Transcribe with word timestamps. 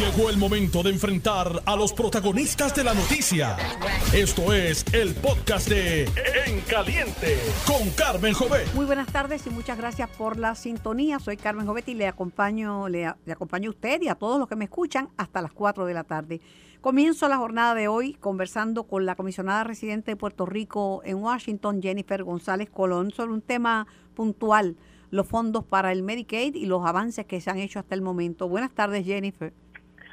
Llegó 0.00 0.30
el 0.30 0.38
momento 0.38 0.82
de 0.82 0.88
enfrentar 0.88 1.62
a 1.66 1.76
los 1.76 1.92
protagonistas 1.92 2.74
de 2.74 2.84
la 2.84 2.94
noticia. 2.94 3.58
Esto 4.14 4.54
es 4.54 4.82
el 4.94 5.14
podcast 5.14 5.68
de 5.68 6.04
En 6.46 6.62
Caliente 6.62 7.36
con 7.66 7.90
Carmen 7.90 8.32
Jovet. 8.32 8.72
Muy 8.72 8.86
buenas 8.86 9.12
tardes 9.12 9.46
y 9.46 9.50
muchas 9.50 9.76
gracias 9.76 10.08
por 10.16 10.38
la 10.38 10.54
sintonía. 10.54 11.18
Soy 11.18 11.36
Carmen 11.36 11.66
Jovet 11.66 11.86
y 11.90 11.92
le 11.92 12.08
acompaño, 12.08 12.88
le, 12.88 13.12
le 13.26 13.32
acompaño 13.32 13.68
a 13.68 13.72
usted 13.72 14.00
y 14.00 14.08
a 14.08 14.14
todos 14.14 14.38
los 14.38 14.48
que 14.48 14.56
me 14.56 14.64
escuchan 14.64 15.10
hasta 15.18 15.42
las 15.42 15.52
4 15.52 15.84
de 15.84 15.92
la 15.92 16.04
tarde. 16.04 16.40
Comienzo 16.80 17.28
la 17.28 17.36
jornada 17.36 17.74
de 17.74 17.88
hoy 17.88 18.14
conversando 18.14 18.84
con 18.84 19.04
la 19.04 19.16
comisionada 19.16 19.64
residente 19.64 20.12
de 20.12 20.16
Puerto 20.16 20.46
Rico 20.46 21.02
en 21.04 21.16
Washington, 21.16 21.82
Jennifer 21.82 22.24
González 22.24 22.70
Colón, 22.70 23.10
sobre 23.10 23.34
un 23.34 23.42
tema 23.42 23.86
puntual, 24.14 24.78
los 25.10 25.26
fondos 25.26 25.62
para 25.62 25.92
el 25.92 26.02
Medicaid 26.02 26.54
y 26.54 26.64
los 26.64 26.86
avances 26.86 27.26
que 27.26 27.42
se 27.42 27.50
han 27.50 27.58
hecho 27.58 27.80
hasta 27.80 27.94
el 27.94 28.00
momento. 28.00 28.48
Buenas 28.48 28.72
tardes, 28.72 29.04
Jennifer. 29.04 29.52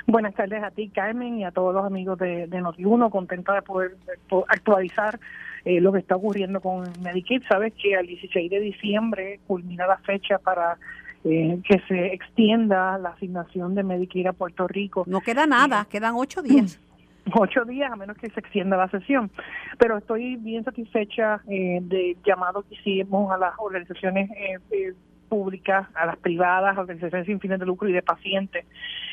Buenas 0.09 0.35
tardes 0.35 0.63
a 0.63 0.71
ti, 0.71 0.87
Carmen, 0.87 1.37
y 1.39 1.43
a 1.43 1.51
todos 1.51 1.75
los 1.75 1.85
amigos 1.85 2.17
de, 2.17 2.47
de 2.47 2.61
Notiuno. 2.61 3.09
Contenta 3.09 3.53
de 3.53 3.61
poder, 3.61 3.97
de 3.97 4.17
poder 4.29 4.45
actualizar 4.47 5.19
eh, 5.65 5.81
lo 5.81 5.91
que 5.91 5.99
está 5.99 6.15
ocurriendo 6.15 6.61
con 6.61 6.85
Medicaid. 7.01 7.43
Sabes 7.49 7.73
que 7.73 7.93
al 7.93 8.07
16 8.07 8.49
de 8.49 8.59
diciembre 8.61 9.41
culmina 9.47 9.85
la 9.85 9.97
fecha 9.97 10.37
para 10.37 10.77
eh, 11.25 11.59
que 11.67 11.81
se 11.89 12.13
extienda 12.13 12.97
la 12.97 13.09
asignación 13.09 13.75
de 13.75 13.83
Medicaid 13.83 14.27
a 14.27 14.33
Puerto 14.33 14.65
Rico. 14.65 15.03
No 15.07 15.19
queda 15.19 15.45
nada, 15.45 15.85
quedan 15.89 16.13
ocho 16.15 16.41
días. 16.41 16.79
Ocho 17.33 17.65
días, 17.65 17.91
a 17.91 17.95
menos 17.97 18.17
que 18.17 18.29
se 18.29 18.39
extienda 18.39 18.77
la 18.77 18.89
sesión. 18.89 19.29
Pero 19.77 19.97
estoy 19.97 20.37
bien 20.37 20.63
satisfecha 20.63 21.41
eh, 21.49 21.79
del 21.81 22.15
llamado 22.25 22.63
que 22.63 22.75
hicimos 22.75 23.31
a 23.33 23.37
las 23.37 23.53
organizaciones 23.57 24.29
eh, 24.31 24.57
eh, 24.71 24.93
públicas, 25.27 25.87
a 25.95 26.05
las 26.05 26.17
privadas, 26.17 26.77
organizaciones 26.77 27.27
sin 27.27 27.39
fines 27.39 27.59
de 27.59 27.65
lucro 27.65 27.87
y 27.89 27.93
de 27.93 28.01
pacientes. 28.01 28.65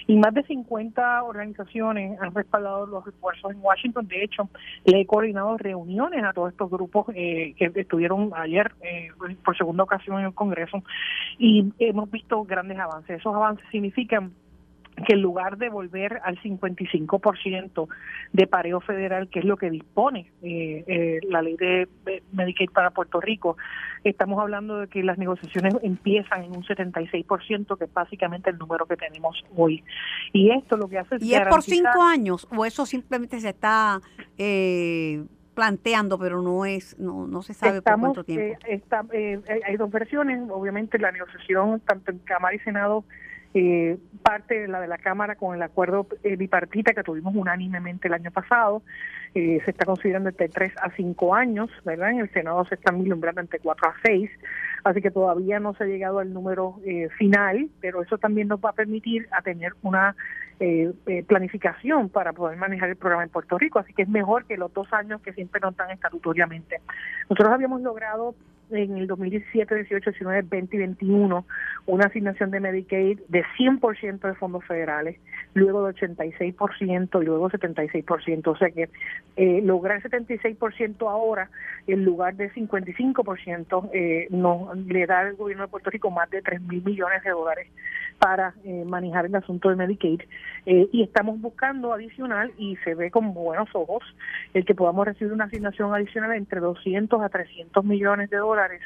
Y 0.07 0.17
más 0.17 0.35
de 0.35 0.43
50 0.43 1.23
organizaciones 1.23 2.21
han 2.21 2.35
respaldado 2.35 2.87
los 2.87 3.07
esfuerzos 3.07 3.53
en 3.53 3.59
Washington. 3.63 4.07
De 4.07 4.23
hecho, 4.23 4.49
le 4.85 5.01
he 5.01 5.07
coordinado 5.07 5.57
reuniones 5.57 6.25
a 6.25 6.33
todos 6.33 6.53
estos 6.53 6.71
grupos 6.71 7.07
eh, 7.15 7.55
que 7.57 7.73
estuvieron 7.75 8.33
ayer 8.37 8.73
eh, 8.83 9.09
por 9.45 9.57
segunda 9.57 9.85
ocasión 9.85 10.19
en 10.21 10.27
el 10.27 10.35
Congreso 10.35 10.83
y 11.39 11.73
hemos 11.79 12.11
visto 12.11 12.45
grandes 12.45 12.79
avances. 12.79 13.21
Esos 13.21 13.35
avances 13.35 13.65
significan 13.71 14.33
que 15.07 15.15
en 15.15 15.23
lugar 15.23 15.59
de 15.59 15.69
volver 15.69 16.21
al 16.25 16.39
55% 16.41 17.89
de 18.33 18.47
pareo 18.47 18.81
federal, 18.81 19.29
que 19.29 19.41
es 19.41 19.45
lo 19.45 19.57
que 19.57 19.71
dispone 19.71 20.31
eh, 20.43 20.85
eh, 20.87 21.21
la 21.29 21.43
ley 21.43 21.57
de 21.57 21.89
Medicaid 22.33 22.71
para 22.71 22.91
Puerto 22.91 23.21
Rico, 23.21 23.57
estamos 24.05 24.41
hablando 24.41 24.79
de 24.81 24.89
que 24.89 25.03
las 25.03 25.19
negociaciones 25.19 25.75
empiezan 25.83 26.45
en 26.45 26.57
un 26.57 26.63
76%, 26.65 27.77
que 27.77 27.85
es 27.85 27.93
básicamente 27.93 28.51
el 28.51 28.59
número 28.59 28.87
que 28.87 28.97
tenemos 28.97 29.45
hoy. 29.57 29.83
Y 30.33 30.51
esto 30.51 30.77
lo 30.77 30.89
que 30.89 30.99
hace 30.99 31.17
es... 31.17 31.23
¿Y 31.23 31.35
es 31.35 31.47
por 31.49 31.63
cinco 31.63 32.03
años 32.03 32.47
o 32.57 32.65
eso 32.65 32.87
simplemente 32.87 33.41
se 33.41 33.51
está... 33.51 34.01
Eh, 34.39 35.25
planteando, 35.55 36.19
pero 36.19 36.43
no 36.43 36.65
es, 36.65 36.99
no, 36.99 37.29
no 37.29 37.41
se 37.43 37.55
sabe 37.55 37.79
Estamos, 37.79 38.17
por 38.17 38.25
cuánto 38.25 38.25
tiempo. 38.25 38.59
eh, 38.67 38.75
está- 38.75 39.05
eh, 39.13 39.41
hay 39.65 39.77
dos 39.77 39.89
versiones, 39.89 40.43
obviamente 40.51 40.99
la 40.99 41.13
negociación 41.13 41.79
tanto 41.79 42.11
en 42.11 42.19
Cámara 42.19 42.57
y 42.57 42.59
Senado 42.59 43.05
eh, 43.55 43.99
parte 44.23 44.61
de 44.61 44.69
la 44.69 44.81
de 44.81 44.89
la 44.89 44.99
Cámara 44.99 45.37
con 45.37 45.55
el 45.55 45.63
acuerdo 45.63 46.07
eh, 46.25 46.37
bipartita 46.37 46.93
que 46.93 47.05
tuvimos 47.05 47.35
unánimemente 47.37 48.09
el 48.09 48.15
año 48.15 48.33
pasado, 48.33 48.83
eh, 49.35 49.61
se 49.65 49.73
está 49.73 49.85
considerando 49.85 50.29
entre 50.29 50.49
3 50.49 50.73
a 50.81 50.91
5 50.91 51.35
años, 51.35 51.69
¿verdad? 51.85 52.11
En 52.11 52.21
el 52.21 52.31
Senado 52.33 52.65
se 52.67 52.77
están 52.77 53.01
vislumbrando 53.01 53.41
entre 53.41 53.59
4 53.59 53.89
a 53.89 53.95
6, 54.05 54.31
así 54.85 55.03
que 55.03 55.11
todavía 55.11 55.59
no 55.59 55.75
se 55.75 55.85
ha 55.85 55.87
llegado 55.87 56.21
al 56.21 56.33
número 56.33 56.81
eh, 56.85 57.09
final, 57.19 57.69
pero 57.81 58.03
eso 58.03 58.17
también 58.17 58.47
nos 58.47 58.61
va 58.61 58.71
a 58.71 58.75
permitir 58.75 59.27
a 59.33 59.43
tener 59.43 59.73
una 59.83 60.15
eh, 60.61 60.93
planificación 61.27 62.11
para 62.11 62.33
poder 62.33 62.57
manejar 62.57 62.91
el 62.91 62.97
programa 62.97 63.25
en 63.25 63.31
Puerto 63.31 63.59
Rico, 63.59 63.81
así 63.81 63.93
que 63.93 64.03
es 64.03 64.09
mejor 64.09 64.45
que 64.47 64.57
los 64.57 64.73
dos 64.73 64.93
años 64.93 65.21
que 65.21 65.33
siempre 65.33 65.61
nos 65.61 65.77
dan 65.77 65.91
estatutoriamente. 65.91 66.81
Nosotros 67.29 67.53
habíamos 67.53 67.83
logrado 67.83 68.37
en 68.71 68.97
el 68.97 69.07
2017, 69.07 69.75
18, 69.75 70.11
19, 70.11 70.43
20 70.43 70.77
y 70.77 70.79
21 70.79 71.47
una 71.87 72.07
asignación 72.07 72.51
de 72.51 72.61
Medicaid 72.61 73.21
de 73.29 73.45
100% 73.59 74.21
de 74.21 74.35
fondos 74.35 74.65
federales, 74.65 75.19
luego 75.55 75.87
de 75.87 75.95
86% 75.95 77.23
y 77.23 77.25
luego 77.25 77.51
76%. 77.51 78.47
O 78.47 78.57
sea 78.57 78.71
que 78.71 78.89
eh, 79.37 79.61
lograr 79.63 80.03
76% 80.03 81.09
ahora 81.09 81.51
en 81.87 82.05
lugar 82.05 82.37
de 82.37 82.51
55% 82.53 83.91
eh, 83.93 84.27
nos 84.31 84.77
le 84.79 85.07
da 85.07 85.21
al 85.21 85.37
gobierno 85.37 85.65
de 85.65 85.71
Puerto 85.71 85.91
Rico 85.91 86.11
más 86.11 86.31
de 86.31 86.43
3 86.43 86.61
mil 86.63 86.83
millones 86.83 87.23
de 87.23 87.31
dólares 87.31 87.69
para 88.25 88.55
eh, 88.65 88.87
manejar 88.87 89.27
el 89.27 89.35
asunto 89.35 89.69
de 89.69 89.77
Medicaid 89.77 90.23
eh, 90.65 90.89
y 90.91 91.03
estamos 91.03 91.39
buscando 91.43 91.93
adicional 91.93 92.53
y 92.57 92.77
se 92.77 92.95
ve 92.95 93.11
con 93.11 93.35
buenos 93.35 93.69
ojos 93.75 94.03
el 94.55 94.65
que 94.65 94.75
podamos 94.75 95.05
recibir 95.05 95.31
una 95.31 95.45
asignación 95.45 95.93
adicional 95.93 96.33
entre 96.33 96.61
200 96.61 97.21
a 97.21 97.29
300 97.29 97.85
millones 97.85 98.31
de 98.31 98.39
dólares 98.39 98.81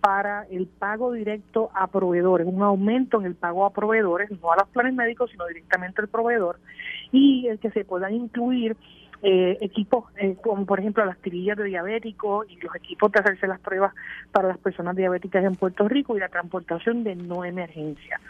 para 0.00 0.44
el 0.44 0.68
pago 0.68 1.12
directo 1.12 1.68
a 1.74 1.88
proveedores, 1.88 2.46
un 2.46 2.62
aumento 2.62 3.20
en 3.20 3.26
el 3.26 3.34
pago 3.34 3.66
a 3.66 3.74
proveedores, 3.74 4.30
no 4.40 4.52
a 4.52 4.56
los 4.56 4.68
planes 4.70 4.94
médicos, 4.94 5.30
sino 5.32 5.44
directamente 5.44 6.00
al 6.00 6.08
proveedor, 6.08 6.58
y 7.12 7.46
el 7.48 7.58
que 7.58 7.70
se 7.72 7.84
puedan 7.84 8.14
incluir 8.14 8.74
eh, 9.20 9.58
equipos 9.60 10.04
eh, 10.16 10.36
como 10.40 10.64
por 10.64 10.78
ejemplo 10.78 11.04
las 11.04 11.18
tirillas 11.18 11.56
de 11.56 11.64
diabéticos 11.64 12.48
y 12.48 12.56
los 12.60 12.72
equipos 12.76 13.10
de 13.10 13.18
hacerse 13.18 13.48
las 13.48 13.58
pruebas 13.58 13.92
para 14.30 14.46
las 14.46 14.58
personas 14.58 14.94
diabéticas 14.94 15.44
en 15.44 15.56
Puerto 15.56 15.88
Rico 15.88 16.16
y 16.16 16.20
la 16.20 16.28
transportación 16.28 17.02
de 17.02 17.16
no 17.16 17.44
emergencia. 17.44 18.20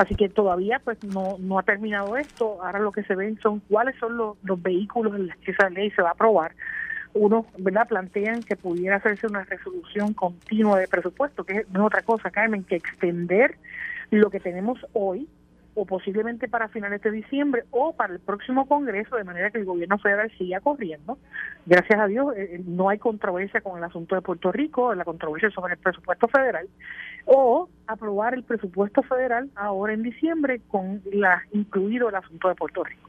Así 0.00 0.14
que 0.14 0.30
todavía 0.30 0.80
pues 0.82 0.96
no, 1.04 1.36
no 1.38 1.58
ha 1.58 1.62
terminado 1.62 2.16
esto, 2.16 2.64
ahora 2.64 2.78
lo 2.78 2.90
que 2.90 3.02
se 3.02 3.14
ven 3.14 3.38
son 3.42 3.60
cuáles 3.60 3.94
son 3.98 4.16
los, 4.16 4.38
los 4.42 4.62
vehículos 4.62 5.14
en 5.14 5.26
los 5.26 5.36
que 5.36 5.50
esa 5.50 5.68
ley 5.68 5.90
se 5.90 6.00
va 6.00 6.08
a 6.08 6.12
aprobar. 6.12 6.52
Uno, 7.12 7.44
¿verdad? 7.58 7.86
Plantean 7.86 8.42
que 8.42 8.56
pudiera 8.56 8.96
hacerse 8.96 9.26
una 9.26 9.44
resolución 9.44 10.14
continua 10.14 10.78
de 10.78 10.88
presupuesto, 10.88 11.44
que 11.44 11.58
es 11.58 11.66
otra 11.78 12.00
cosa, 12.00 12.30
Carmen, 12.30 12.64
que 12.64 12.76
extender 12.76 13.58
lo 14.10 14.30
que 14.30 14.40
tenemos 14.40 14.78
hoy, 14.94 15.28
o 15.80 15.86
posiblemente 15.86 16.46
para 16.46 16.68
finales 16.68 17.00
de 17.00 17.10
diciembre 17.10 17.64
o 17.70 17.94
para 17.94 18.12
el 18.12 18.20
próximo 18.20 18.68
Congreso, 18.68 19.16
de 19.16 19.24
manera 19.24 19.50
que 19.50 19.56
el 19.56 19.64
gobierno 19.64 19.98
federal 19.98 20.30
siga 20.36 20.60
corriendo. 20.60 21.16
Gracias 21.64 21.98
a 21.98 22.06
Dios, 22.06 22.36
eh, 22.36 22.56
eh, 22.56 22.62
no 22.66 22.90
hay 22.90 22.98
controversia 22.98 23.62
con 23.62 23.78
el 23.78 23.84
asunto 23.84 24.14
de 24.14 24.20
Puerto 24.20 24.52
Rico, 24.52 24.94
la 24.94 25.06
controversia 25.06 25.50
sobre 25.50 25.72
el 25.72 25.78
presupuesto 25.78 26.28
federal, 26.28 26.68
o 27.24 27.70
aprobar 27.86 28.34
el 28.34 28.42
presupuesto 28.42 29.02
federal 29.02 29.48
ahora 29.54 29.94
en 29.94 30.02
diciembre, 30.02 30.60
con 30.68 31.02
incluido 31.52 32.10
el 32.10 32.14
asunto 32.14 32.48
de 32.48 32.54
Puerto 32.56 32.84
Rico. 32.84 33.08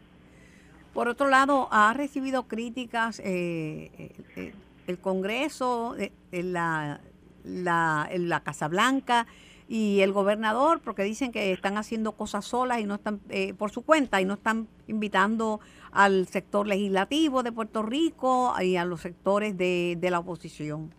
Por 0.94 1.10
otro 1.10 1.28
lado, 1.28 1.68
ha 1.72 1.94
recibido 1.94 2.48
críticas 2.48 3.20
eh, 3.20 4.14
eh, 4.38 4.54
el 4.88 4.98
Congreso, 5.00 5.98
la, 6.32 7.02
la, 7.44 8.10
la 8.14 8.40
Casa 8.40 8.70
Blanca 8.70 9.28
y 9.74 10.02
el 10.02 10.12
gobernador, 10.12 10.82
porque 10.84 11.04
dicen 11.04 11.32
que 11.32 11.54
están 11.54 11.78
haciendo 11.78 12.12
cosas 12.12 12.44
solas 12.44 12.82
y 12.82 12.86
no 12.86 12.96
están 12.96 13.22
eh, 13.30 13.54
por 13.54 13.72
su 13.72 13.84
cuenta 13.84 14.20
y 14.20 14.26
no 14.26 14.34
están 14.34 14.68
invitando 14.88 15.62
al 15.94 16.28
sector 16.28 16.68
legislativo 16.68 17.42
de 17.42 17.54
Puerto 17.54 17.82
Rico 17.82 18.54
y 18.62 18.76
a 18.76 18.84
los 18.84 19.00
sectores 19.00 19.58
de, 19.58 19.98
de 19.98 20.12
la 20.12 20.20
oposición. 20.20 20.94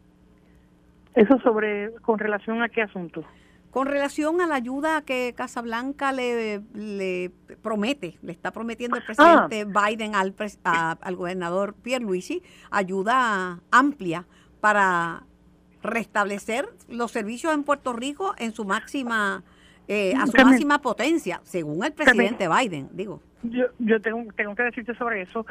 Eso 1.14 1.38
sobre, 1.40 1.92
con 2.00 2.18
relación 2.18 2.62
a 2.62 2.70
qué 2.70 2.80
asunto. 2.80 3.22
Con 3.70 3.86
relación 3.88 4.40
a 4.40 4.46
la 4.46 4.54
ayuda 4.54 5.02
que 5.02 5.34
Casablanca 5.36 6.12
le, 6.12 6.62
le 6.72 7.30
promete, 7.62 8.18
le 8.22 8.32
está 8.32 8.52
prometiendo 8.52 8.96
el 8.96 9.02
presidente 9.04 9.66
Biden 9.66 10.14
al, 10.14 10.34
a- 10.64 10.92
al 11.00 11.16
gobernador 11.16 11.74
Pierluisi, 11.74 12.42
ayuda 12.70 13.60
amplia 13.70 14.24
para 14.62 15.24
restablecer 15.82 16.68
los 16.88 17.10
servicios 17.10 17.52
en 17.54 17.64
Puerto 17.64 17.92
Rico 17.92 18.34
en 18.38 18.52
su 18.52 18.64
máxima, 18.64 19.42
eh, 19.88 20.14
a 20.14 20.26
su 20.26 20.32
Carmen. 20.32 20.52
máxima 20.52 20.80
potencia, 20.80 21.40
según 21.44 21.84
el 21.84 21.92
presidente 21.92 22.48
Biden, 22.48 22.88
digo. 22.92 23.20
Yo, 23.42 23.66
yo 23.78 24.00
tengo, 24.00 24.32
tengo 24.34 24.54
que 24.54 24.62
decirte 24.62 24.94
sobre 24.94 25.22
eso 25.22 25.44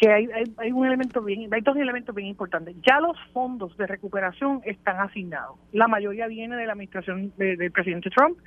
que 0.00 0.10
hay, 0.10 0.28
hay, 0.32 0.44
hay 0.56 0.72
un 0.72 0.86
elemento 0.86 1.20
bien, 1.20 1.52
hay 1.52 1.60
dos 1.60 1.76
elementos 1.76 2.14
bien 2.14 2.28
importantes. 2.28 2.74
Ya 2.86 3.00
los 3.00 3.18
fondos 3.34 3.76
de 3.76 3.86
recuperación 3.86 4.62
están 4.64 4.98
asignados. 4.98 5.58
La 5.72 5.88
mayoría 5.88 6.26
viene 6.26 6.56
de 6.56 6.64
la 6.64 6.72
administración 6.72 7.32
de- 7.36 7.56
del 7.56 7.70
presidente 7.70 8.08
Trump 8.08 8.38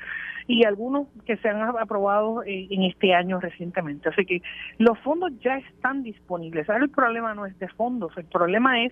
y 0.48 0.66
algunos 0.66 1.08
que 1.26 1.38
se 1.38 1.50
han 1.50 1.62
aprobado 1.78 2.44
eh, 2.44 2.68
en 2.72 2.84
este 2.84 3.14
año 3.14 3.40
recientemente. 3.40 4.10
Así 4.10 4.26
que 4.26 4.42
los 4.80 4.98
fondos 5.00 5.32
ya 5.42 5.58
están 5.58 6.02
disponibles. 6.02 6.68
Ahora 6.70 6.84
el 6.86 6.90
problema 6.90 7.36
no 7.36 7.46
es 7.46 7.58
de 7.60 7.68
fondos, 7.68 8.18
el 8.18 8.26
problema 8.26 8.84
es 8.84 8.92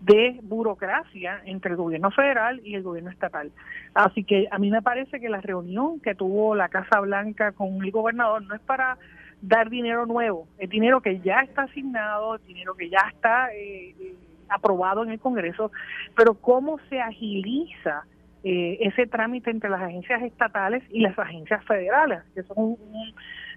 de 0.00 0.38
burocracia 0.42 1.40
entre 1.44 1.72
el 1.72 1.76
gobierno 1.76 2.10
federal 2.12 2.60
y 2.62 2.74
el 2.76 2.82
gobierno 2.84 3.10
estatal. 3.10 3.50
Así 3.94 4.22
que 4.22 4.46
a 4.50 4.58
mí 4.58 4.70
me 4.70 4.82
parece 4.82 5.18
que 5.18 5.28
la 5.28 5.40
reunión 5.40 5.98
que 6.00 6.14
tuvo 6.14 6.54
la 6.54 6.68
Casa 6.68 7.00
Blanca 7.00 7.50
con 7.52 7.82
el 7.82 7.90
gobernador 7.90 8.42
no 8.42 8.54
es 8.54 8.60
para 8.60 8.96
dar 9.42 9.70
dinero 9.70 10.06
nuevo, 10.06 10.48
es 10.58 10.68
dinero 10.70 11.00
que 11.00 11.20
ya 11.20 11.40
está 11.40 11.62
asignado, 11.62 12.38
dinero 12.38 12.74
que 12.74 12.88
ya 12.88 13.10
está 13.12 13.52
eh, 13.52 13.94
eh, 13.98 14.14
aprobado 14.48 15.02
en 15.04 15.10
el 15.10 15.20
Congreso, 15.20 15.70
pero 16.16 16.34
cómo 16.34 16.78
se 16.88 17.00
agiliza 17.00 18.04
eh, 18.44 18.78
ese 18.80 19.06
trámite 19.06 19.50
entre 19.50 19.70
las 19.70 19.82
agencias 19.82 20.22
estatales 20.22 20.82
y 20.90 21.00
las 21.00 21.18
agencias 21.18 21.64
federales, 21.64 22.22
que 22.34 22.42
son 22.44 22.76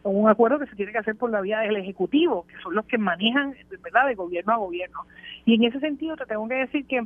un 0.04 0.30
acuerdo 0.30 0.60
que 0.60 0.68
se 0.68 0.76
tiene 0.76 0.92
que 0.92 0.98
hacer 0.98 1.16
por 1.16 1.30
la 1.30 1.42
vía 1.42 1.60
del 1.60 1.76
Ejecutivo, 1.76 2.46
que 2.48 2.58
son 2.64 2.74
los 2.74 2.86
que 2.86 2.98
manejan, 2.98 3.54
¿verdad?, 3.84 4.08
de 4.08 4.16
gobierno 4.16 4.54
a 4.54 4.58
gobierno. 4.58 5.02
Y 5.46 5.56
en 5.56 5.66
ese 5.66 5.80
sentido 5.80 6.16
te 6.16 6.26
tengo 6.26 6.48
que 6.48 6.56
decir 6.56 6.86
que 6.88 7.06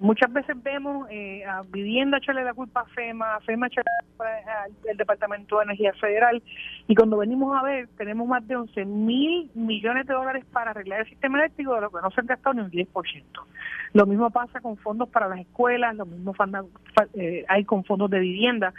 Muchas 0.00 0.32
veces 0.32 0.56
vemos 0.62 1.06
eh, 1.10 1.44
a 1.44 1.60
Vivienda 1.60 2.16
echarle 2.16 2.42
la 2.42 2.54
culpa 2.54 2.80
a 2.80 2.84
FEMA, 2.86 3.34
a 3.34 3.40
FEMA 3.40 3.66
echarle 3.66 3.90
al 4.90 4.96
Departamento 4.96 5.58
de 5.58 5.64
Energía 5.64 5.92
Federal 6.00 6.42
y 6.86 6.94
cuando 6.94 7.18
venimos 7.18 7.54
a 7.54 7.62
ver 7.62 7.86
tenemos 7.98 8.26
más 8.26 8.46
de 8.48 8.56
11 8.56 8.86
mil 8.86 9.50
millones 9.54 10.06
de 10.06 10.14
dólares 10.14 10.46
para 10.52 10.70
arreglar 10.70 11.00
el 11.00 11.06
sistema 11.06 11.38
eléctrico 11.40 11.74
de 11.74 11.82
lo 11.82 11.90
que 11.90 12.00
no 12.02 12.10
se 12.12 12.20
han 12.22 12.26
gastado 12.28 12.54
ni 12.54 12.62
un 12.62 12.70
10%. 12.70 13.24
Lo 13.92 14.06
mismo 14.06 14.30
pasa 14.30 14.60
con 14.60 14.78
fondos 14.78 15.06
para 15.10 15.28
las 15.28 15.40
escuelas, 15.40 15.94
lo 15.94 16.06
mismo 16.06 16.34
eh, 17.12 17.44
hay 17.46 17.64
con 17.66 17.84
fondos 17.84 18.10
de 18.10 18.20
vivienda. 18.20 18.72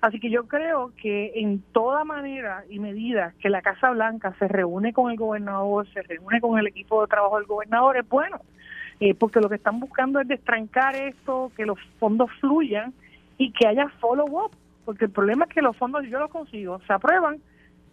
Así 0.00 0.20
que 0.20 0.30
yo 0.30 0.46
creo 0.46 0.92
que 1.02 1.32
en 1.34 1.60
toda 1.72 2.04
manera 2.04 2.62
y 2.70 2.78
medida 2.78 3.34
que 3.40 3.50
la 3.50 3.62
Casa 3.62 3.90
Blanca 3.90 4.32
se 4.38 4.46
reúne 4.46 4.92
con 4.92 5.10
el 5.10 5.16
gobernador, 5.16 5.88
se 5.92 6.02
reúne 6.02 6.40
con 6.40 6.56
el 6.56 6.68
equipo 6.68 7.00
de 7.00 7.08
trabajo 7.08 7.38
del 7.38 7.46
gobernador, 7.46 7.96
es 7.96 8.08
bueno 8.08 8.40
eh, 9.00 9.14
porque 9.14 9.40
lo 9.40 9.48
que 9.48 9.56
están 9.56 9.80
buscando 9.80 10.20
es 10.20 10.28
destrancar 10.28 10.96
esto, 10.96 11.52
que 11.56 11.66
los 11.66 11.78
fondos 11.98 12.30
fluyan 12.40 12.92
y 13.36 13.52
que 13.52 13.66
haya 13.66 13.88
follow-up, 14.00 14.50
porque 14.84 15.06
el 15.06 15.10
problema 15.10 15.44
es 15.44 15.54
que 15.54 15.62
los 15.62 15.76
fondos 15.76 16.04
yo 16.08 16.18
los 16.18 16.30
consigo, 16.30 16.80
se 16.86 16.92
aprueban, 16.92 17.38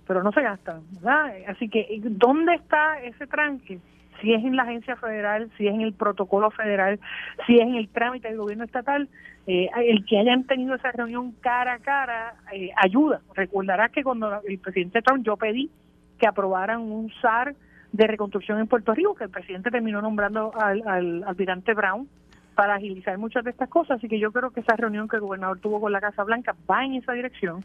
pero 0.07 0.23
no 0.23 0.31
se 0.31 0.41
gastan, 0.41 0.81
¿verdad? 0.93 1.33
Así 1.47 1.69
que, 1.69 1.99
¿dónde 2.03 2.55
está 2.55 3.01
ese 3.01 3.27
tranque? 3.27 3.79
Si 4.21 4.33
es 4.33 4.43
en 4.43 4.55
la 4.55 4.63
agencia 4.63 4.95
federal, 4.95 5.51
si 5.57 5.67
es 5.67 5.73
en 5.73 5.81
el 5.81 5.93
protocolo 5.93 6.49
federal, 6.51 6.99
si 7.45 7.55
es 7.55 7.61
en 7.61 7.75
el 7.75 7.89
trámite 7.89 8.29
del 8.29 8.37
gobierno 8.37 8.63
estatal, 8.63 9.09
eh, 9.47 9.69
el 9.75 10.05
que 10.05 10.17
hayan 10.17 10.45
tenido 10.45 10.73
esa 10.75 10.91
reunión 10.91 11.33
cara 11.41 11.73
a 11.73 11.79
cara 11.79 12.35
eh, 12.51 12.71
ayuda. 12.77 13.21
Recordarás 13.35 13.91
que 13.91 14.03
cuando 14.03 14.41
el 14.47 14.57
presidente 14.57 15.01
Trump 15.01 15.23
yo 15.23 15.37
pedí 15.37 15.69
que 16.17 16.27
aprobaran 16.27 16.81
un 16.81 17.11
SAR 17.21 17.55
de 17.95 18.07
reconstrucción 18.07 18.59
en 18.59 18.67
Puerto 18.67 18.93
Rico, 18.93 19.15
que 19.15 19.23
el 19.23 19.29
presidente 19.29 19.71
terminó 19.71 20.01
nombrando 20.01 20.51
al, 20.59 20.85
al 20.85 21.23
almirante 21.23 21.73
Brown 21.73 22.09
para 22.53 22.75
agilizar 22.75 23.17
muchas 23.17 23.45
de 23.45 23.51
estas 23.51 23.69
cosas. 23.69 23.97
Así 23.97 24.09
que 24.09 24.19
yo 24.19 24.33
creo 24.33 24.49
que 24.49 24.59
esa 24.59 24.75
reunión 24.75 25.07
que 25.07 25.15
el 25.15 25.21
gobernador 25.21 25.59
tuvo 25.59 25.79
con 25.79 25.93
la 25.93 26.01
Casa 26.01 26.23
Blanca 26.23 26.55
va 26.69 26.83
en 26.83 26.95
esa 26.95 27.13
dirección 27.13 27.63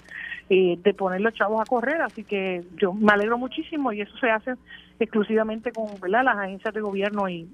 eh, 0.48 0.78
de 0.82 0.94
poner 0.94 1.20
los 1.20 1.34
chavos 1.34 1.60
a 1.60 1.64
correr. 1.64 2.00
Así 2.02 2.22
que 2.22 2.62
yo 2.76 2.92
me 2.92 3.12
alegro 3.12 3.38
muchísimo 3.38 3.92
y 3.92 4.02
eso 4.02 4.16
se 4.18 4.30
hace 4.30 4.54
exclusivamente 5.00 5.72
con 5.72 5.86
¿verdad? 6.00 6.22
las 6.24 6.38
agencias 6.38 6.74
de 6.74 6.80
gobierno 6.80 7.28
y, 7.28 7.48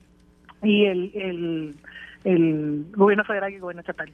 y 0.62 0.84
el, 0.84 1.10
el, 1.14 1.74
el 2.24 2.86
gobierno 2.94 3.24
federal 3.24 3.52
y 3.52 3.54
el 3.54 3.60
gobierno 3.62 3.80
estatal. 3.80 4.12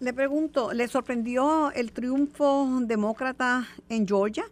Le 0.00 0.12
pregunto, 0.12 0.72
¿le 0.72 0.88
sorprendió 0.88 1.70
el 1.72 1.92
triunfo 1.92 2.66
demócrata 2.82 3.64
en 3.88 4.08
Georgia? 4.08 4.44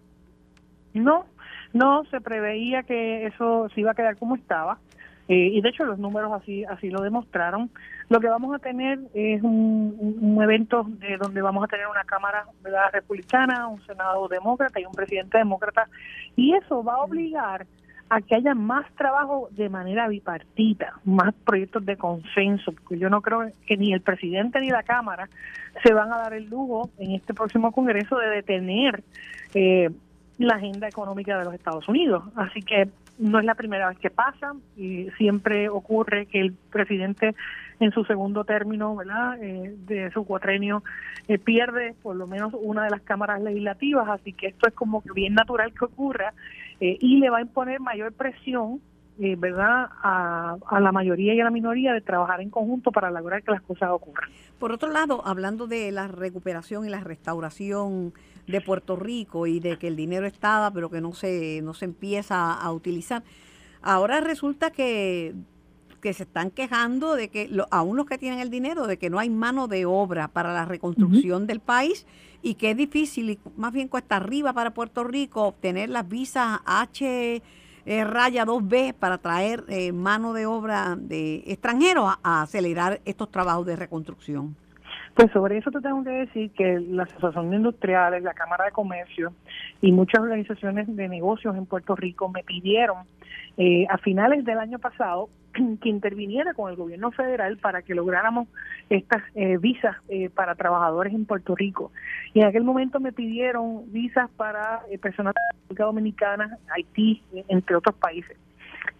No, 0.94 1.26
no, 1.72 2.04
se 2.06 2.20
preveía 2.20 2.82
que 2.82 3.26
eso 3.26 3.68
se 3.74 3.80
iba 3.80 3.92
a 3.92 3.94
quedar 3.94 4.16
como 4.16 4.36
estaba. 4.36 4.78
Eh, 5.28 5.50
y 5.52 5.60
de 5.60 5.68
hecho 5.68 5.84
los 5.84 5.98
números 5.98 6.32
así 6.32 6.64
así 6.64 6.88
lo 6.88 7.02
demostraron. 7.02 7.70
Lo 8.08 8.18
que 8.18 8.28
vamos 8.28 8.54
a 8.54 8.58
tener 8.58 8.98
es 9.12 9.42
un, 9.42 10.38
evento 10.42 10.86
de 10.88 11.18
donde 11.18 11.42
vamos 11.42 11.64
a 11.64 11.66
tener 11.66 11.86
una 11.86 12.04
Cámara 12.04 12.46
republicana, 12.92 13.68
un 13.68 13.84
Senado 13.84 14.28
demócrata 14.28 14.80
y 14.80 14.86
un 14.86 14.92
presidente 14.92 15.36
demócrata, 15.36 15.88
y 16.34 16.54
eso 16.54 16.82
va 16.82 16.94
a 16.94 17.02
obligar 17.02 17.66
a 18.08 18.22
que 18.22 18.36
haya 18.36 18.54
más 18.54 18.90
trabajo 18.94 19.48
de 19.50 19.68
manera 19.68 20.08
bipartita, 20.08 20.94
más 21.04 21.34
proyectos 21.44 21.84
de 21.84 21.98
consenso, 21.98 22.72
porque 22.72 22.98
yo 22.98 23.10
no 23.10 23.20
creo 23.20 23.50
que 23.66 23.76
ni 23.76 23.92
el 23.92 24.00
presidente 24.00 24.60
ni 24.60 24.70
la 24.70 24.82
Cámara 24.82 25.28
se 25.82 25.92
van 25.92 26.10
a 26.10 26.16
dar 26.16 26.32
el 26.32 26.48
lujo 26.48 26.88
en 26.98 27.12
este 27.12 27.34
próximo 27.34 27.70
Congreso 27.72 28.16
de 28.16 28.28
detener 28.28 29.02
eh, 29.54 29.90
la 30.38 30.54
agenda 30.54 30.88
económica 30.88 31.38
de 31.38 31.44
los 31.44 31.54
Estados 31.54 31.88
Unidos. 31.88 32.24
Así 32.36 32.62
que 32.62 32.88
no 33.18 33.40
es 33.40 33.44
la 33.44 33.56
primera 33.56 33.88
vez 33.88 33.98
que 33.98 34.10
pasa 34.10 34.54
y 34.76 35.08
siempre 35.18 35.68
ocurre 35.68 36.26
que 36.26 36.40
el 36.40 36.52
presidente 36.52 37.34
en 37.80 37.90
su 37.92 38.04
segundo 38.04 38.44
término 38.44 38.94
¿verdad? 38.94 39.42
Eh, 39.42 39.74
de 39.86 40.10
su 40.12 40.24
cuatrenio 40.24 40.82
eh, 41.26 41.38
pierde 41.38 41.94
por 42.02 42.16
lo 42.16 42.26
menos 42.26 42.54
una 42.60 42.84
de 42.84 42.90
las 42.90 43.02
cámaras 43.02 43.42
legislativas, 43.42 44.08
así 44.08 44.32
que 44.32 44.46
esto 44.46 44.68
es 44.68 44.74
como 44.74 45.02
que 45.02 45.12
bien 45.12 45.34
natural 45.34 45.72
que 45.72 45.84
ocurra 45.84 46.32
eh, 46.80 46.96
y 47.00 47.18
le 47.18 47.30
va 47.30 47.38
a 47.38 47.42
imponer 47.42 47.80
mayor 47.80 48.12
presión 48.12 48.80
¿verdad? 49.18 49.90
A, 50.02 50.56
a, 50.68 50.80
la 50.80 50.92
mayoría 50.92 51.34
y 51.34 51.40
a 51.40 51.44
la 51.44 51.50
minoría 51.50 51.92
de 51.92 52.00
trabajar 52.00 52.40
en 52.40 52.50
conjunto 52.50 52.92
para 52.92 53.10
lograr 53.10 53.42
que 53.42 53.50
las 53.50 53.62
cosas 53.62 53.90
ocurran. 53.90 54.30
Por 54.58 54.72
otro 54.72 54.90
lado, 54.90 55.22
hablando 55.26 55.66
de 55.66 55.90
la 55.90 56.08
recuperación 56.08 56.86
y 56.86 56.88
la 56.88 57.00
restauración 57.00 58.12
de 58.46 58.60
Puerto 58.60 58.96
Rico 58.96 59.46
y 59.46 59.60
de 59.60 59.78
que 59.78 59.88
el 59.88 59.96
dinero 59.96 60.26
estaba 60.26 60.70
pero 60.70 60.90
que 60.90 61.00
no 61.00 61.12
se, 61.12 61.60
no 61.62 61.74
se 61.74 61.84
empieza 61.84 62.54
a 62.54 62.72
utilizar. 62.72 63.22
Ahora 63.82 64.20
resulta 64.20 64.70
que, 64.70 65.34
que 66.00 66.12
se 66.12 66.24
están 66.24 66.50
quejando 66.50 67.14
de 67.14 67.28
que, 67.28 67.48
lo, 67.48 67.66
aún 67.70 67.96
los 67.96 68.06
que 68.06 68.18
tienen 68.18 68.40
el 68.40 68.50
dinero, 68.50 68.86
de 68.86 68.98
que 68.98 69.10
no 69.10 69.18
hay 69.18 69.30
mano 69.30 69.68
de 69.68 69.84
obra 69.84 70.28
para 70.28 70.52
la 70.52 70.64
reconstrucción 70.64 71.46
del 71.46 71.60
país 71.60 72.06
y 72.42 72.54
que 72.54 72.70
es 72.70 72.76
difícil 72.76 73.30
y 73.30 73.38
más 73.56 73.72
bien 73.72 73.88
cuesta 73.88 74.16
arriba 74.16 74.52
para 74.52 74.72
Puerto 74.72 75.04
Rico 75.04 75.42
obtener 75.44 75.90
las 75.90 76.08
visas 76.08 76.60
H 76.64 77.42
eh, 77.88 78.04
raya 78.04 78.44
2B 78.44 78.92
para 78.92 79.16
traer 79.16 79.64
eh, 79.68 79.92
mano 79.92 80.34
de 80.34 80.44
obra 80.44 80.94
de 80.94 81.42
extranjeros 81.46 82.16
a 82.22 82.42
acelerar 82.42 83.00
estos 83.06 83.30
trabajos 83.30 83.64
de 83.64 83.76
reconstrucción. 83.76 84.54
Pues 85.18 85.32
sobre 85.32 85.58
eso 85.58 85.72
te 85.72 85.80
tengo 85.80 86.04
que 86.04 86.10
decir 86.10 86.52
que 86.52 86.78
la 86.78 87.02
Asociación 87.02 87.50
de 87.50 87.56
Industriales, 87.56 88.22
la 88.22 88.34
Cámara 88.34 88.66
de 88.66 88.70
Comercio 88.70 89.32
y 89.80 89.90
muchas 89.90 90.20
organizaciones 90.20 90.86
de 90.94 91.08
negocios 91.08 91.56
en 91.56 91.66
Puerto 91.66 91.96
Rico 91.96 92.28
me 92.28 92.44
pidieron 92.44 92.98
eh, 93.56 93.84
a 93.90 93.98
finales 93.98 94.44
del 94.44 94.60
año 94.60 94.78
pasado 94.78 95.28
que 95.82 95.88
interviniera 95.88 96.54
con 96.54 96.70
el 96.70 96.76
gobierno 96.76 97.10
federal 97.10 97.58
para 97.58 97.82
que 97.82 97.96
lográramos 97.96 98.46
estas 98.90 99.24
eh, 99.34 99.56
visas 99.58 99.96
eh, 100.08 100.30
para 100.30 100.54
trabajadores 100.54 101.12
en 101.12 101.26
Puerto 101.26 101.56
Rico. 101.56 101.90
Y 102.32 102.38
en 102.38 102.46
aquel 102.46 102.62
momento 102.62 103.00
me 103.00 103.10
pidieron 103.10 103.92
visas 103.92 104.30
para 104.36 104.82
personas 105.02 105.34
de 105.34 105.58
República 105.58 105.84
Dominicana, 105.84 106.58
Haití, 106.72 107.24
entre 107.48 107.74
otros 107.74 107.96
países. 107.96 108.36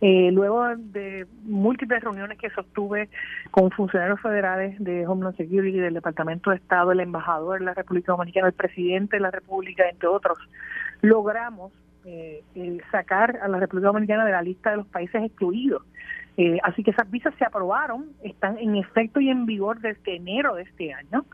Eh, 0.01 0.31
luego 0.33 0.65
de 0.77 1.27
múltiples 1.45 2.03
reuniones 2.03 2.39
que 2.39 2.51
sostuve 2.51 3.09
con 3.51 3.71
funcionarios 3.71 4.21
federales 4.21 4.77
de 4.79 5.07
Homeland 5.07 5.37
Security, 5.37 5.79
del 5.79 5.95
Departamento 5.95 6.51
de 6.51 6.57
Estado, 6.57 6.93
el 6.93 7.01
embajador 7.01 7.59
de 7.59 7.67
la 7.67 7.75
República 7.75 8.13
Dominicana, 8.13 8.49
el 8.49 8.53
presidente 8.53 9.17
de 9.17 9.23
la 9.23 9.31
República, 9.31 9.89
entre 9.89 10.09
otros, 10.09 10.39
logramos 11.03 11.73
eh, 12.05 12.43
sacar 12.91 13.39
a 13.43 13.49
la 13.49 13.59
República 13.59 13.89
Dominicana 13.89 14.25
de 14.25 14.33
la 14.33 14.43
lista 14.43 14.71
de 14.71 14.79
los 14.79 14.87
países 14.87 15.23
excluidos. 15.23 15.83
Eh, 16.39 16.59
así 16.63 16.85
que 16.85 16.93
esas 16.93 17.11
visas 17.11 17.35
se 17.37 17.45
aprobaron, 17.45 18.07
están 18.23 18.59
en 18.59 18.77
efecto 18.77 19.21
y 19.21 19.29
en 19.29 19.45
vigor 19.45 19.81
desde 19.81 20.17
enero 20.17 20.55
de 20.55 20.63
este 20.63 20.95
año. 20.95 21.25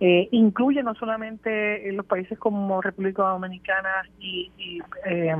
Eh, 0.00 0.28
incluye 0.30 0.82
no 0.82 0.94
solamente 0.94 1.92
los 1.92 2.06
países 2.06 2.38
como 2.38 2.80
República 2.80 3.22
Dominicana 3.22 4.02
y, 4.18 4.50
y 4.56 4.80
eh, 5.04 5.34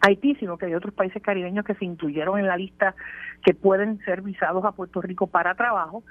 Haití, 0.00 0.34
sino 0.36 0.58
que 0.58 0.66
hay 0.66 0.74
otros 0.74 0.94
países 0.94 1.22
caribeños 1.22 1.64
que 1.64 1.74
se 1.74 1.84
incluyeron 1.84 2.38
en 2.38 2.46
la 2.46 2.56
lista 2.56 2.94
que 3.44 3.54
pueden 3.54 3.98
ser 4.04 4.22
visados 4.22 4.64
a 4.64 4.72
Puerto 4.72 5.00
Rico 5.00 5.26
para 5.26 5.54
trabajo. 5.54 6.02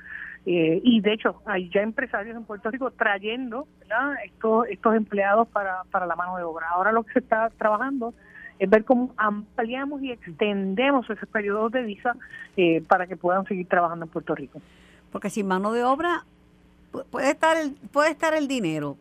Eh, 0.46 0.80
y 0.84 1.02
de 1.02 1.14
hecho, 1.14 1.42
hay 1.46 1.70
ya 1.70 1.82
empresarios 1.82 2.36
en 2.36 2.44
Puerto 2.44 2.70
Rico 2.70 2.92
trayendo 2.92 3.68
estos, 4.24 4.68
estos 4.70 4.96
empleados 4.96 5.48
para, 5.48 5.84
para 5.92 6.06
la 6.06 6.16
mano 6.16 6.38
de 6.38 6.44
obra. 6.44 6.68
Ahora 6.70 6.92
lo 6.92 7.04
que 7.04 7.14
se 7.14 7.20
está 7.20 7.50
trabajando 7.58 8.14
es 8.60 8.70
ver 8.70 8.86
cómo 8.86 9.14
ampliamos 9.18 10.02
y 10.02 10.12
extendemos 10.12 11.10
ese 11.10 11.26
periodo 11.26 11.70
de 11.70 11.84
visa 11.84 12.16
eh, 12.58 12.82
para 12.88 13.08
que 13.08 13.18
puedan 13.18 13.46
seguir 13.46 13.68
trabajando 13.68 14.06
en 14.06 14.12
Puerto 14.12 14.36
Rico. 14.36 14.62
Porque 15.12 15.30
sin 15.30 15.48
mano 15.48 15.72
de 15.72 15.84
obra 15.84 16.26
puede 17.12 17.32
estar 17.32 17.58
puede 17.92 18.12
estar 18.12 18.34
el 18.34 18.48
dinero 18.48 18.98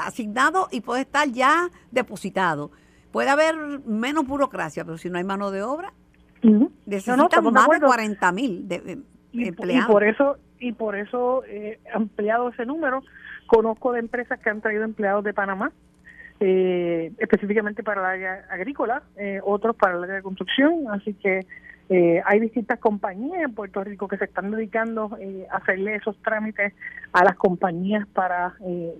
asignado 0.00 0.68
y 0.70 0.80
puede 0.80 1.02
estar 1.02 1.28
ya 1.28 1.68
depositado 1.90 2.70
Puede 3.12 3.30
haber 3.30 3.54
menos 3.84 4.26
burocracia, 4.26 4.84
pero 4.84 4.98
si 4.98 5.10
no 5.10 5.18
hay 5.18 5.24
mano 5.24 5.50
de 5.50 5.62
obra, 5.62 5.92
necesitan 6.86 7.44
más 7.52 7.68
de, 7.68 7.80
40 7.80 8.32
mil 8.32 8.66
empleados. 9.32 9.88
Y 9.88 9.92
por 9.92 10.04
eso, 10.04 10.36
y 10.58 10.72
por 10.72 10.96
eso 10.96 11.44
eh, 11.46 11.78
ampliado 11.94 12.48
ese 12.48 12.66
número. 12.66 13.02
Conozco 13.46 13.92
de 13.92 14.00
empresas 14.00 14.40
que 14.40 14.48
han 14.48 14.62
traído 14.62 14.84
empleados 14.84 15.24
de 15.24 15.34
Panamá, 15.34 15.72
eh, 16.44 17.12
específicamente 17.18 17.84
para 17.84 18.00
el 18.00 18.06
área 18.06 18.44
agrícola, 18.50 19.02
eh, 19.16 19.40
otros 19.44 19.76
para 19.76 19.96
el 19.96 20.02
área 20.02 20.16
de 20.16 20.22
construcción, 20.22 20.86
así 20.90 21.14
que 21.14 21.46
eh, 21.88 22.20
hay 22.24 22.40
distintas 22.40 22.80
compañías 22.80 23.42
en 23.42 23.54
Puerto 23.54 23.84
Rico 23.84 24.08
que 24.08 24.16
se 24.16 24.24
están 24.24 24.50
dedicando 24.50 25.16
a 25.50 25.56
hacerle 25.56 25.94
esos 25.94 26.16
trámites 26.22 26.72
a 27.12 27.22
las 27.24 27.36
compañías 27.36 28.08
para 28.08 28.54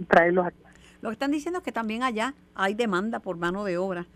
traerlos 0.07 0.47
aquí. 0.47 0.63
Lo 1.03 1.11
que 1.11 1.15
están 1.15 1.33
diciendo 1.33 1.59
es 1.59 1.65
que 1.65 1.73
también 1.73 2.03
allá 2.03 2.35
hay 2.55 2.75
demanda 2.75 3.21
por 3.21 3.37
mano 3.37 3.65
de 3.65 3.77
obra. 3.77 4.07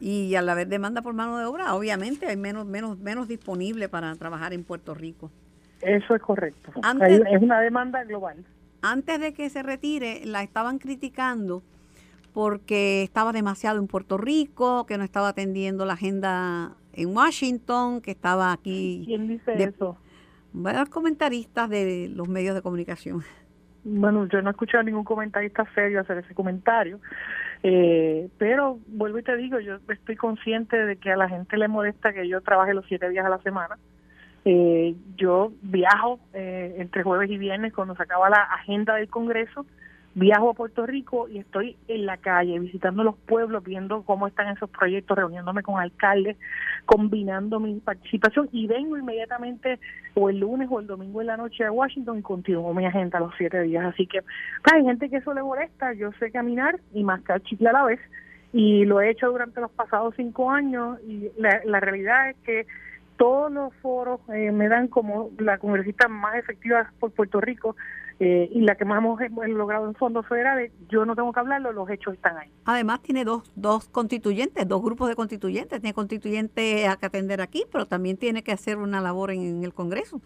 Y 0.00 0.34
al 0.34 0.48
haber 0.48 0.68
demanda 0.68 1.00
por 1.02 1.14
mano 1.14 1.38
de 1.38 1.46
obra, 1.46 1.74
obviamente 1.74 2.26
hay 2.26 2.36
menos 2.36 2.66
menos 2.66 2.98
menos 2.98 3.26
disponible 3.26 3.88
para 3.88 4.14
trabajar 4.14 4.52
en 4.52 4.64
Puerto 4.64 4.94
Rico. 4.94 5.30
Eso 5.80 6.14
es 6.14 6.22
correcto. 6.22 6.72
es 6.76 7.42
una 7.42 7.60
demanda 7.60 8.04
global. 8.04 8.44
Antes 8.82 9.18
de 9.18 9.32
que 9.32 9.48
se 9.50 9.62
retire, 9.62 10.22
la 10.26 10.42
estaban 10.42 10.78
criticando 10.78 11.62
porque 12.34 13.02
estaba 13.02 13.32
demasiado 13.32 13.78
en 13.78 13.86
Puerto 13.86 14.18
Rico, 14.18 14.84
que 14.84 14.98
no 14.98 15.04
estaba 15.04 15.28
atendiendo 15.28 15.86
la 15.86 15.94
agenda 15.94 16.76
en 16.92 17.16
Washington, 17.16 18.02
que 18.02 18.10
estaba 18.10 18.52
aquí. 18.52 19.04
¿Quién 19.06 19.26
dice 19.26 19.54
eso? 19.54 19.96
Bueno, 20.52 20.84
comentaristas 20.90 21.68
de 21.70 22.10
los 22.14 22.28
medios 22.28 22.54
de 22.54 22.62
comunicación. 22.62 23.22
Bueno, 23.88 24.26
yo 24.26 24.42
no 24.42 24.50
he 24.50 24.50
escuchado 24.50 24.80
a 24.80 24.82
ningún 24.82 25.04
comentarista 25.04 25.64
serio 25.72 26.00
hacer 26.00 26.18
ese 26.18 26.34
comentario, 26.34 26.98
eh, 27.62 28.28
pero 28.36 28.80
vuelvo 28.88 29.20
y 29.20 29.22
te 29.22 29.36
digo, 29.36 29.60
yo 29.60 29.78
estoy 29.88 30.16
consciente 30.16 30.76
de 30.76 30.96
que 30.96 31.12
a 31.12 31.16
la 31.16 31.28
gente 31.28 31.56
le 31.56 31.68
molesta 31.68 32.12
que 32.12 32.26
yo 32.26 32.40
trabaje 32.40 32.74
los 32.74 32.84
siete 32.86 33.08
días 33.08 33.24
a 33.24 33.28
la 33.28 33.38
semana. 33.42 33.78
Eh, 34.44 34.96
yo 35.16 35.52
viajo 35.62 36.18
eh, 36.34 36.74
entre 36.78 37.04
jueves 37.04 37.30
y 37.30 37.38
viernes 37.38 37.72
cuando 37.72 37.94
se 37.94 38.02
acaba 38.02 38.28
la 38.28 38.42
agenda 38.42 38.96
del 38.96 39.08
Congreso 39.08 39.64
viajo 40.16 40.48
a 40.48 40.54
Puerto 40.54 40.86
Rico 40.86 41.28
y 41.28 41.38
estoy 41.38 41.76
en 41.88 42.06
la 42.06 42.16
calle 42.16 42.58
visitando 42.58 43.04
los 43.04 43.16
pueblos, 43.16 43.62
viendo 43.62 44.02
cómo 44.02 44.26
están 44.26 44.48
esos 44.48 44.70
proyectos, 44.70 45.18
reuniéndome 45.18 45.62
con 45.62 45.78
alcaldes, 45.78 46.38
combinando 46.86 47.60
mi 47.60 47.74
participación 47.80 48.48
y 48.50 48.66
vengo 48.66 48.96
inmediatamente 48.96 49.78
o 50.14 50.30
el 50.30 50.38
lunes 50.38 50.68
o 50.70 50.80
el 50.80 50.86
domingo 50.86 51.20
en 51.20 51.26
la 51.26 51.36
noche 51.36 51.66
a 51.66 51.70
Washington 51.70 52.18
y 52.18 52.22
continúo 52.22 52.72
mi 52.72 52.86
agenda 52.86 53.20
los 53.20 53.34
siete 53.36 53.60
días. 53.60 53.84
Así 53.84 54.06
que 54.06 54.22
pues, 54.22 54.72
hay 54.72 54.84
gente 54.84 55.10
que 55.10 55.16
eso 55.16 55.34
le 55.34 55.42
molesta, 55.42 55.92
yo 55.92 56.10
sé 56.12 56.30
caminar 56.30 56.80
y 56.94 57.04
mascar 57.04 57.42
chicle 57.42 57.68
a 57.68 57.72
la 57.72 57.84
vez 57.84 58.00
y 58.54 58.86
lo 58.86 59.02
he 59.02 59.10
hecho 59.10 59.30
durante 59.30 59.60
los 59.60 59.70
pasados 59.70 60.14
cinco 60.16 60.50
años 60.50 60.98
y 61.06 61.28
la, 61.36 61.60
la 61.66 61.78
realidad 61.78 62.30
es 62.30 62.36
que 62.36 62.66
todos 63.18 63.52
los 63.52 63.74
foros 63.76 64.20
eh, 64.32 64.50
me 64.50 64.68
dan 64.68 64.88
como 64.88 65.30
la 65.38 65.58
congresista 65.58 66.08
más 66.08 66.36
efectiva 66.36 66.90
por 66.98 67.10
Puerto 67.12 67.38
Rico 67.38 67.76
eh, 68.18 68.48
y 68.50 68.62
la 68.62 68.76
que 68.76 68.86
más 68.86 68.98
hemos, 68.98 69.20
logrado 69.48 69.86
en 69.86 69.94
fondos 69.94 70.26
federales, 70.26 70.72
yo 70.88 71.04
no 71.04 71.14
tengo 71.14 71.32
que 71.32 71.40
hablarlo, 71.40 71.72
los 71.72 71.88
hechos 71.90 72.14
están 72.14 72.38
ahí. 72.38 72.50
Además 72.64 73.02
tiene 73.02 73.24
dos, 73.24 73.52
dos 73.56 73.88
constituyentes, 73.88 74.66
dos 74.66 74.82
grupos 74.82 75.10
de 75.10 75.16
constituyentes, 75.16 75.80
tiene 75.80 75.92
constituyentes 75.92 76.88
a 76.88 76.96
que 76.96 77.06
atender 77.06 77.42
aquí, 77.42 77.64
pero 77.70 77.84
también 77.84 78.16
tiene 78.16 78.42
que 78.42 78.52
hacer 78.52 78.78
una 78.78 79.02
labor 79.02 79.32
en, 79.32 79.62
el 79.62 79.74
Congreso. 79.74 80.22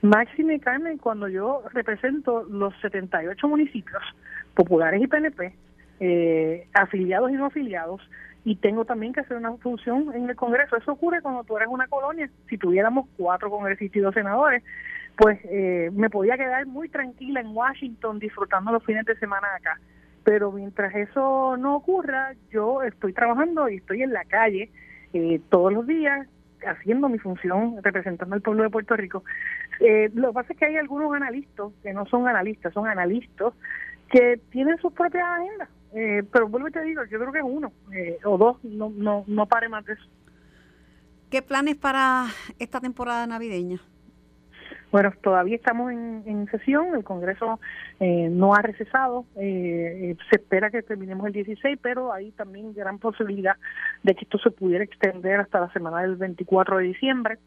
Máxime 0.00 0.58
Carmen, 0.60 0.96
cuando 0.96 1.28
yo 1.28 1.62
represento 1.72 2.44
los 2.44 2.72
78 2.80 3.46
municipios 3.46 4.02
populares 4.54 5.02
y 5.02 5.06
PNP, 5.06 5.54
eh, 6.00 6.66
afiliados 6.72 7.30
y 7.30 7.34
no 7.34 7.46
afiliados, 7.46 8.00
y 8.44 8.56
tengo 8.56 8.86
también 8.86 9.12
que 9.12 9.20
hacer 9.20 9.36
una 9.36 9.54
función 9.58 10.14
en 10.14 10.30
el 10.30 10.36
Congreso. 10.36 10.76
Eso 10.76 10.92
ocurre 10.92 11.20
cuando 11.20 11.44
tú 11.44 11.58
eres 11.58 11.68
una 11.68 11.88
colonia. 11.88 12.30
Si 12.48 12.56
tuviéramos 12.56 13.06
cuatro 13.18 13.50
congresistas 13.50 13.96
y 13.96 14.00
dos 14.00 14.14
senadores, 14.14 14.62
pues 15.18 15.40
eh, 15.50 15.90
me 15.92 16.10
podía 16.10 16.36
quedar 16.36 16.64
muy 16.66 16.88
tranquila 16.88 17.40
en 17.40 17.48
Washington 17.48 18.20
disfrutando 18.20 18.70
los 18.70 18.84
fines 18.84 19.04
de 19.04 19.16
semana 19.16 19.48
acá. 19.56 19.80
Pero 20.22 20.52
mientras 20.52 20.94
eso 20.94 21.56
no 21.56 21.74
ocurra, 21.74 22.34
yo 22.52 22.84
estoy 22.84 23.12
trabajando 23.12 23.68
y 23.68 23.78
estoy 23.78 24.02
en 24.02 24.12
la 24.12 24.24
calle 24.24 24.70
eh, 25.12 25.40
todos 25.50 25.72
los 25.72 25.88
días 25.88 26.28
haciendo 26.64 27.08
mi 27.08 27.18
función 27.18 27.82
representando 27.82 28.36
al 28.36 28.42
pueblo 28.42 28.62
de 28.62 28.70
Puerto 28.70 28.94
Rico. 28.94 29.24
Eh, 29.80 30.08
lo 30.14 30.28
que 30.28 30.34
pasa 30.34 30.52
es 30.52 30.58
que 30.58 30.66
hay 30.66 30.76
algunos 30.76 31.12
analistas 31.12 31.72
que 31.82 31.92
no 31.92 32.06
son 32.06 32.28
analistas, 32.28 32.72
son 32.72 32.86
analistas 32.86 33.54
que 34.12 34.40
tienen 34.50 34.78
sus 34.78 34.92
propias 34.92 35.24
agendas. 35.24 35.68
Eh, 35.94 36.22
pero 36.30 36.46
vuelvo 36.48 36.68
y 36.68 36.72
te 36.72 36.82
digo, 36.82 37.02
yo 37.06 37.18
creo 37.18 37.32
que 37.32 37.38
es 37.38 37.44
uno 37.44 37.72
o 38.24 38.38
dos, 38.38 38.62
no, 38.62 38.90
no, 38.90 39.24
no 39.26 39.46
pare 39.46 39.68
más 39.68 39.84
de 39.84 39.94
eso. 39.94 40.04
¿Qué 41.28 41.42
planes 41.42 41.76
para 41.76 42.26
esta 42.60 42.80
temporada 42.80 43.26
navideña? 43.26 43.80
Bueno, 44.90 45.12
todavía 45.22 45.56
estamos 45.56 45.92
en, 45.92 46.46
sesión, 46.50 46.94
el 46.94 47.04
Congreso 47.04 47.60
eh, 48.00 48.28
no 48.30 48.54
ha 48.54 48.62
recesado, 48.62 49.26
eh, 49.36 50.16
se 50.30 50.36
espera 50.36 50.70
que 50.70 50.82
terminemos 50.82 51.26
el 51.26 51.34
16, 51.34 51.78
pero 51.82 52.12
hay 52.12 52.30
también 52.32 52.72
gran 52.72 52.98
posibilidad 52.98 53.56
de 54.02 54.14
que 54.14 54.24
esto 54.24 54.38
se 54.38 54.50
pudiera 54.50 54.84
extender 54.84 55.40
hasta 55.40 55.60
la 55.60 55.72
semana 55.72 56.00
del 56.00 56.16
24 56.16 56.78
de 56.78 56.84
diciembre. 56.84 57.38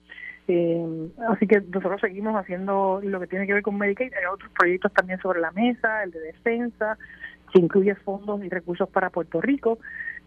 Eh, 0.48 1.10
así 1.30 1.48
que 1.48 1.62
nosotros 1.62 2.02
seguimos 2.02 2.36
haciendo 2.36 3.00
lo 3.04 3.20
que 3.20 3.28
tiene 3.28 3.48
que 3.48 3.54
ver 3.54 3.64
con 3.64 3.78
Medicaid. 3.78 4.14
Hay 4.14 4.26
otros 4.32 4.52
proyectos 4.58 4.94
también 4.94 5.20
sobre 5.20 5.40
la 5.40 5.52
mesa, 5.52 6.04
el 6.04 6.12
de 6.12 6.20
defensa, 6.20 6.98
que 7.52 7.60
incluye 7.60 7.96
fondos 7.96 8.44
y 8.44 8.50
recursos 8.50 8.90
para 8.90 9.10
Puerto 9.10 9.42
Rico. 9.42 9.80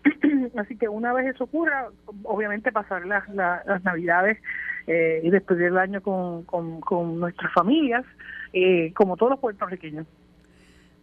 así 0.59 0.77
que 0.77 0.89
una 0.89 1.13
vez 1.13 1.35
eso 1.35 1.45
ocurra, 1.45 1.89
obviamente 2.25 2.73
pasar 2.73 3.07
las, 3.07 3.29
las 3.29 3.85
Navidades 3.85 4.39
eh, 4.87 5.21
y 5.23 5.31
despedir 5.31 5.67
el 5.67 5.79
año 5.79 6.03
con, 6.03 6.45
con, 6.45 7.19
nuestras 7.19 7.53
familias, 7.53 8.05
eh, 8.53 8.93
como 8.95 9.17
todos 9.17 9.31
los 9.31 9.41
puertorriqueños. 9.41 10.07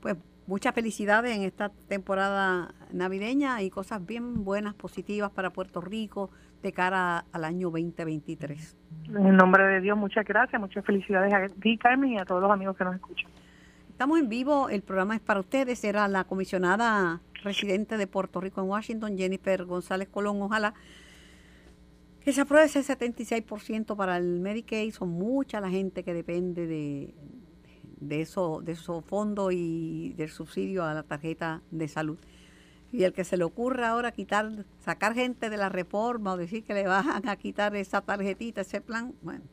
Pues 0.02 0.18
muchas 0.48 0.74
felicidades 0.74 1.36
en 1.36 1.44
esta 1.44 1.70
temporada 1.88 2.74
navideña 2.92 3.62
y 3.62 3.70
cosas 3.70 4.06
bien 4.06 4.44
buenas, 4.44 4.76
positivas 4.76 5.32
para 5.32 5.50
Puerto 5.50 5.82
Rico 5.82 6.30
de 6.62 6.72
cara 6.72 7.26
al 7.32 7.44
año 7.44 7.70
2023. 7.72 8.78
En 9.16 9.36
nombre 9.36 9.64
de 9.64 9.82
Dios, 9.82 9.98
muchas 9.98 10.26
gracias, 10.26 10.60
muchas 10.62 10.86
felicidades 10.86 11.34
a 11.34 11.48
ti, 11.60 11.78
Carmen, 11.78 12.14
y 12.14 12.20
a 12.20 12.26
todos 12.26 12.42
los 12.42 12.52
amigos 12.52 12.78
que 12.78 12.84
nos 12.84 12.96
escuchan. 12.96 13.30
Estamos 13.90 14.20
en 14.20 14.30
vivo, 14.30 14.70
el 14.70 14.82
programa 14.82 15.16
es 15.16 15.22
para 15.22 15.40
ustedes, 15.40 15.84
era 15.84 16.08
la 16.08 16.24
comisionada 16.24 17.20
residente 17.44 17.98
de 17.98 18.08
Puerto 18.08 18.42
Rico 18.42 18.62
en 18.62 18.70
Washington, 18.70 19.18
Jennifer 19.18 19.66
González 19.66 20.08
Colón, 20.10 20.42
ojalá 20.42 20.74
que 22.22 22.34
se 22.34 22.42
apruebe 22.42 22.66
ese 22.66 22.82
76% 22.82 23.96
para 23.96 24.18
el 24.18 24.40
Medicaid. 24.40 24.94
Son 24.94 25.10
mucha 25.10 25.60
la 25.60 25.70
gente 25.70 26.04
que 26.04 26.14
depende 26.14 26.68
de, 26.68 27.16
de, 28.00 28.22
eso, 28.22 28.62
de 28.64 28.74
esos 28.74 29.04
fondos 29.06 29.54
y 29.54 30.14
del 30.18 30.30
subsidio 30.30 30.84
a 30.84 30.94
la 30.94 31.04
tarjeta 31.04 31.62
de 31.72 31.88
salud. 31.88 32.18
Y 32.92 33.04
el 33.04 33.14
que 33.14 33.24
se 33.24 33.38
le 33.38 33.44
ocurra 33.44 33.90
ahora 33.90 34.12
quitar, 34.12 34.66
sacar 34.80 35.14
gente 35.14 35.50
de 35.50 35.58
la 35.58 35.70
reforma 35.70 36.34
o 36.34 36.38
decir 36.38 36.64
que 36.64 36.74
le 36.74 36.86
van 36.86 37.28
a 37.28 37.36
quitar 37.38 37.76
esa 37.76 38.02
tarjetita, 38.02 38.62
ese 38.62 38.82
plan, 38.82 39.16
bueno, 39.22 39.46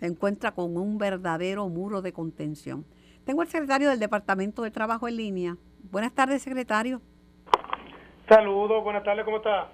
se 0.00 0.06
encuentra 0.06 0.52
con 0.52 0.76
un 0.76 0.98
verdadero 0.98 1.68
muro 1.68 2.02
de 2.02 2.12
contención. 2.12 2.84
Tengo 3.24 3.42
el 3.42 3.48
secretario 3.48 3.90
del 3.90 3.98
Departamento 3.98 4.62
de 4.62 4.70
Trabajo 4.70 5.06
en 5.06 5.16
línea. 5.16 5.58
Buenas 5.90 6.12
tardes, 6.12 6.42
secretario. 6.42 7.00
Saludos, 8.28 8.82
buenas 8.82 9.04
tardes, 9.04 9.24
¿cómo 9.24 9.36
está? 9.36 9.70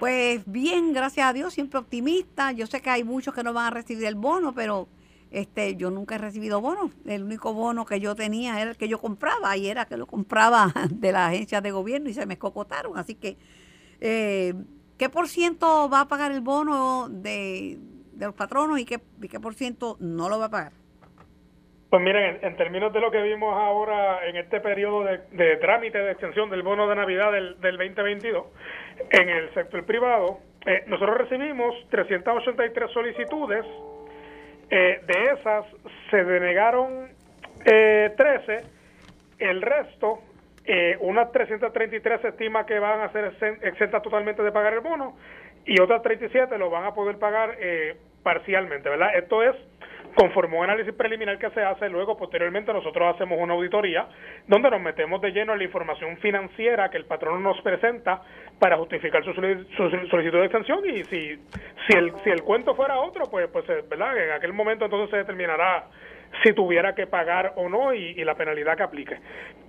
Pues 0.00 0.42
bien, 0.44 0.92
gracias 0.92 1.26
a 1.26 1.32
Dios, 1.32 1.54
siempre 1.54 1.78
optimista. 1.78 2.50
Yo 2.52 2.66
sé 2.66 2.82
que 2.82 2.90
hay 2.90 3.04
muchos 3.04 3.32
que 3.32 3.44
no 3.44 3.52
van 3.52 3.66
a 3.66 3.70
recibir 3.70 4.06
el 4.06 4.16
bono, 4.16 4.52
pero 4.52 4.88
este 5.30 5.76
yo 5.76 5.90
nunca 5.90 6.16
he 6.16 6.18
recibido 6.18 6.60
bono. 6.60 6.90
El 7.06 7.22
único 7.22 7.54
bono 7.54 7.84
que 7.84 8.00
yo 8.00 8.16
tenía 8.16 8.60
era 8.60 8.72
el 8.72 8.76
que 8.76 8.88
yo 8.88 9.00
compraba 9.00 9.56
y 9.56 9.68
era 9.68 9.84
que 9.84 9.96
lo 9.96 10.06
compraba 10.06 10.72
de 10.90 11.12
la 11.12 11.28
agencia 11.28 11.60
de 11.60 11.70
gobierno 11.70 12.08
y 12.08 12.14
se 12.14 12.26
me 12.26 12.34
escocotaron. 12.34 12.98
Así 12.98 13.14
que, 13.14 13.36
eh, 14.00 14.54
¿qué 14.98 15.08
por 15.08 15.28
ciento 15.28 15.88
va 15.88 16.00
a 16.00 16.08
pagar 16.08 16.32
el 16.32 16.40
bono 16.40 17.08
de, 17.08 17.78
los 18.18 18.34
patronos 18.34 18.80
y 18.80 18.84
qué, 18.84 19.00
qué 19.30 19.38
por 19.38 19.54
ciento 19.54 19.96
no 20.00 20.28
lo 20.28 20.40
va 20.40 20.46
a 20.46 20.50
pagar? 20.50 20.83
Pues 21.94 22.02
miren, 22.02 22.40
en, 22.42 22.56
términos 22.56 22.92
de 22.92 22.98
lo 22.98 23.08
que 23.12 23.22
vimos 23.22 23.54
ahora 23.56 24.26
en 24.26 24.34
este 24.34 24.60
periodo 24.60 25.04
de, 25.04 25.56
trámite 25.58 25.96
de 25.96 26.10
extensión 26.10 26.50
del 26.50 26.64
bono 26.64 26.88
de 26.88 26.96
Navidad 26.96 27.30
del, 27.30 27.60
del 27.60 27.76
2022, 27.76 28.46
en 29.10 29.28
el 29.28 29.54
sector 29.54 29.86
privado, 29.86 30.40
eh, 30.66 30.82
nosotros 30.88 31.18
recibimos 31.18 31.72
383 31.90 32.90
solicitudes, 32.90 33.64
eh, 34.70 35.02
de 35.06 35.24
esas 35.38 35.66
se 36.10 36.24
denegaron 36.24 37.10
eh, 37.64 38.12
13, 38.16 38.62
el 39.38 39.62
resto, 39.62 40.18
eh, 40.64 40.96
unas 40.98 41.30
333 41.30 42.22
se 42.22 42.28
estima 42.30 42.66
que 42.66 42.76
van 42.80 43.02
a 43.02 43.12
ser 43.12 43.36
exentas 43.62 44.02
totalmente 44.02 44.42
de 44.42 44.50
pagar 44.50 44.72
el 44.72 44.80
bono 44.80 45.16
y 45.64 45.80
otras 45.80 46.02
37 46.02 46.58
lo 46.58 46.70
van 46.70 46.86
a 46.86 46.92
poder 46.92 47.20
pagar 47.20 47.56
parcialmente, 48.24 48.88
¿verdad? 48.88 49.14
Esto 49.14 49.44
es 49.44 49.54
conforme 50.14 50.56
un 50.56 50.64
análisis 50.64 50.94
preliminar 50.94 51.38
que 51.38 51.50
se 51.50 51.62
hace, 51.62 51.88
luego 51.88 52.16
posteriormente 52.16 52.72
nosotros 52.72 53.14
hacemos 53.14 53.38
una 53.40 53.54
auditoría 53.54 54.06
donde 54.46 54.70
nos 54.70 54.80
metemos 54.80 55.20
de 55.20 55.32
lleno 55.32 55.52
en 55.52 55.58
la 55.58 55.64
información 55.64 56.16
financiera 56.18 56.90
que 56.90 56.96
el 56.96 57.04
patrono 57.04 57.40
nos 57.40 57.60
presenta 57.62 58.22
para 58.58 58.76
justificar 58.76 59.24
su, 59.24 59.32
solicitud 59.34 60.38
de 60.38 60.44
extensión 60.44 60.80
y 60.88 61.04
si 61.04 61.38
si 61.86 61.96
el 61.96 62.12
si 62.22 62.30
el 62.30 62.42
cuento 62.42 62.74
fuera 62.74 63.00
otro, 63.00 63.24
pues 63.30 63.48
pues 63.48 63.68
eh, 63.68 63.84
verdad 63.88 64.16
en 64.16 64.32
aquel 64.32 64.52
momento 64.52 64.84
entonces 64.84 65.10
se 65.10 65.16
determinará 65.18 65.86
si 66.42 66.52
tuviera 66.52 66.94
que 66.94 67.06
pagar 67.06 67.52
o 67.56 67.68
no 67.68 67.94
y, 67.94 68.14
la 68.24 68.34
penalidad 68.34 68.76
que 68.76 68.82
aplique. 68.82 69.14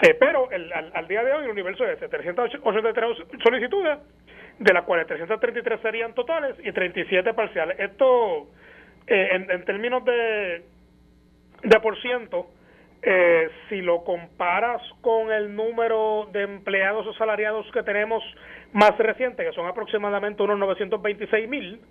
Eh, 0.01 0.15
pero 0.19 0.49
el, 0.51 0.71
al, 0.73 1.07
día 1.07 1.23
de 1.23 1.33
hoy 1.33 1.45
el 1.45 1.51
universo 1.51 1.85
es 1.85 1.99
de 1.99 2.07
383 2.07 3.17
solicitudes, 3.43 3.99
de 4.57 4.73
las 4.73 4.83
cuales 4.83 5.05
333 5.07 5.81
serían 5.81 6.13
totales 6.13 6.55
y 6.63 6.71
37 6.71 7.33
parciales. 7.33 7.79
Esto 7.79 8.47
eh, 9.07 9.29
en, 9.49 9.65
términos 9.65 10.03
de, 10.05 10.65
de 11.63 11.79
por 11.79 11.99
ciento, 12.01 12.47
eh, 13.01 13.49
si 13.69 13.81
lo 13.81 14.03
comparas 14.03 14.81
con 15.01 15.31
el 15.31 15.55
número 15.55 16.27
de 16.31 16.43
empleados 16.43 17.05
o 17.05 17.13
salariados 17.13 17.65
que 17.71 17.83
tenemos 17.83 18.23
más 18.73 18.97
reciente, 18.97 19.45
que 19.45 19.51
son 19.53 19.67
aproximadamente 19.67 20.41
unos 20.41 20.57
926 20.57 21.49
mil, 21.49 21.81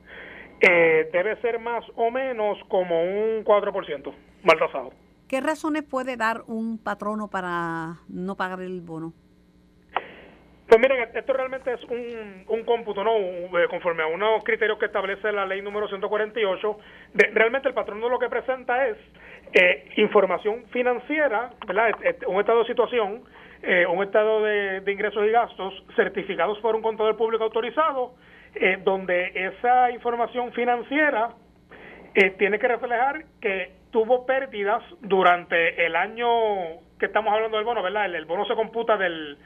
eh, 0.61 1.09
debe 1.13 1.37
ser 1.41 1.59
más 1.59 1.85
o 1.97 2.11
menos 2.11 2.59
como 2.69 3.03
un 3.03 3.45
4% 3.45 4.13
mal 4.43 4.59
tasado. 4.59 4.93
¿Qué 5.29 5.41
razones 5.41 5.83
puede 5.83 6.17
dar 6.17 6.43
un 6.47 6.79
patrono 6.79 7.29
para 7.29 7.99
no 8.09 8.37
pagar 8.37 8.61
el 8.61 8.81
bono? 8.81 9.13
Pues 10.75 10.91
miren, 10.91 11.09
esto 11.15 11.33
realmente 11.33 11.73
es 11.73 11.85
un, 11.85 12.45
un 12.49 12.65
cómputo, 12.65 13.05
¿no? 13.05 13.13
Eh, 13.17 13.69
conforme 13.71 14.03
a 14.03 14.09
unos 14.09 14.43
criterios 14.43 14.77
que 14.77 14.87
establece 14.87 15.31
la 15.31 15.47
ley 15.47 15.63
número 15.63 15.87
148. 15.87 16.79
realmente 17.33 17.69
el 17.69 17.75
patrón 17.75 18.01
lo 18.01 18.19
que 18.19 18.29
presenta 18.29 18.89
es 18.89 18.97
eh, 19.53 19.89
información 19.99 20.65
financiera, 20.73 21.51
¿verdad? 21.65 21.93
Un 22.27 22.41
estado 22.41 22.63
de 22.63 22.67
situación, 22.67 23.23
eh, 23.63 23.87
un 23.87 24.03
estado 24.03 24.43
de, 24.43 24.83
ingresos 24.91 25.25
y 25.25 25.31
gastos 25.31 25.85
certificados 25.95 26.59
por 26.59 26.75
un 26.75 26.83
contador 26.83 27.17
público 27.17 27.45
autorizado, 27.45 28.17
donde 28.83 29.31
esa 29.33 29.93
información 29.93 30.53
financiera 30.55 31.29
tiene 32.37 32.59
que 32.59 32.67
reflejar 32.67 33.25
que 33.41 33.71
tuvo 33.93 34.27
pérdidas 34.27 34.83
durante 35.03 35.87
el 35.87 35.95
año 35.95 36.27
que 36.99 37.07
estamos 37.07 37.33
hablando 37.33 37.59
del 37.59 37.67
bono, 37.67 37.81
¿verdad? 37.81 38.13
el 38.13 38.25
bono 38.25 38.45
se 38.45 38.55
computa 38.57 38.97
del 38.97 39.39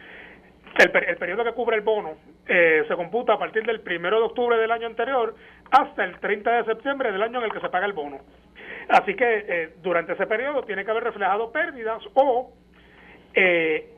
el, 0.78 1.16
periodo 1.16 1.44
que 1.44 1.52
cubre 1.52 1.76
el 1.76 1.82
bono 1.82 2.14
eh, 2.46 2.84
se 2.86 2.94
computa 2.94 3.34
a 3.34 3.38
partir 3.38 3.64
del 3.64 3.80
primero 3.80 4.18
de 4.18 4.26
octubre 4.26 4.56
del 4.56 4.70
año 4.70 4.86
anterior 4.86 5.34
hasta 5.70 6.04
el 6.04 6.18
30 6.18 6.50
de 6.50 6.64
septiembre 6.64 7.10
del 7.12 7.22
año 7.22 7.40
en 7.40 7.46
el 7.46 7.52
que 7.52 7.60
se 7.60 7.68
paga 7.68 7.86
el 7.86 7.92
bono. 7.92 8.18
Así 8.88 9.14
que 9.14 9.44
eh, 9.48 9.74
durante 9.82 10.12
ese 10.12 10.26
periodo 10.26 10.62
tiene 10.62 10.84
que 10.84 10.90
haber 10.90 11.04
reflejado 11.04 11.50
pérdidas 11.50 12.02
o, 12.14 12.52
eh, 13.34 13.90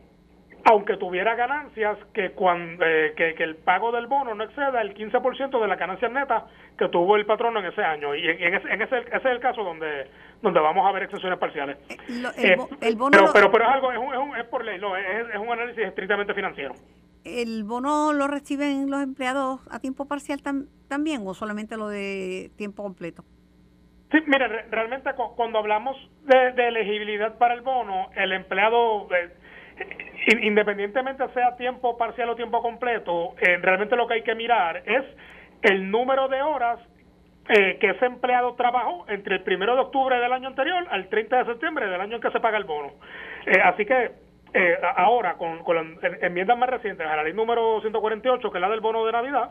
aunque 0.65 0.97
tuviera 0.97 1.35
ganancias, 1.35 1.99
que, 2.13 2.33
cuando, 2.33 2.85
que, 2.85 3.35
el 3.39 3.57
pago 3.57 3.93
del 3.93 4.07
bono 4.07 4.35
no 4.35 4.45
exceda 4.45 4.81
el 4.81 4.95
15% 4.95 5.61
de 5.61 5.69
las 5.69 5.79
ganancias 5.79 6.11
netas 6.11 6.45
que 6.77 6.89
tuvo 6.89 7.17
el 7.17 7.27
patrono 7.27 7.61
en 7.61 7.67
ese 7.67 7.83
año. 7.83 8.15
Y 8.15 8.27
en, 8.29 8.55
ese, 8.55 8.69
en 8.69 8.83
ese, 8.83 8.99
ese, 8.99 9.17
es 9.17 9.25
el 9.25 9.41
caso 9.41 9.63
donde 9.65 10.07
donde 10.43 10.61
vamos 10.61 10.87
a 10.87 10.93
ver 10.93 11.05
excepciones 11.05 11.39
parciales. 11.39 11.77
el, 12.09 12.59
el, 12.81 12.97
bono 12.97 13.11
pero, 13.11 13.33
pero, 13.33 13.51
pero, 13.51 13.65
es 13.65 13.71
algo, 13.71 13.93
es, 13.93 13.99
un, 13.99 14.37
es, 14.37 14.45
por 14.47 14.65
ley, 14.65 14.79
no, 14.79 14.97
es, 14.97 15.29
es 15.33 15.39
un 15.39 15.51
análisis 15.51 15.85
estrictamente 15.85 16.35
financiero. 16.35 16.75
¿El 17.25 17.65
bono 17.65 18.13
lo 18.13 18.27
reciben 18.27 18.91
los 18.91 19.03
empleados 19.03 19.61
a 19.71 19.79
tiempo 19.81 20.07
parcial 20.07 20.41
también 20.89 21.23
o 21.27 21.35
solamente 21.35 21.77
lo 21.77 21.89
de 21.89 22.51
tiempo 22.57 22.83
completo? 22.83 23.25
Sí, 24.11 24.19
mire, 24.27 24.49
realmente 24.71 25.11
cuando 25.37 25.59
hablamos 25.59 25.97
de, 26.25 26.69
elegibilidad 26.69 27.39
para 27.39 27.55
el 27.55 27.61
bono, 27.61 28.11
el 28.17 28.33
empleado, 28.33 29.07
eh, 29.15 29.31
independientemente 30.43 31.29
sea 31.33 31.57
tiempo 31.57 31.97
parcial 31.97 32.31
o 32.31 32.37
tiempo 32.37 32.61
completo, 32.61 33.35
eh, 33.39 33.59
realmente 33.59 33.95
lo 33.95 34.09
que 34.09 34.15
hay 34.15 34.23
que 34.23 34.35
mirar 34.35 34.83
es 34.85 35.05
el 35.63 35.91
número 35.91 36.27
de 36.29 36.43
horas 36.43 36.81
eh, 37.51 37.77
que 37.79 37.91
ese 37.91 38.07
empleado 38.07 38.55
trabajó 38.55 39.05
entre 39.09 39.37
el 39.37 39.43
primero 39.43 39.75
de 39.75 39.83
octubre 39.83 40.19
del 40.19 40.33
año 40.33 40.49
anterior 40.49 40.87
al 40.91 41.09
30 41.09 41.39
de 41.39 41.45
septiembre 41.45 41.89
del 41.89 42.01
año 42.01 42.17
en 42.17 42.23
que 42.23 42.31
se 42.31 42.41
paga 42.41 42.57
el 42.57 42.65
bono. 42.65 42.93
así 43.65 43.85
que 43.85 44.13
eh, 44.53 44.79
ahora, 44.97 45.35
con, 45.35 45.63
las 45.75 46.23
enmiendas 46.23 46.59
más 46.59 46.69
recientes 46.69 47.07
a 47.07 47.17
la 47.17 47.23
ley 47.23 47.33
número 47.33 47.81
148, 47.81 48.51
que 48.51 48.59
es 48.59 48.61
la 48.61 48.69
del 48.69 48.81
bono 48.81 49.07
de 49.07 49.13
Navidad, 49.13 49.51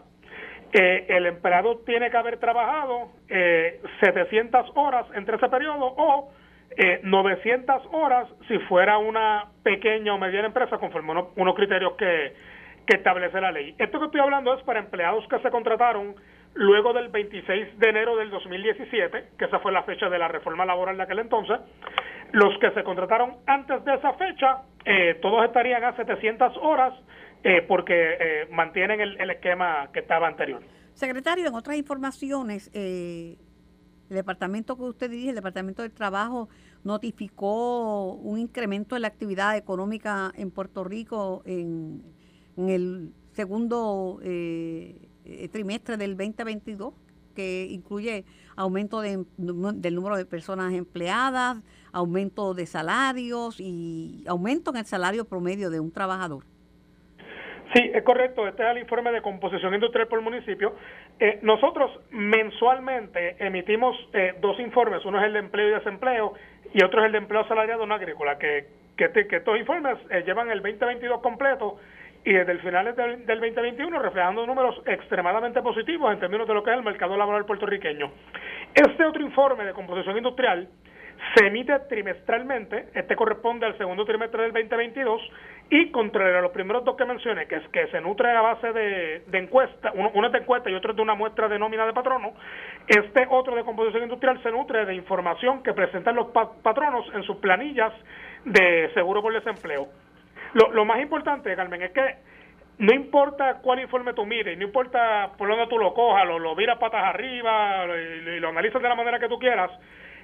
eh, 0.74 1.06
el 1.10 1.26
empleado 1.26 1.80
tiene 1.80 2.12
que 2.12 2.18
haber 2.18 2.38
trabajado 2.38 3.10
eh, 3.30 3.82
700 4.02 4.72
horas 4.76 5.08
entre 5.16 5.38
ese 5.38 5.48
periodo 5.48 5.86
o 5.86 6.32
eh, 6.78 7.00
900 7.04 7.88
horas 7.92 8.28
si 8.48 8.60
fuera 8.60 8.98
una 8.98 9.46
pequeña 9.64 10.14
o 10.14 10.18
mediana 10.20 10.48
empresa 10.48 10.78
conforme 10.78 11.12
unos, 11.12 11.30
unos 11.38 11.56
criterios 11.56 11.94
que, 11.94 12.34
que 12.86 12.98
establece 12.98 13.40
la 13.42 13.52
ley. 13.52 13.74
Esto 13.80 14.00
que 14.00 14.06
estoy 14.06 14.22
hablando 14.22 14.54
es 14.54 14.64
para 14.64 14.80
empleados 14.80 15.26
que 15.28 15.40
se 15.40 15.50
contrataron 15.50 16.16
luego 16.54 16.94
del 16.94 17.10
26 17.10 17.80
de 17.80 17.90
enero 17.90 18.16
del 18.18 18.30
2017, 18.30 19.30
que 19.38 19.46
esa 19.46 19.60
fue 19.60 19.72
la 19.72 19.84
fecha 19.84 20.10
de 20.10 20.20
la 20.20 20.28
reforma 20.28 20.66
laboral 20.66 20.98
de 20.98 21.04
aquel 21.04 21.20
entonces, 21.20 21.60
los 22.32 22.58
que 22.60 22.72
se 22.72 22.84
contrataron 22.84 23.38
antes 23.48 23.84
de 23.86 23.96
esa 23.96 24.14
fecha, 24.14 24.64
eh, 24.86 25.18
todos 25.22 25.46
estarían 25.46 25.84
a 25.84 25.96
700 25.96 26.58
horas 26.58 26.94
eh, 27.44 27.64
porque 27.68 27.94
eh, 27.94 28.48
mantienen 28.52 29.00
el, 29.02 29.30
esquema 29.30 29.90
que 29.94 30.00
estaba 30.00 30.28
anterior. 30.28 30.62
Secretario, 30.94 31.48
en 31.48 31.56
otras 31.56 31.78
informaciones, 31.78 32.70
el 32.74 33.38
departamento 34.10 34.76
que 34.76 34.84
usted 34.84 35.10
dirige, 35.10 35.30
el 35.30 35.36
Departamento 35.36 35.82
del 35.82 35.94
Trabajo, 35.94 36.50
notificó 36.84 38.14
un 38.14 38.38
incremento 38.38 38.96
en 38.96 39.04
la 39.04 39.08
actividad 39.08 39.56
económica 39.56 40.32
en 40.36 40.52
Puerto 40.52 40.84
Rico 40.84 41.42
en, 41.46 42.04
en 42.58 42.70
el 42.70 43.14
segundo 43.32 44.20
trimestre 45.52 45.98
del 45.98 46.18
2022 46.18 46.94
que 47.36 47.68
incluye 47.70 48.26
aumento 48.58 49.02
de, 49.02 49.24
del 49.38 49.96
número 49.96 50.18
de 50.18 50.26
personas 50.26 50.74
empleadas, 50.74 51.58
aumento 51.94 52.54
de 52.54 52.66
salarios 52.66 53.60
y 53.60 54.26
aumento 54.28 54.72
en 54.72 54.78
el 54.78 54.86
salario 54.86 55.26
promedio 55.26 55.70
de 55.70 55.80
un 55.80 55.92
trabajador. 55.92 56.44
Sí, 57.74 57.92
es 57.94 58.04
correcto. 58.04 58.48
Este 58.48 58.64
es 58.64 58.70
el 58.70 58.80
informe 58.80 59.12
de 59.12 59.22
composición 59.22 59.74
industrial 59.74 60.08
por 60.08 60.22
municipio. 60.22 60.76
Eh, 61.20 61.40
nosotros 61.44 61.92
mensualmente 62.10 63.36
emitimos 63.40 63.96
eh, 64.14 64.34
dos 64.42 64.60
informes. 64.60 65.06
Uno 65.06 65.20
es 65.20 65.26
el 65.26 65.34
de 65.34 65.40
empleo 65.40 65.70
y 65.70 65.72
desempleo 65.74 66.34
y 66.74 66.84
otro 66.84 67.02
es 67.02 67.06
el 67.06 67.12
de 67.12 67.20
empleo 67.20 67.48
salariado 67.48 67.86
no 67.86 67.94
agrícola, 67.94 68.40
que, 68.40 68.68
que, 68.98 69.10
que 69.28 69.36
estos 69.36 69.60
informes 69.60 69.98
eh, 70.10 70.24
llevan 70.26 70.50
el 70.50 70.62
2022 70.64 71.22
completo 71.22 71.78
y 72.26 72.34
desde 72.34 72.52
el 72.52 72.60
final 72.60 72.96
del, 72.96 73.26
2021 73.26 74.00
reflejando 74.00 74.46
números 74.46 74.82
extremadamente 74.86 75.62
positivos 75.62 76.12
en 76.14 76.20
términos 76.20 76.48
de 76.48 76.54
lo 76.54 76.64
que 76.64 76.72
es 76.72 76.78
el 76.78 76.84
mercado 76.84 77.16
laboral 77.16 77.46
puertorriqueño. 77.46 78.12
Este 78.74 79.06
otro 79.06 79.22
informe 79.22 79.66
de 79.66 79.74
composición 79.74 80.18
industrial 80.18 80.68
se 81.36 81.48
emite 81.48 81.78
trimestralmente, 81.90 82.88
este 82.94 83.16
corresponde 83.16 83.66
al 83.66 83.78
segundo 83.78 84.06
trimestre 84.06 84.44
del 84.44 84.54
2022 84.54 85.22
y 85.70 85.92
contrario 85.92 86.40
a 86.40 86.42
los 86.42 86.52
primeros 86.52 86.84
dos 86.86 86.96
que 86.96 87.06
mencioné, 87.06 87.46
que 87.46 87.56
es 87.56 87.68
que 87.70 87.88
se 87.88 88.00
nutre 88.02 88.32
a 88.32 88.42
base 88.42 88.72
de, 88.72 89.24
de 89.28 89.38
encuesta, 89.38 89.92
uno, 89.96 90.12
uno 90.14 90.28
es 90.28 90.34
de 90.34 90.40
encuesta 90.40 90.70
y 90.70 90.76
otro 90.76 90.92
es 90.92 90.96
de 90.96 91.04
una 91.04 91.16
muestra 91.16 91.48
de 91.48 91.60
nómina 91.60 91.86
de 91.86 91.94
patrono, 91.94 92.34
este 92.88 93.28
otro 93.30 93.56
de 93.56 93.64
composición 93.64 94.04
industrial 94.04 94.42
se 94.42 94.52
nutre 94.52 94.86
de 94.86 94.96
información 94.96 95.62
que 95.62 95.74
presentan 95.74 96.16
los 96.16 96.28
patronos 96.28 97.06
en 97.14 97.24
sus 97.24 97.38
planillas 97.38 97.94
de 98.46 98.90
seguro 98.94 99.22
por 99.22 99.34
desempleo. 99.34 99.88
Lo, 100.54 100.72
lo 100.72 100.86
más 100.86 101.00
importante, 101.02 101.56
Carmen, 101.56 101.82
es 101.82 101.92
que 101.92 102.16
no 102.80 102.94
importa 102.94 103.60
cuál 103.62 103.82
informe 103.82 104.14
tú 104.14 104.26
mires, 104.26 104.58
no 104.58 104.64
importa 104.64 105.34
por 105.38 105.50
dónde 105.50 105.68
tú 105.68 105.78
lo 105.78 105.94
cojas, 105.94 106.26
lo, 106.26 106.40
lo 106.40 106.56
miras 106.56 106.80
patas 106.80 107.04
arriba 107.04 107.86
y, 107.86 108.40
lo 108.40 108.50
analizas 108.50 108.82
de 108.82 108.88
la 108.88 108.96
manera 108.96 109.20
que 109.20 109.28
tú 109.28 109.38
quieras, 109.38 109.70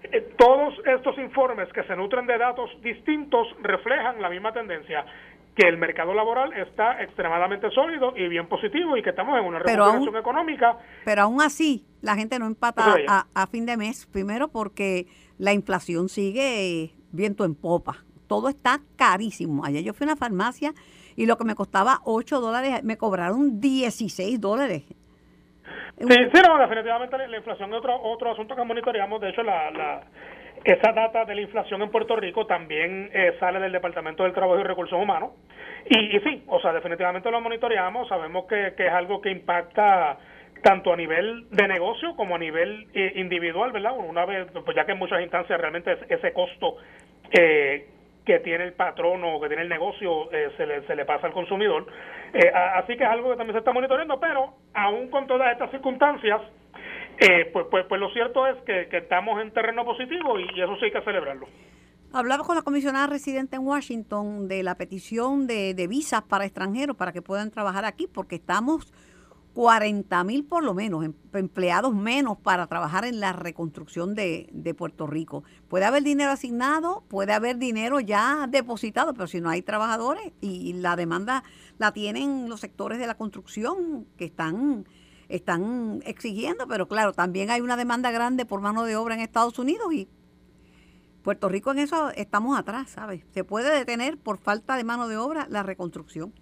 eh, 0.03 0.33
todos 0.37 0.73
estos 0.85 1.17
informes 1.17 1.71
que 1.73 1.83
se 1.83 1.95
nutren 1.97 2.25
de 2.25 2.37
datos 2.37 2.69
distintos 2.81 3.47
reflejan 3.61 4.21
la 4.21 4.29
misma 4.29 4.53
tendencia, 4.53 5.05
que 5.53 5.67
el 5.67 5.77
mercado 5.77 6.13
laboral 6.13 6.53
está 6.53 7.03
extremadamente 7.03 7.69
sólido 7.71 8.13
y 8.15 8.27
bien 8.29 8.47
positivo 8.47 8.95
y 8.95 9.03
que 9.03 9.09
estamos 9.09 9.37
en 9.37 9.45
una 9.45 9.59
recuperación 9.59 10.15
económica. 10.15 10.77
Pero 11.03 11.23
aún 11.23 11.41
así, 11.41 11.85
la 12.01 12.15
gente 12.15 12.39
no 12.39 12.45
empata 12.45 12.95
a, 13.07 13.25
a 13.33 13.47
fin 13.47 13.65
de 13.65 13.75
mes, 13.75 14.05
primero 14.05 14.47
porque 14.47 15.07
la 15.37 15.51
inflación 15.51 16.07
sigue 16.07 16.91
viento 17.11 17.43
en 17.43 17.55
popa 17.55 18.04
todo 18.27 18.49
está 18.49 18.79
carísimo. 18.97 19.65
Ayer 19.65 19.83
yo 19.83 19.93
fui 19.93 20.05
a 20.05 20.11
una 20.11 20.15
farmacia 20.15 20.73
y 21.15 21.25
lo 21.25 21.37
que 21.37 21.45
me 21.45 21.55
costaba 21.55 21.99
8 22.05 22.41
dólares, 22.41 22.83
me 22.83 22.97
cobraron 22.97 23.59
16 23.59 24.39
dólares. 24.39 24.83
Sí, 25.97 26.07
sí, 26.07 26.41
no, 26.45 26.57
definitivamente 26.57 27.17
la, 27.17 27.37
inflación 27.37 27.71
es 27.71 27.79
otro, 27.79 28.01
otro 28.01 28.31
asunto 28.31 28.55
que 28.55 28.63
monitoreamos. 28.63 29.21
De 29.21 29.29
hecho, 29.29 29.43
la, 29.43 29.71
la, 29.71 30.03
esa 30.63 30.91
data 30.91 31.23
de 31.23 31.35
la 31.35 31.41
inflación 31.41 31.81
en 31.81 31.89
Puerto 31.89 32.15
Rico 32.17 32.45
también 32.45 33.09
eh, 33.13 33.35
sale 33.39 33.59
del 33.59 33.71
Departamento 33.71 34.23
del 34.23 34.33
Trabajo 34.33 34.59
y 34.59 34.63
Recursos 34.63 34.99
Humanos. 35.01 35.31
Y, 35.89 36.17
y 36.17 36.19
sí, 36.19 36.43
o 36.47 36.59
sea, 36.59 36.73
definitivamente 36.73 37.31
lo 37.31 37.39
monitoreamos. 37.39 38.09
Sabemos 38.09 38.45
que, 38.45 38.73
que 38.75 38.87
es 38.87 38.91
algo 38.91 39.21
que 39.21 39.31
impacta 39.31 40.17
tanto 40.65 40.91
a 40.91 40.97
nivel 40.97 41.47
de 41.51 41.67
negocio 41.67 42.15
como 42.15 42.35
a 42.35 42.39
nivel 42.39 42.87
eh, 42.93 43.13
individual, 43.15 43.71
¿verdad? 43.71 43.93
Una 43.97 44.25
vez, 44.25 44.47
pues 44.51 44.75
ya 44.75 44.85
que 44.85 44.93
en 44.93 44.97
muchas 44.97 45.21
instancias 45.21 45.61
realmente 45.61 45.97
ese 46.09 46.33
costo 46.33 46.77
eh, 47.31 47.87
que 48.25 48.39
tiene 48.39 48.65
el 48.65 48.73
patrono 48.73 49.35
o 49.35 49.41
que 49.41 49.47
tiene 49.47 49.63
el 49.63 49.69
negocio 49.69 50.31
eh, 50.31 50.51
se, 50.57 50.65
le, 50.65 50.85
se 50.87 50.95
le 50.95 51.05
pasa 51.05 51.27
al 51.27 51.33
consumidor. 51.33 51.85
Eh, 52.33 52.51
así 52.53 52.97
que 52.97 53.03
es 53.03 53.09
algo 53.09 53.31
que 53.31 53.37
también 53.37 53.53
se 53.53 53.59
está 53.59 53.71
monitoreando, 53.71 54.19
pero 54.19 54.55
aún 54.73 55.09
con 55.09 55.27
todas 55.27 55.51
estas 55.53 55.71
circunstancias, 55.71 56.41
eh, 57.19 57.49
pues, 57.53 57.67
pues, 57.69 57.85
pues 57.87 58.01
lo 58.01 58.09
cierto 58.11 58.45
es 58.47 58.57
que, 58.65 58.89
estamos 58.97 59.41
en 59.41 59.51
terreno 59.51 59.85
positivo 59.85 60.39
y, 60.39 60.45
eso 60.59 60.75
sí 60.77 60.85
hay 60.85 60.91
que 60.91 61.01
celebrarlo. 61.01 61.47
Hablaba 62.13 62.43
con 62.43 62.55
la 62.55 62.61
comisionada 62.61 63.07
residente 63.07 63.57
en 63.57 63.67
Washington 63.67 64.47
de 64.47 64.63
la 64.63 64.75
petición 64.75 65.47
de, 65.47 65.73
de 65.73 65.87
visas 65.87 66.23
para 66.23 66.45
extranjeros 66.45 66.95
para 66.95 67.11
que 67.11 67.21
puedan 67.21 67.51
trabajar 67.51 67.85
aquí, 67.85 68.07
porque 68.07 68.35
estamos 68.35 68.93
40 69.55 70.21
mil 70.25 70.43
por 70.43 70.65
lo 70.65 70.73
menos 70.73 71.05
em, 71.05 71.13
empleados 71.31 71.95
menos 71.95 72.37
para 72.37 72.67
trabajar 72.67 73.05
en 73.05 73.21
la 73.21 73.31
reconstrucción 73.31 74.13
de, 74.13 74.75
Puerto 74.77 75.07
Rico. 75.07 75.45
Puede 75.69 75.85
haber 75.85 76.03
dinero 76.03 76.31
asignado, 76.31 77.05
puede 77.07 77.31
haber 77.31 77.57
dinero 77.57 78.01
ya 78.01 78.47
depositado, 78.49 79.13
pero 79.13 79.27
si 79.27 79.39
no 79.39 79.49
hay 79.49 79.61
trabajadores 79.61 80.33
y 80.41 80.73
la 80.73 80.97
demanda 80.97 81.43
la 81.77 81.93
tienen 81.93 82.49
los 82.49 82.59
sectores 82.59 82.99
de 82.99 83.07
la 83.07 83.15
construcción 83.15 84.05
que 84.17 84.25
están, 84.25 84.85
están 85.29 86.01
exigiendo, 86.05 86.67
pero 86.67 86.89
claro, 86.89 87.13
también 87.13 87.49
hay 87.49 87.61
una 87.61 87.77
demanda 87.77 88.11
grande 88.11 88.45
por 88.45 88.59
mano 88.59 88.83
de 88.83 88.97
obra 88.97 89.15
en 89.15 89.21
Estados 89.21 89.57
Unidos 89.57 89.93
y 89.93 90.09
Puerto 91.23 91.47
Rico 91.47 91.71
en 91.71 91.79
eso 91.79 92.09
estamos 92.09 92.59
atrás, 92.59 92.89
¿sabes? 92.89 93.23
Se 93.33 93.45
puede 93.45 93.73
detener 93.73 94.17
por 94.17 94.37
falta 94.37 94.75
de 94.75 94.83
mano 94.83 95.07
de 95.07 95.15
obra 95.15 95.47
la 95.49 95.63
reconstrucción. 95.63 96.33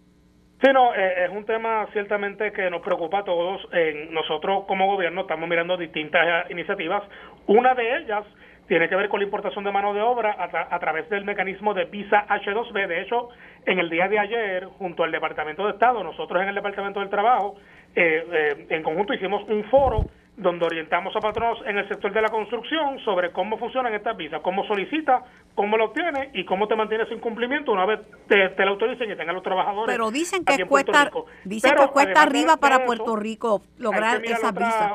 Sí, 0.64 0.70
no, 0.72 0.96
eh, 0.96 1.26
es 1.26 1.30
un 1.30 1.44
tema 1.44 1.86
ciertamente 1.92 2.54
que 2.54 2.70
nos 2.70 2.82
preocupa 2.82 3.20
a 3.20 3.24
todos. 3.26 3.68
nosotros 4.12 4.64
como 4.66 4.88
gobierno 4.88 5.22
estamos 5.22 5.50
mirando 5.50 5.76
distintas 5.76 6.50
iniciativas. 6.50 7.04
Una 7.48 7.76
de 7.76 7.98
ellas 7.98 8.24
tiene 8.70 8.88
que 8.88 8.96
ver 8.96 9.10
con 9.10 9.20
la 9.20 9.26
importación 9.26 9.66
de 9.66 9.74
mano 9.74 9.94
de 9.94 10.02
obra 10.02 10.38
a, 10.40 10.80
través 10.80 11.10
del 11.10 11.26
mecanismo 11.26 11.74
de 11.74 11.84
visa 11.84 12.26
H2B. 12.30 12.88
De 12.88 13.02
hecho, 13.02 13.28
en 13.66 13.80
el 13.80 13.90
día 13.90 14.08
de 14.08 14.20
ayer, 14.20 14.66
junto 14.78 15.04
al 15.04 15.12
Departamento 15.12 15.66
de 15.66 15.74
Estado, 15.74 16.02
nosotros 16.02 16.42
en 16.42 16.48
el 16.48 16.56
Departamento 16.56 17.02
del 17.02 17.10
Trabajo, 17.10 17.56
eh, 17.94 18.26
eh, 18.32 18.66
en 18.70 18.84
conjunto 18.84 19.14
hicimos 19.14 19.44
un 19.50 19.66
foro 19.66 20.06
donde 20.36 20.66
orientamos 20.66 21.16
a 21.16 21.20
patronos 21.20 21.60
en 21.66 21.78
el 21.78 21.88
sector 21.88 22.12
de 22.12 22.22
la 22.22 22.30
construcción 22.30 22.98
sobre 23.06 23.32
cómo 23.32 23.58
funcionan 23.58 23.94
estas 23.94 24.18
visas, 24.18 24.42
cómo 24.42 24.66
solicita, 24.66 25.24
cómo 25.54 25.78
lo 25.78 25.86
obtiene 25.86 26.32
y 26.34 26.44
cómo 26.44 26.68
te 26.68 26.76
mantienes 26.76 27.08
sin 27.10 27.20
cumplimiento 27.20 27.72
una 27.72 27.86
vez 27.86 28.00
te, 28.28 28.50
te 28.50 28.66
la 28.66 28.72
autoricen 28.72 29.12
y 29.12 29.16
tengan 29.16 29.36
los 29.36 29.44
trabajadores. 29.44 29.94
Pero 29.94 30.10
dicen 30.10 30.44
que 30.44 30.66
cuesta, 30.66 31.12
dicen 31.44 31.76
que 31.76 31.88
cuesta 31.88 32.24
arriba 32.24 32.58
para 32.58 32.84
Puerto 32.84 33.16
Rico 33.16 33.62
lograr 33.78 34.24
esas 34.26 34.54
visas. 34.54 34.92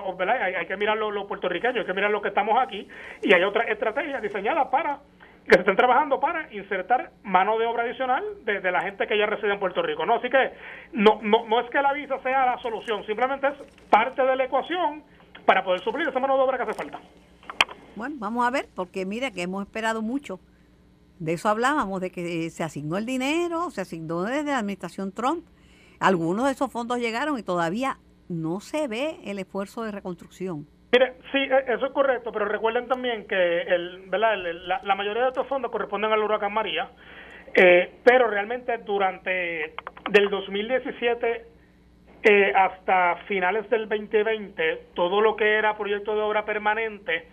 Hay, 0.58 0.66
que 0.66 0.76
mirar 0.76 0.96
los, 0.96 1.26
puertorriqueños, 1.26 1.78
hay 1.78 1.86
que 1.86 1.94
mirar 1.94 2.10
lo 2.10 2.20
que 2.20 2.28
estamos 2.28 2.58
aquí 2.60 2.88
y 3.22 3.32
hay 3.32 3.44
otra 3.44 3.64
estrategia 3.64 4.20
diseñada 4.20 4.68
para 4.70 4.98
que 5.44 5.54
se 5.54 5.60
estén 5.60 5.76
trabajando 5.76 6.20
para 6.20 6.52
insertar 6.52 7.10
mano 7.22 7.58
de 7.58 7.64
obra 7.64 7.84
adicional 7.84 8.22
de, 8.44 8.60
la 8.70 8.82
gente 8.82 9.06
que 9.06 9.16
ya 9.16 9.24
reside 9.24 9.52
en 9.52 9.60
Puerto 9.60 9.82
Rico. 9.82 10.04
No, 10.04 10.16
así 10.16 10.28
que 10.28 10.50
no, 10.92 11.20
no, 11.22 11.46
no 11.46 11.60
es 11.60 11.70
que 11.70 11.80
la 11.80 11.92
visa 11.92 12.18
sea 12.18 12.44
la 12.44 12.58
solución, 12.58 13.06
simplemente 13.06 13.46
es 13.46 13.54
parte 13.88 14.22
de 14.22 14.36
la 14.36 14.44
ecuación 14.44 15.04
para 15.48 15.64
poder 15.64 15.80
suplir 15.80 16.06
esa 16.06 16.20
mano 16.20 16.36
de 16.36 16.42
obra 16.42 16.58
que 16.58 16.64
hace 16.64 16.74
falta. 16.74 17.00
Bueno, 17.96 18.16
vamos 18.18 18.46
a 18.46 18.50
ver, 18.50 18.68
porque 18.74 19.06
mire 19.06 19.32
que 19.32 19.40
hemos 19.40 19.62
esperado 19.62 20.02
mucho. 20.02 20.40
De 21.18 21.32
eso 21.32 21.48
hablábamos, 21.48 22.02
de 22.02 22.10
que 22.10 22.50
se 22.50 22.62
asignó 22.62 22.98
el 22.98 23.06
dinero, 23.06 23.70
se 23.70 23.80
asignó 23.80 24.24
desde 24.24 24.50
la 24.50 24.58
administración 24.58 25.10
Trump. 25.10 25.46
Algunos 26.00 26.44
de 26.44 26.52
esos 26.52 26.70
fondos 26.70 26.98
llegaron 26.98 27.38
y 27.38 27.42
todavía 27.42 27.96
no 28.28 28.60
se 28.60 28.88
ve 28.88 29.20
el 29.24 29.38
esfuerzo 29.38 29.84
de 29.84 29.90
reconstrucción. 29.90 30.66
Mire, 30.92 31.14
sí, 31.32 31.38
e, 31.38 31.72
eso 31.72 31.86
es 31.86 31.92
correcto, 31.92 32.30
pero 32.30 32.44
recuerden 32.44 32.86
también 32.86 33.26
que 33.26 33.62
el, 33.62 34.02
¿verdad? 34.10 34.36
La, 34.84 34.94
mayoría 34.96 35.22
de 35.22 35.28
estos 35.28 35.46
fondos 35.46 35.70
corresponden 35.70 36.12
al 36.12 36.22
huracán 36.22 36.52
María, 36.52 36.90
eh, 37.54 37.94
pero 38.04 38.28
realmente 38.28 38.76
durante 38.84 39.74
del 40.10 40.28
2017 40.28 41.57
eh, 42.22 42.52
hasta 42.54 43.16
finales 43.28 43.68
del 43.70 43.88
2020, 43.88 44.86
todo 44.94 45.20
lo 45.20 45.36
que 45.36 45.54
era 45.54 45.76
proyecto 45.76 46.16
de 46.16 46.22
obra 46.22 46.44
permanente 46.44 47.28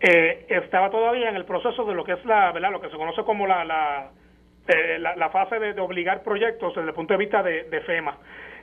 eh, 0.00 0.46
estaba 0.48 0.90
todavía 0.90 1.28
en 1.28 1.36
el 1.36 1.44
proceso 1.44 1.84
de 1.84 1.94
lo 1.94 2.04
que 2.04 2.12
es 2.12 2.24
la, 2.24 2.50
¿verdad? 2.52 2.72
Lo 2.72 2.80
que 2.80 2.88
se 2.88 2.96
conoce 2.96 3.22
como 3.22 3.46
la, 3.46 3.64
la, 3.64 4.10
eh, 4.66 4.98
la, 4.98 5.30
fase 5.30 5.58
de, 5.58 5.80
obligar 5.80 6.22
proyectos 6.22 6.74
desde 6.74 6.88
el 6.88 6.94
punto 6.94 7.14
de 7.14 7.18
vista 7.18 7.42
de, 7.42 7.82
FEMA. 7.86 8.16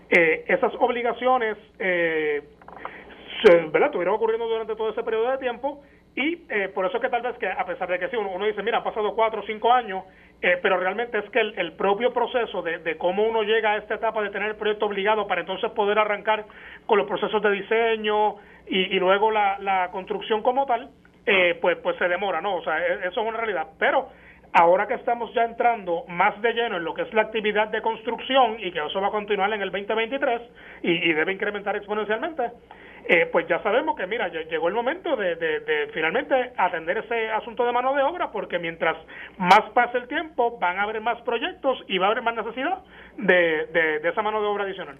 esas 0.09 0.73
obligaciones, 0.79 1.57
¿verdad? 1.77 3.85
Estuvieron 3.85 4.15
ocurriendo 4.15 4.47
durante 4.47 4.75
todo 4.75 4.89
ese 4.89 5.03
periodo 5.03 5.31
de 5.31 5.37
tiempo 5.37 5.83
y 6.19 6.35
por 6.73 6.83
eso 6.87 6.99
que 6.99 7.09
tal 7.09 7.21
vez 7.21 7.37
que 7.37 7.47
a 7.47 7.63
pesar 7.63 7.87
de 7.87 7.99
que 7.99 8.07
sí, 8.09 8.15
uno, 8.15 8.43
dice, 8.43 8.63
mira, 8.63 8.79
han 8.79 8.83
pasado 8.83 9.13
cuatro 9.13 9.41
o 9.41 9.45
cinco 9.45 9.71
años, 9.71 10.03
eh, 10.41 10.57
pero 10.63 10.77
realmente 10.77 11.19
es 11.19 11.29
que 11.29 11.39
el, 11.39 11.73
propio 11.73 12.11
proceso 12.11 12.63
de, 12.63 12.97
cómo 12.97 13.23
uno 13.23 13.43
llega 13.43 13.73
a 13.73 13.77
esta 13.77 13.95
etapa 13.95 14.23
de 14.23 14.31
tener 14.31 14.49
el 14.49 14.55
proyecto 14.55 14.87
obligado 14.87 15.27
para 15.27 15.41
entonces 15.41 15.69
poder 15.71 15.99
arrancar 15.99 16.45
con 16.87 16.97
los 16.97 17.05
procesos 17.05 17.39
de 17.43 17.51
diseño 17.51 18.35
y, 18.65 18.97
luego 18.97 19.29
la, 19.29 19.89
construcción 19.91 20.41
como 20.41 20.65
tal, 20.65 20.89
eh, 21.27 21.55
pues, 21.61 21.77
pues 21.83 21.95
se 21.97 22.07
demora, 22.07 22.41
¿no? 22.41 22.55
O 22.55 22.63
sea, 22.63 22.79
e, 22.79 23.07
eso 23.07 23.21
es 23.21 23.27
una 23.27 23.37
realidad. 23.37 23.67
Pero 23.77 24.09
ahora 24.53 24.87
que 24.87 24.95
estamos 24.95 25.31
ya 25.35 25.43
entrando 25.43 26.03
más 26.07 26.41
de 26.41 26.51
lleno 26.53 26.77
en 26.77 26.83
lo 26.83 26.95
que 26.95 27.03
es 27.03 27.13
la 27.13 27.23
actividad 27.23 27.67
de 27.67 27.83
construcción 27.83 28.57
y 28.59 28.71
que 28.71 28.83
eso 28.83 28.99
va 28.99 29.09
a 29.09 29.11
continuar 29.11 29.53
en 29.53 29.61
el 29.61 29.69
2023 29.69 30.41
y, 30.81 30.91
y 31.09 31.13
debe 31.13 31.33
incrementar 31.33 31.75
exponencialmente, 31.75 32.43
eh, 33.09 33.29
pues 33.31 33.47
ya 33.47 33.63
sabemos 33.63 33.95
que, 33.95 34.05
mira, 34.05 34.27
llegó 34.27 34.67
el 34.67 34.73
momento 34.73 35.15
de, 35.15 35.89
finalmente 35.93 36.51
atender 36.57 36.97
ese 36.97 37.29
asunto 37.29 37.65
de 37.65 37.71
mano 37.71 37.93
de 37.93 38.03
obra, 38.03 38.31
porque 38.31 38.59
mientras 38.59 38.97
más 39.37 39.61
pase 39.73 39.97
el 39.97 40.09
tiempo, 40.09 40.59
van 40.59 40.77
a 40.77 40.83
haber 40.83 40.99
más 40.99 41.21
proyectos 41.21 41.77
y 41.87 41.99
va 41.99 42.07
a 42.07 42.11
haber 42.11 42.21
más 42.21 42.35
necesidad 42.35 42.79
de, 43.17 44.01
esa 44.03 44.21
mano 44.21 44.41
de 44.41 44.47
obra 44.47 44.65
adicional. 44.65 44.97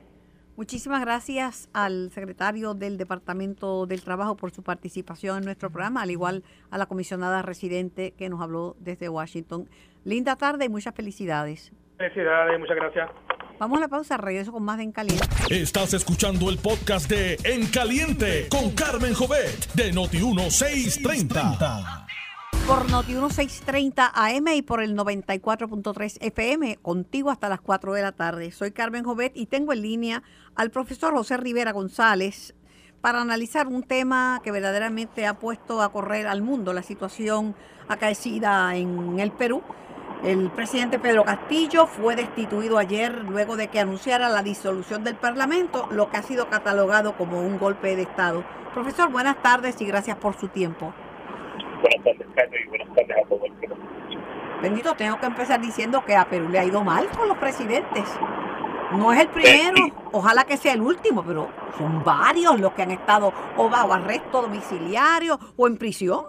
Muchísimas 0.55 1.01
gracias 1.01 1.69
al 1.73 2.09
secretario 2.11 2.73
del 2.73 2.97
Departamento 2.97 3.85
del 3.85 4.03
Trabajo 4.03 4.37
por 4.37 4.51
su 4.51 4.63
participación 4.63 5.39
en 5.39 5.43
nuestro 5.43 5.69
programa, 5.69 6.01
al 6.01 6.09
igual 6.09 6.43
a 6.71 6.77
la 6.77 6.85
comisionada 6.85 7.41
residente 7.41 8.13
que 8.17 8.29
nos 8.29 8.41
habló 8.41 8.75
desde 8.79 9.09
Washington. 9.09 9.67
Linda 10.05 10.37
tarde 10.37 10.65
y 10.65 10.69
muchas 10.69 10.95
felicidades. 10.95 11.73
Felicidades, 11.97 12.57
muchas 12.57 12.75
gracias. 12.77 13.09
Vamos 13.59 13.79
a 13.79 13.81
la 13.81 13.87
pausa, 13.87 14.17
regreso 14.17 14.51
con 14.51 14.63
más 14.63 14.77
de 14.77 14.83
En 14.83 14.91
Caliente. 14.91 15.25
Estás 15.49 15.95
escuchando 15.95 16.51
el 16.51 16.59
podcast 16.59 17.09
de 17.09 17.39
En 17.43 17.65
Caliente 17.67 18.47
con 18.49 18.69
Carmen 18.71 19.15
Jovet 19.15 19.73
de 19.73 19.91
Noti1630. 19.93 22.05
Por 22.67 22.87
Noti1630 22.87 24.11
AM 24.13 24.47
y 24.49 24.61
por 24.61 24.83
el 24.83 24.95
94.3 24.95 26.17
FM, 26.21 26.77
contigo 26.83 27.31
hasta 27.31 27.49
las 27.49 27.59
4 27.61 27.93
de 27.93 28.01
la 28.03 28.11
tarde. 28.11 28.51
Soy 28.51 28.71
Carmen 28.71 29.03
Jovet 29.03 29.35
y 29.35 29.47
tengo 29.47 29.73
en 29.73 29.81
línea 29.81 30.21
al 30.53 30.69
profesor 30.69 31.15
José 31.15 31.37
Rivera 31.37 31.71
González 31.71 32.53
para 33.01 33.21
analizar 33.21 33.67
un 33.67 33.81
tema 33.81 34.39
que 34.43 34.51
verdaderamente 34.51 35.25
ha 35.25 35.39
puesto 35.39 35.81
a 35.81 35.91
correr 35.91 36.27
al 36.27 36.43
mundo, 36.43 36.73
la 36.73 36.83
situación 36.83 37.55
acaecida 37.87 38.75
en 38.75 39.19
el 39.19 39.31
Perú 39.31 39.63
el 40.23 40.49
presidente 40.49 40.99
Pedro 40.99 41.23
Castillo 41.23 41.85
fue 41.85 42.15
destituido 42.15 42.77
ayer 42.77 43.23
luego 43.23 43.55
de 43.55 43.67
que 43.67 43.79
anunciara 43.79 44.29
la 44.29 44.41
disolución 44.41 45.03
del 45.03 45.15
Parlamento, 45.15 45.87
lo 45.91 46.09
que 46.09 46.17
ha 46.17 46.23
sido 46.23 46.49
catalogado 46.49 47.15
como 47.15 47.41
un 47.41 47.59
golpe 47.59 47.95
de 47.95 48.01
Estado. 48.01 48.43
Profesor, 48.73 49.11
buenas 49.11 49.41
tardes 49.41 49.79
y 49.81 49.85
gracias 49.85 50.17
por 50.17 50.35
su 50.35 50.47
tiempo. 50.47 50.93
Buenas 51.81 52.03
tardes, 52.03 52.27
Carlos, 52.35 52.59
y 52.65 52.69
buenas 52.69 52.87
tardes 52.95 53.17
a 53.23 53.29
todos. 53.29 53.47
Bendito, 54.61 54.95
tengo 54.95 55.19
que 55.19 55.25
empezar 55.27 55.61
diciendo 55.61 56.03
que 56.03 56.15
a 56.15 56.25
Perú 56.25 56.49
le 56.49 56.59
ha 56.59 56.65
ido 56.65 56.83
mal 56.83 57.07
con 57.09 57.27
los 57.27 57.37
presidentes. 57.37 58.05
No 58.93 59.13
es 59.13 59.19
el 59.19 59.27
primero, 59.27 59.85
ojalá 60.13 60.45
que 60.45 60.57
sea 60.57 60.73
el 60.73 60.81
último, 60.81 61.23
pero 61.23 61.49
son 61.77 62.03
varios 62.03 62.59
los 62.59 62.73
que 62.73 62.81
han 62.81 62.91
estado 62.91 63.31
o 63.55 63.69
bajo 63.69 63.93
arresto 63.93 64.41
domiciliario 64.41 65.37
o 65.55 65.67
en 65.67 65.77
prisión. 65.77 66.25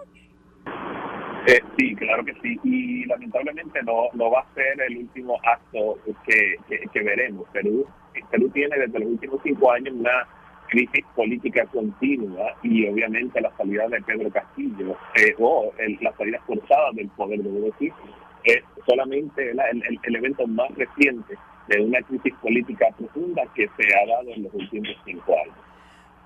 Eh, 1.49 1.63
sí, 1.79 1.95
claro 1.95 2.23
que 2.23 2.33
sí. 2.43 2.59
Y 2.63 3.05
lamentablemente 3.05 3.81
no, 3.81 4.09
no 4.13 4.29
va 4.29 4.41
a 4.41 4.53
ser 4.53 4.79
el 4.81 4.97
último 4.97 5.39
acto 5.43 5.97
que, 6.27 6.55
que, 6.93 7.01
veremos. 7.01 7.47
Perú, 7.51 7.87
Perú 8.29 8.49
tiene 8.49 8.77
desde 8.77 8.99
los 8.99 9.09
últimos 9.09 9.41
cinco 9.43 9.71
años 9.71 9.95
una 9.95 10.27
crisis 10.67 11.03
política 11.15 11.65
continua 11.65 12.55
y 12.61 12.87
obviamente 12.87 13.41
la 13.41 13.51
salida 13.57 13.87
de 13.87 13.99
Pedro 14.03 14.29
Castillo 14.29 14.95
eh, 15.15 15.33
o 15.39 15.73
el, 15.79 15.97
la 16.01 16.15
salida 16.17 16.39
forzada 16.45 16.91
del 16.93 17.09
poder, 17.09 17.41
de 17.41 17.61
decir, 17.61 17.91
es 18.43 18.63
solamente 18.87 19.49
el, 19.49 19.59
el, 20.03 20.15
evento 20.15 20.45
más 20.45 20.69
reciente 20.75 21.35
de 21.67 21.81
una 21.81 21.99
crisis 22.03 22.33
política 22.43 22.85
profunda 22.95 23.41
que 23.55 23.67
se 23.75 23.95
ha 23.95 24.05
dado 24.05 24.29
en 24.35 24.43
los 24.43 24.53
últimos 24.53 24.95
cinco 25.03 25.33
años. 25.43 25.68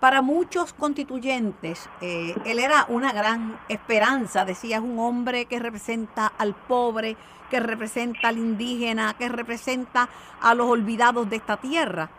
Para 0.03 0.21
muchos 0.21 0.73
constituyentes, 0.73 1.89
eh, 2.01 2.35
él 2.45 2.59
era 2.59 2.85
una 2.89 3.13
gran 3.13 3.57
esperanza, 3.69 4.43
decía, 4.43 4.75
es 4.75 4.83
un 4.83 4.99
hombre 4.99 5.45
que 5.45 5.59
representa 5.59 6.27
al 6.27 6.53
pobre, 6.55 7.15
que 7.49 7.61
representa 7.61 8.27
al 8.27 8.37
indígena, 8.37 9.15
que 9.17 9.29
representa 9.29 10.09
a 10.41 10.53
los 10.55 10.67
olvidados 10.67 11.29
de 11.29 11.37
esta 11.37 11.55
tierra. 11.55 12.09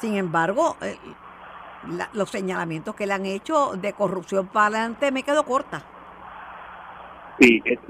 Sin 0.00 0.16
embargo, 0.16 0.76
eh, 0.82 0.96
los 2.12 2.28
señalamientos 2.28 2.96
que 2.96 3.06
le 3.06 3.12
han 3.12 3.24
hecho 3.24 3.76
de 3.76 3.92
corrupción 3.92 4.48
para 4.48 4.66
adelante 4.66 5.12
me 5.12 5.22
quedo 5.22 5.44
corta. 5.44 5.80
Sí, 7.38 7.62
eso 7.64 7.82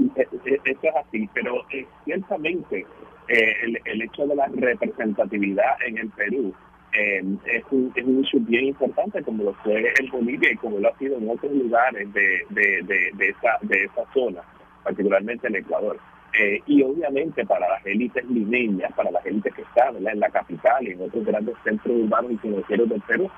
es, 0.45 0.95
así, 1.07 1.27
pero 1.33 1.63
eh, 1.71 1.89
ciertamente 2.05 2.87
el, 3.29 3.81
el 3.83 4.03
hecho 4.03 4.27
de 4.27 4.35
la 4.35 4.49
representatividad 4.49 5.83
en 5.87 5.97
el 5.97 6.11
Perú 6.11 6.55
eh, 6.93 7.23
es, 7.47 7.65
un, 7.71 7.93
es 7.95 8.05
un 8.05 8.21
issue 8.23 8.41
bien 8.41 8.67
importante 8.67 9.23
como 9.23 9.45
lo 9.45 9.55
fue 9.55 9.93
en 9.99 10.11
Bolivia 10.11 10.53
y 10.53 10.57
como 10.57 10.79
lo 10.79 10.89
ha 10.89 10.99
sido 10.99 11.17
en 11.17 11.31
otros 11.31 11.53
lugares 11.53 12.13
de, 12.13 12.45
de, 12.51 12.83
de, 13.15 13.29
esa, 13.29 13.59
de 13.63 13.85
esa 13.85 14.05
zona, 14.13 14.43
particularmente 14.85 15.47
en 15.47 15.57
Ecuador. 15.57 15.99
Eh, 16.39 16.61
y 16.67 16.83
obviamente 16.83 17.45
para 17.47 17.69
las 17.69 17.87
élites 17.87 18.25
limeñas, 18.27 18.93
para 18.95 19.11
las 19.11 19.25
élites 19.25 19.55
que 19.55 19.63
están 19.63 19.97
en 20.07 20.21
la 20.21 20.31
capital 20.31 20.87
y 20.87 20.93
en 20.93 21.03
otros 21.03 21.25
grandes 21.25 21.55
centros 21.65 21.95
urbanos 21.95 22.33
y 22.33 22.39
financieros 22.39 22.89
del 22.89 23.01
Perú, 23.03 23.31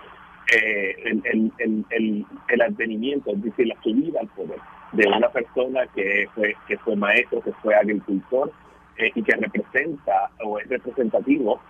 eh, 0.52 0.94
el, 1.04 1.22
el, 1.24 1.84
el, 1.90 2.26
el, 2.48 2.62
advenimiento, 2.62 3.30
es 3.32 3.42
decir, 3.42 3.68
la 3.68 3.80
subida 3.82 4.20
al 4.20 4.28
poder 4.28 4.58
de 4.92 5.08
una 5.08 5.28
persona 5.28 5.86
que 5.94 6.28
fue, 6.34 6.54
que 6.68 6.76
fue 6.78 6.94
maestro, 6.94 7.40
que 7.40 7.52
fue 7.54 7.74
agricultor 7.74 8.52
y 8.96 9.22
que 9.22 9.34
representa 9.34 10.30
o 10.44 10.58
es 10.60 10.68
representativo 10.68 11.60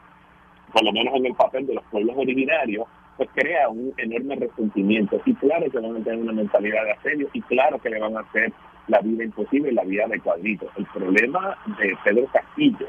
por 0.74 0.84
lo 0.84 0.92
menos 0.92 1.14
en 1.14 1.26
el 1.26 1.34
papel 1.34 1.66
de 1.66 1.74
los 1.74 1.84
pueblos 1.84 2.14
originarios, 2.18 2.87
pues 3.16 3.30
crea 3.34 3.70
un 3.70 3.94
enorme 3.96 4.37
resentimiento. 4.37 5.20
Y 5.24 5.34
claro 5.34 5.70
que 5.70 5.78
van 5.78 5.96
a 5.96 6.04
tener 6.04 6.18
una 6.18 6.32
mentalidad 6.32 6.84
de 6.84 6.92
asedio 6.92 7.28
y 7.32 7.40
claro 7.42 7.78
que 7.78 7.88
le 7.88 8.00
van 8.00 8.16
a 8.16 8.20
hacer 8.20 8.52
la 8.88 9.00
vida 9.00 9.24
imposible 9.24 9.70
y 9.70 9.74
la 9.74 9.84
vida 9.84 10.06
de 10.08 10.20
cuadritos. 10.20 10.68
El 10.76 10.84
problema 10.87 11.56
de 11.78 11.96
Pedro 12.04 12.26
Castillo 12.32 12.88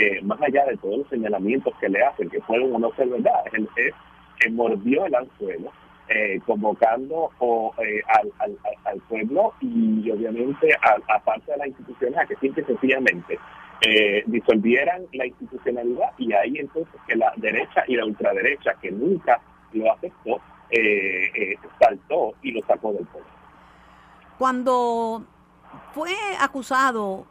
eh, 0.00 0.20
más 0.22 0.40
allá 0.42 0.64
de 0.64 0.76
todos 0.78 0.98
los 0.98 1.08
señalamientos 1.08 1.72
que 1.80 1.88
le 1.88 2.02
hacen, 2.02 2.28
que 2.28 2.40
pueden 2.40 2.74
o 2.74 2.78
no 2.78 2.92
ser 2.96 3.08
verdad, 3.08 3.44
él, 3.52 3.68
es 3.76 3.94
que 4.40 4.50
mordió 4.50 5.06
el 5.06 5.14
anzuelo, 5.14 5.70
eh, 6.08 6.40
convocando 6.44 7.30
o, 7.38 7.72
eh, 7.78 8.02
al, 8.08 8.32
al, 8.84 9.00
pueblo 9.08 9.54
y 9.60 10.10
obviamente 10.10 10.68
a, 10.82 11.18
parte 11.20 11.52
de 11.52 11.58
las 11.58 11.68
instituciones 11.68 12.18
a 12.18 12.26
que 12.26 12.36
simple 12.36 12.64
sencillamente 12.64 13.38
disolvieran 14.26 15.02
la 15.12 15.26
institucionalidad 15.26 16.12
y 16.18 16.32
ahí 16.32 16.58
entonces 16.58 16.94
que 17.06 17.16
la 17.16 17.32
derecha 17.36 17.84
y 17.86 17.96
la 17.96 18.04
ultraderecha, 18.04 18.74
que 18.80 18.90
nunca 18.90 19.40
lo 19.72 19.92
aceptó, 19.92 20.40
saltó 21.78 22.34
y 22.42 22.52
lo 22.52 22.66
sacó 22.66 22.92
del 22.92 23.06
poder. 23.06 23.26
Cuando 24.38 25.24
fue 25.92 26.12
acusado 26.40 27.26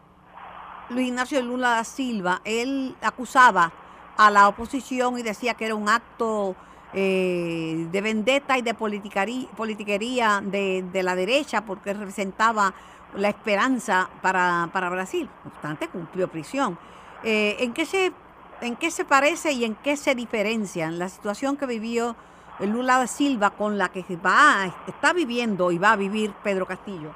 Luis 0.89 1.07
Ignacio 1.07 1.41
Lula 1.41 1.71
da 1.71 1.83
Silva, 1.83 2.41
él 2.45 2.95
acusaba 3.01 3.71
a 4.17 4.29
la 4.29 4.47
oposición 4.47 5.17
y 5.17 5.23
decía 5.23 5.53
que 5.55 5.65
era 5.65 5.75
un 5.75 5.89
acto 5.89 6.55
eh, 6.93 7.87
de 7.91 8.01
vendetta 8.01 8.57
y 8.57 8.61
de 8.61 8.73
politiquería 8.75 10.41
de, 10.43 10.85
de, 10.91 11.03
la 11.03 11.15
derecha 11.15 11.65
porque 11.65 11.93
representaba 11.93 12.73
la 13.15 13.29
esperanza 13.29 14.09
para, 14.21 14.69
para 14.73 14.89
Brasil. 14.89 15.29
No 15.43 15.51
obstante, 15.51 15.87
cumplió 15.87 16.27
prisión. 16.27 16.77
Eh, 17.23 17.57
¿en, 17.59 17.73
qué 17.73 17.85
se, 17.85 18.11
¿En 18.61 18.75
qué 18.75 18.91
se 18.91 19.05
parece 19.05 19.53
y 19.53 19.65
en 19.65 19.75
qué 19.75 19.95
se 19.97 20.15
diferencia 20.15 20.89
la 20.91 21.09
situación 21.09 21.57
que 21.57 21.65
vivió 21.65 22.15
Lula 22.59 22.99
da 22.99 23.07
Silva 23.07 23.51
con 23.51 23.77
la 23.77 23.89
que 23.89 24.03
va, 24.15 24.73
está 24.87 25.13
viviendo 25.13 25.71
y 25.71 25.77
va 25.77 25.93
a 25.93 25.95
vivir 25.95 26.31
Pedro 26.43 26.65
Castillo? 26.65 27.11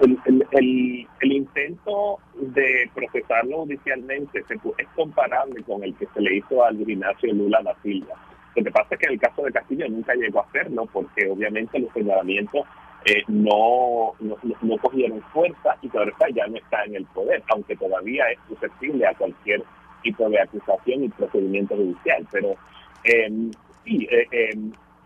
el, 0.00 0.18
el, 0.52 1.08
el, 1.20 1.32
intento 1.32 2.18
de 2.34 2.88
procesarlo 2.94 3.58
judicialmente 3.58 4.44
es 4.48 4.88
comparable 4.94 5.62
con 5.64 5.82
el 5.82 5.94
que 5.96 6.06
se 6.14 6.20
le 6.20 6.36
hizo 6.36 6.64
al 6.64 6.80
Ignacio 6.80 7.32
Lula 7.34 7.60
da 7.64 7.74
Silva. 7.82 8.14
Lo 8.54 8.64
que 8.64 8.70
pasa 8.70 8.94
es 8.94 8.98
que 8.98 9.06
en 9.06 9.12
el 9.12 9.20
caso 9.20 9.42
de 9.42 9.52
Castillo 9.52 9.88
nunca 9.88 10.14
llegó 10.14 10.40
a 10.40 10.44
hacerlo 10.44 10.86
porque 10.92 11.28
obviamente 11.28 11.78
los 11.78 11.92
señalamientos 11.92 12.62
eh, 13.08 13.22
no, 13.28 14.12
no, 14.20 14.78
cogieron 14.78 15.22
fuerza 15.32 15.76
y 15.82 15.88
todavía 15.88 16.14
ya 16.34 16.46
no 16.46 16.56
está 16.56 16.84
en 16.84 16.96
el 16.96 17.06
poder, 17.06 17.42
aunque 17.48 17.76
todavía 17.76 18.24
es 18.30 18.38
susceptible 18.48 19.06
a 19.06 19.14
cualquier 19.14 19.62
tipo 20.02 20.28
de 20.28 20.40
acusación 20.40 21.04
y 21.04 21.08
procedimiento 21.08 21.74
judicial. 21.74 22.26
Pero 22.30 22.54
eh, 23.04 23.50
sí, 23.84 24.06
eh, 24.10 24.50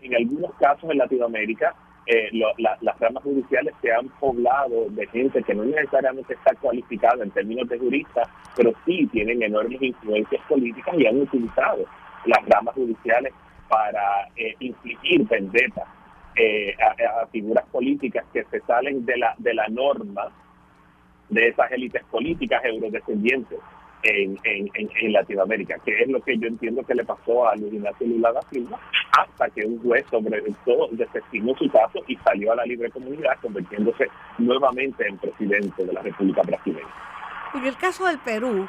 en 0.01 0.15
algunos 0.15 0.53
casos 0.55 0.89
en 0.91 0.97
Latinoamérica 0.97 1.73
eh, 2.05 2.29
las 2.57 2.99
ramas 2.99 3.23
judiciales 3.23 3.73
se 3.81 3.93
han 3.93 4.09
poblado 4.19 4.89
de 4.89 5.07
gente 5.07 5.41
que 5.41 5.55
no 5.55 5.63
necesariamente 5.63 6.33
está 6.33 6.53
cualificada 6.55 7.23
en 7.23 7.31
términos 7.31 7.69
de 7.69 7.79
juristas, 7.79 8.27
pero 8.57 8.73
sí 8.85 9.07
tienen 9.07 9.41
enormes 9.41 9.81
influencias 9.81 10.41
políticas 10.49 10.95
y 10.97 11.05
han 11.05 11.21
utilizado 11.21 11.85
las 12.25 12.45
ramas 12.47 12.75
judiciales 12.75 13.33
para 13.69 14.27
eh, 14.35 14.53
infligir 14.59 15.25
vendetas 15.29 15.87
eh, 16.35 16.75
a, 16.81 17.25
figuras 17.27 17.65
políticas 17.71 18.25
que 18.33 18.43
se 18.45 18.59
salen 18.61 19.05
de 19.05 19.17
la, 19.17 19.35
de 19.37 19.53
la 19.53 19.67
norma 19.67 20.31
de 21.29 21.47
esas 21.47 21.71
élites 21.71 22.03
políticas 22.05 22.63
eurodescendientes 22.65 23.59
en, 24.03 24.37
en, 24.43 24.69
en, 24.73 25.13
Latinoamérica, 25.13 25.77
que 25.85 26.01
es 26.01 26.09
lo 26.09 26.21
que 26.21 26.37
yo 26.37 26.47
entiendo 26.47 26.83
que 26.83 26.93
le 26.93 27.05
pasó 27.05 27.47
a 27.47 27.55
Luis 27.55 27.73
Ignacio 27.73 28.05
Lula 28.05 28.33
da 28.33 28.41
Silva, 28.51 28.79
hasta 29.17 29.49
que 29.49 29.65
un 29.65 29.81
juez 29.81 30.05
sobre 30.11 30.41
todo 30.65 30.89
desestimó 30.91 31.55
su 31.55 31.69
caso 31.69 31.99
y 32.07 32.15
salió 32.17 32.51
a 32.51 32.57
la 32.57 32.65
libre 32.65 32.89
comunidad, 32.89 33.37
convirtiéndose 33.41 34.07
nuevamente 34.37 35.07
en 35.07 35.17
presidente 35.17 35.85
de 35.85 35.93
la 35.93 36.01
República 36.01 36.41
Brasileña. 36.41 36.87
En 37.53 37.65
el 37.65 37.77
caso 37.77 38.05
del 38.05 38.19
Perú, 38.19 38.67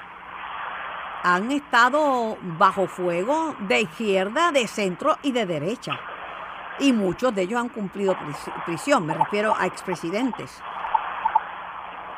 han 1.25 1.51
estado 1.51 2.37
bajo 2.59 2.87
fuego 2.87 3.57
de 3.61 3.81
izquierda, 3.81 4.53
de 4.53 4.67
centro 4.67 5.17
y 5.23 5.33
de 5.33 5.47
derecha. 5.47 5.99
Y 6.81 6.93
muchos 6.93 7.35
de 7.35 7.43
ellos 7.43 7.61
han 7.61 7.69
cumplido 7.69 8.17
prisión, 8.67 9.07
me 9.07 9.15
refiero 9.15 9.55
a 9.57 9.67
expresidentes. 9.67 10.61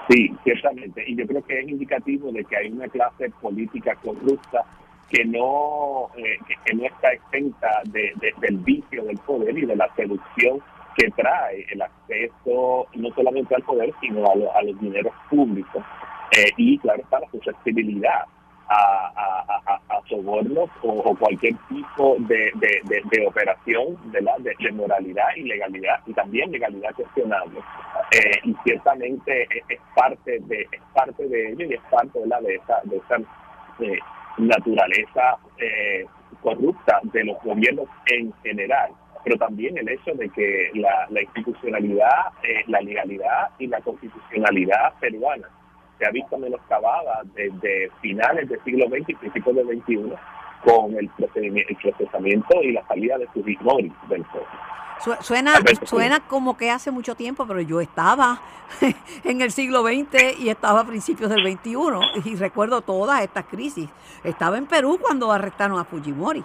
Sí, 0.08 0.32
ciertamente. 0.44 1.04
Y 1.06 1.16
yo 1.16 1.26
creo 1.26 1.44
que 1.44 1.60
es 1.60 1.68
indicativo 1.68 2.30
de 2.30 2.44
que 2.44 2.56
hay 2.56 2.72
una 2.72 2.88
clase 2.88 3.30
política 3.40 3.94
corrupta 3.96 4.64
que 5.10 5.24
no, 5.24 6.08
eh, 6.16 6.38
que 6.64 6.74
no 6.74 6.84
está 6.84 7.12
exenta 7.12 7.82
de, 7.86 8.12
del 8.40 8.58
vicio 8.58 9.04
del 9.04 9.18
poder 9.18 9.56
y 9.56 9.66
de 9.66 9.76
la 9.76 9.92
seducción 9.94 10.60
que 10.96 11.10
trae 11.10 11.66
el 11.70 11.82
acceso 11.82 12.86
no 12.94 13.10
solamente 13.14 13.54
al 13.54 13.62
poder, 13.62 13.92
sino 14.00 14.24
a, 14.26 14.62
los 14.62 14.80
dineros 14.80 15.12
públicos. 15.28 15.84
Eh, 16.32 16.50
y 16.56 16.78
claro 16.78 17.02
está 17.02 17.20
la 17.20 17.30
susceptibilidad 17.30 18.24
a, 18.68 19.80
a, 19.88 20.00
sobornos 20.08 20.70
o, 20.82 21.16
cualquier 21.16 21.54
tipo 21.68 22.16
de, 22.20 22.52
de, 22.56 23.26
operación 23.26 23.96
de, 24.12 24.20
la, 24.22 24.36
de, 24.38 24.54
moralidad 24.72 25.24
y 25.36 25.42
legalidad 25.42 26.00
y 26.06 26.12
también 26.12 26.50
legalidad 26.50 26.94
cuestionable. 26.94 27.60
Eh, 28.12 28.40
y 28.44 28.54
ciertamente 28.64 29.48
es, 29.68 29.80
parte 29.94 30.38
de 30.40 30.62
es 30.70 30.80
parte 30.94 31.26
de 31.26 31.50
ello 31.50 31.66
y 31.66 31.74
es 31.74 31.80
parte 31.90 32.20
de 32.20 32.26
la 32.26 32.40
de 32.40 32.54
esa 32.54 32.80
de 32.84 32.96
esa 32.96 33.16
eh, 33.80 33.98
naturaleza 34.38 35.38
eh, 35.58 36.06
corrupta 36.42 37.00
de 37.04 37.24
los 37.24 37.42
gobiernos 37.42 37.88
en 38.06 38.32
general. 38.42 38.92
Pero 39.24 39.38
también 39.38 39.76
el 39.76 39.88
hecho 39.88 40.12
de 40.14 40.28
que 40.28 40.70
la, 40.74 41.06
la 41.10 41.22
institucionalidad 41.22 42.32
la 42.68 42.80
legalidad 42.80 43.50
y 43.58 43.66
la 43.66 43.80
constitucionalidad 43.80 44.92
peruana 45.00 45.48
se 45.98 46.06
ha 46.06 46.10
visto 46.10 46.36
menoscabada 46.38 47.22
desde 47.34 47.90
finales 48.00 48.48
del 48.48 48.62
siglo 48.64 48.86
XX 48.88 49.08
y 49.08 49.14
principios 49.14 49.56
del 49.56 49.66
XXI 49.66 50.12
con 50.64 50.96
el, 50.96 51.08
procedimiento, 51.10 51.72
el 51.72 51.76
procesamiento 51.76 52.62
y 52.62 52.72
la 52.72 52.86
salida 52.86 53.18
de 53.18 53.28
sus 53.32 53.44
del 53.44 54.26
Suena, 55.20 55.52
suena 55.84 56.20
como 56.20 56.56
que 56.56 56.70
hace 56.70 56.90
mucho 56.90 57.14
tiempo, 57.14 57.46
pero 57.46 57.60
yo 57.60 57.80
estaba 57.80 58.40
en 59.24 59.42
el 59.42 59.52
siglo 59.52 59.82
XX 59.82 60.38
y 60.38 60.48
estaba 60.48 60.80
a 60.80 60.86
principios 60.86 61.30
del 61.30 61.46
XXI 61.46 61.76
y 62.24 62.34
recuerdo 62.36 62.80
todas 62.80 63.22
estas 63.22 63.44
crisis. 63.44 63.88
Estaba 64.24 64.56
en 64.56 64.66
Perú 64.66 64.98
cuando 65.00 65.30
arrestaron 65.30 65.78
a 65.78 65.84
Fujimori. 65.84 66.42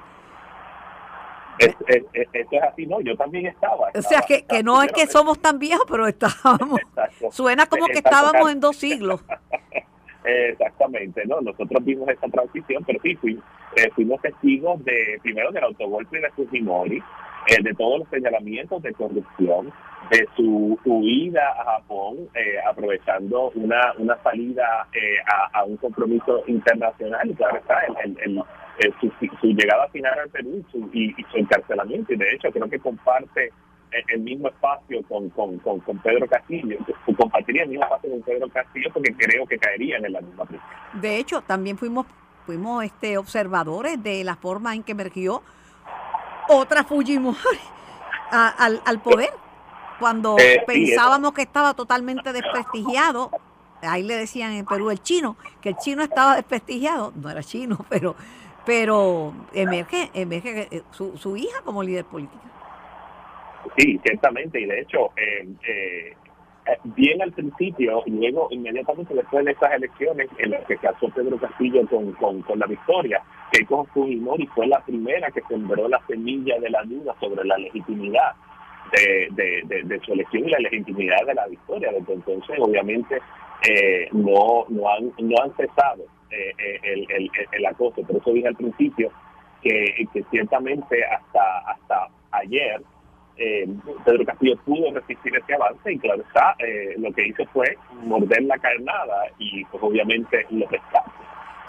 Esto 1.66 2.56
es 2.58 2.64
así, 2.64 2.86
¿no? 2.86 3.02
Yo 3.02 3.16
también 3.16 3.48
estaba. 3.48 3.90
o 3.94 4.02
sea, 4.02 4.22
que, 4.22 4.46
que 4.46 4.64
no 4.64 4.82
es 4.82 4.92
que 4.92 5.08
somos 5.08 5.40
tan 5.40 5.60
viejos, 5.60 5.86
pero 5.90 6.08
estábamos. 6.08 6.80
Suena 7.32 7.66
como 7.68 7.88
que 7.88 8.00
estábamos 8.00 8.52
en 8.52 8.60
dos 8.60 8.78
siglos. 8.78 9.24
Exactamente, 10.24 11.26
¿no? 11.26 11.42
Nosotros 11.42 11.84
vimos 11.84 12.08
esa 12.10 12.28
transición, 12.28 12.84
pero 12.86 13.00
sí, 13.02 13.16
fuimos, 13.16 13.44
eh, 13.76 13.90
fuimos 13.96 14.22
testigos 14.22 14.84
de, 14.86 15.20
primero 15.24 15.52
del 15.52 15.64
autogolpe 15.64 16.20
de 16.20 16.30
Fujimori, 16.32 17.02
eh, 17.48 17.64
de 17.64 17.74
todos 17.74 18.00
los 18.00 18.08
señalamientos 18.10 18.84
de 18.84 18.94
corrupción, 18.94 19.74
de 20.12 20.28
su 20.36 20.78
huida 20.86 21.50
a 21.60 21.64
Japón, 21.64 22.30
eh, 22.36 22.58
aprovechando 22.70 23.52
una, 23.56 23.94
una 23.98 24.22
salida 24.22 24.88
a, 25.54 25.64
un 25.64 25.78
compromiso 25.78 26.44
internacional, 26.48 27.30
y 27.30 27.34
claro 27.34 27.58
está, 27.58 27.80
el, 28.04 28.18
el, 28.24 28.44
su, 29.00 29.12
su, 29.40 29.48
llegada 29.48 29.88
final 29.90 30.20
al 30.20 30.30
Perú 30.30 30.64
y 30.68 30.72
su, 30.72 30.90
y 30.94 31.16
su 31.32 31.38
encarcelamiento, 31.38 32.14
y 32.14 32.18
de 32.18 32.34
hecho 32.34 32.52
creo 32.52 32.70
que 32.70 32.80
comparte 32.80 33.52
el 33.92 34.22
mismo 34.22 34.48
espacio 34.48 35.04
con, 35.04 35.30
con, 35.30 35.60
con, 35.60 36.00
Pedro 36.00 36.28
Castillo, 36.28 36.78
compartiría 37.18 37.64
el 37.64 37.70
mismo 37.70 37.84
espacio 37.84 38.10
con 38.10 38.22
Pedro 38.22 38.50
Castillo 38.50 38.90
porque 38.94 39.14
creo 39.14 39.46
que 39.46 39.58
caerían 39.58 40.06
en 40.06 40.14
la 40.14 40.22
misma 40.22 40.46
prisión. 40.46 40.70
De 40.94 41.18
hecho, 41.18 41.42
también 41.42 41.78
fuimos 41.78 42.06
fuimos 42.46 42.84
este 42.84 43.18
observadores 43.18 44.02
de 44.02 44.24
la 44.24 44.36
forma 44.36 44.74
en 44.74 44.84
que 44.84 44.94
emergió 44.94 45.44
otra 46.50 46.84
Fujimori 46.84 47.38
al, 48.32 48.82
al 48.86 49.02
poder. 49.02 49.30
Cuando 50.00 50.36
eh, 50.40 50.64
pensábamos 50.66 51.34
que 51.34 51.44
estaba 51.44 51.76
totalmente 51.76 52.34
desprestigiado, 52.34 53.30
ahí 53.84 54.02
le 54.02 54.16
decían 54.16 54.54
en 54.54 54.66
Perú 54.66 54.90
el 54.90 55.02
chino, 55.02 55.38
que 55.62 55.70
el 55.70 55.78
chino 55.78 56.02
estaba 56.02 56.36
desprestigiado, 56.36 57.14
no 57.16 57.30
era 57.30 57.44
chino, 57.44 57.86
pero 57.90 58.16
pero 58.66 59.34
emerge, 59.54 60.10
emerge 60.14 60.68
eh, 60.72 60.82
su, 60.92 61.18
su 61.18 61.36
hija 61.38 61.62
como 61.64 61.84
líder 61.84 62.06
política. 62.06 62.44
Sí, 63.78 64.00
ciertamente, 64.04 64.60
y 64.60 64.66
de 64.66 64.82
hecho, 64.82 65.12
eh, 65.16 65.48
eh, 65.68 66.16
bien 66.84 67.22
al 67.22 67.32
principio, 67.32 68.04
y 68.06 68.12
luego 68.12 68.48
inmediatamente 68.52 69.14
después 69.14 69.46
de 69.46 69.52
esas 69.52 69.74
elecciones 69.74 70.30
en 70.38 70.52
las 70.52 70.66
que 70.66 70.78
casó 70.78 71.10
Pedro 71.10 71.38
Castillo 71.38 71.88
con, 71.88 72.12
con, 72.42 72.60
la 72.60 72.66
victoria, 72.68 73.24
con 73.68 73.86
Fujimori 73.88 74.48
fue 74.48 74.68
la 74.68 74.80
primera 74.84 75.30
que 75.32 75.42
sembró 75.48 75.88
la 75.88 76.02
semilla 76.08 76.60
de 76.60 76.70
la 76.70 76.84
duda 76.84 77.16
sobre 77.20 77.46
la 77.46 77.58
legitimidad 77.58 78.34
de, 78.92 79.84
de, 79.84 80.00
su 80.02 80.14
elección 80.14 80.48
y 80.48 80.52
la 80.52 80.60
legitimidad 80.60 81.26
de 81.26 81.34
la 81.34 81.48
victoria. 81.48 81.92
Desde 81.92 82.14
entonces, 82.14 82.58
obviamente, 82.60 83.22
eh, 83.68 84.10
no, 84.12 84.66
no, 84.70 84.90
han, 84.90 85.12
no 85.20 85.36
han 85.44 85.56
cesado 85.56 86.04
el, 86.32 87.06
el, 87.10 87.32
el, 87.52 87.66
acoso. 87.66 88.02
Por 88.02 88.18
eso 88.18 88.32
dije 88.32 88.48
al 88.48 88.56
principio 88.56 89.12
que, 89.62 90.08
ciertamente 90.30 91.04
hasta, 91.06 91.60
hasta 91.60 92.10
ayer 92.32 92.82
eh, 93.38 93.68
Pedro 94.06 94.26
Castillo 94.26 94.56
pudo 94.66 94.94
resistir 94.94 95.36
ese 95.36 95.54
avance 95.54 95.92
y 95.92 95.98
claro 96.00 96.22
está, 96.22 96.56
eh, 96.60 96.96
lo 96.98 97.12
que 97.12 97.28
hizo 97.28 97.44
fue 97.54 97.78
morder 98.04 98.44
la 98.44 98.58
carnada 98.58 99.28
y 99.38 99.64
pues 99.66 99.82
obviamente 99.84 100.46
lo 100.50 100.68
pescados. 100.68 101.12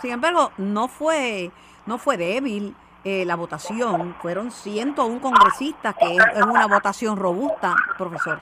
Sin 0.01 0.13
embargo, 0.13 0.51
no 0.59 0.89
fue, 0.89 1.51
no 1.87 1.99
fue 1.99 2.17
débil 2.17 2.75
eh, 3.05 3.25
la 3.25 3.37
votación. 3.37 4.15
Fueron 4.21 4.51
101 4.51 5.21
congresistas, 5.21 5.95
que 5.95 6.17
es, 6.17 6.45
una 6.45 6.67
votación 6.67 7.17
robusta, 7.17 7.75
profesor. 7.97 8.41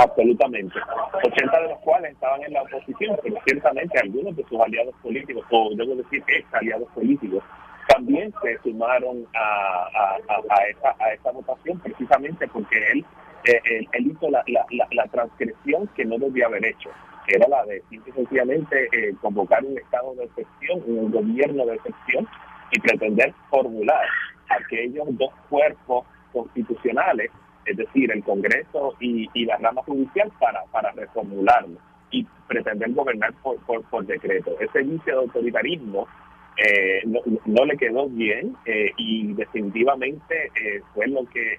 Absolutamente. 0.00 0.78
80 1.24 1.60
de 1.60 1.68
los 1.68 1.78
cuales 1.80 2.12
estaban 2.12 2.42
en 2.42 2.54
la 2.54 2.62
oposición, 2.62 3.18
pero 3.22 3.36
ciertamente 3.44 3.98
algunos 3.98 4.34
de 4.34 4.44
sus 4.44 4.58
aliados 4.58 4.94
políticos, 5.02 5.44
o 5.50 5.70
debo 5.74 5.94
decir 5.94 6.24
ex 6.26 6.54
aliados 6.54 6.88
políticos, 6.94 7.44
también 7.86 8.32
se 8.42 8.58
sumaron 8.62 9.26
a, 9.34 10.16
a, 10.28 10.68
esa, 10.70 10.96
a 10.98 11.12
esa 11.12 11.32
votación 11.32 11.78
precisamente 11.80 12.48
porque 12.48 12.78
él, 12.92 13.04
eh, 13.44 13.86
él, 13.92 14.06
hizo 14.06 14.30
la, 14.30 14.42
la, 14.46 14.64
la, 14.90 15.04
transgresión 15.08 15.86
que 15.88 16.06
no 16.06 16.16
debía 16.16 16.46
haber 16.46 16.64
hecho, 16.64 16.88
que 17.26 17.36
era 17.36 17.48
la 17.48 17.62
de 17.66 17.82
sencillamente 18.14 18.88
eh, 18.92 19.14
convocar 19.20 19.62
un 19.62 19.76
estado 19.76 20.14
de 20.14 20.24
excepción, 20.24 20.82
un 20.86 21.10
gobierno 21.10 21.66
de 21.66 21.74
excepción 21.74 22.26
y 22.70 22.80
pretender 22.80 23.34
formular 23.50 24.06
aquellos 24.48 25.06
dos 25.18 25.32
cuerpos 25.50 26.06
constitucionales, 26.32 27.30
es 27.64 27.76
decir, 27.76 28.10
el 28.12 28.22
Congreso 28.22 28.94
y, 29.00 29.28
la 29.44 29.56
rama 29.58 29.82
judicial, 29.82 30.30
para, 30.38 30.64
para 30.72 30.90
reformularlo 30.92 31.78
y 32.10 32.26
pretender 32.48 32.92
gobernar 32.92 33.32
por, 33.42 34.06
decreto. 34.06 34.56
Ese 34.60 34.82
inicio 34.82 35.14
de 35.14 35.20
autoritarismo 35.20 36.08
eh, 36.56 37.02
no, 37.46 37.64
le 37.64 37.76
quedó 37.76 38.08
bien 38.08 38.56
eh, 38.66 38.92
y 38.96 39.32
definitivamente 39.34 40.50
eh, 40.54 40.82
fue 40.94 41.06
lo 41.06 41.24
que 41.26 41.56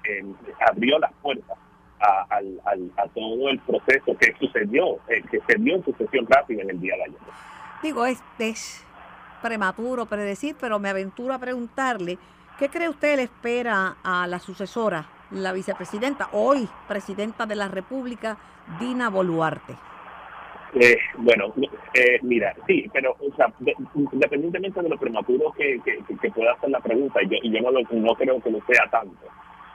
abrió 0.70 1.00
las 1.00 1.14
puertas 1.22 1.58
a, 2.02 2.26
a, 2.30 3.08
todo 3.14 3.50
el 3.50 3.60
proceso 3.60 4.18
que 4.18 4.34
sucedió, 4.40 4.98
que 5.08 5.40
se 5.48 5.56
dio 5.60 5.76
en 5.76 5.86
sucesión 5.86 6.26
rápida 6.28 6.64
en 6.64 6.72
el 6.72 6.82
día 6.82 6.96
de 6.96 7.04
ayer. 7.04 7.20
Digo, 7.84 8.06
es, 8.06 8.22
es 8.40 8.86
prematuro 9.42 10.06
predecir, 10.06 10.56
pero 10.60 10.80
me 10.80 10.90
aventuro 10.90 11.34
a 11.34 11.40
preguntarle, 11.40 12.18
¿qué 12.58 12.70
cree 12.70 12.90
usted 12.90 13.18
le 13.18 13.24
espera 13.24 13.98
a 14.04 14.28
la 14.28 14.40
sucesora, 14.40 15.06
la 15.32 15.54
vicepresidenta, 15.54 16.30
hoy 16.34 16.68
presidenta 16.88 17.46
de 17.46 17.56
la 17.56 17.68
República, 17.68 18.38
Dina 18.80 19.10
Boluarte? 19.10 19.76
Eh, 20.74 20.98
bueno, 21.18 21.54
eh, 21.94 22.20
mira, 22.22 22.56
sí, 22.66 22.90
pero 22.94 23.16
o 23.20 23.36
sea, 23.36 23.52
independientemente 24.12 24.82
de 24.82 24.90
lo 24.90 24.98
prematuro 24.98 25.52
que, 25.52 25.82
que, 25.84 26.32
pueda 26.32 26.54
hacer 26.54 26.70
la 26.70 26.80
pregunta, 26.80 27.20
yo, 27.24 27.38
yo 27.44 27.62
no, 27.62 27.72
no 27.72 28.16
creo 28.16 28.40
que 28.40 28.52
lo 28.52 28.60
sea 28.66 28.90
tanto, 28.90 29.28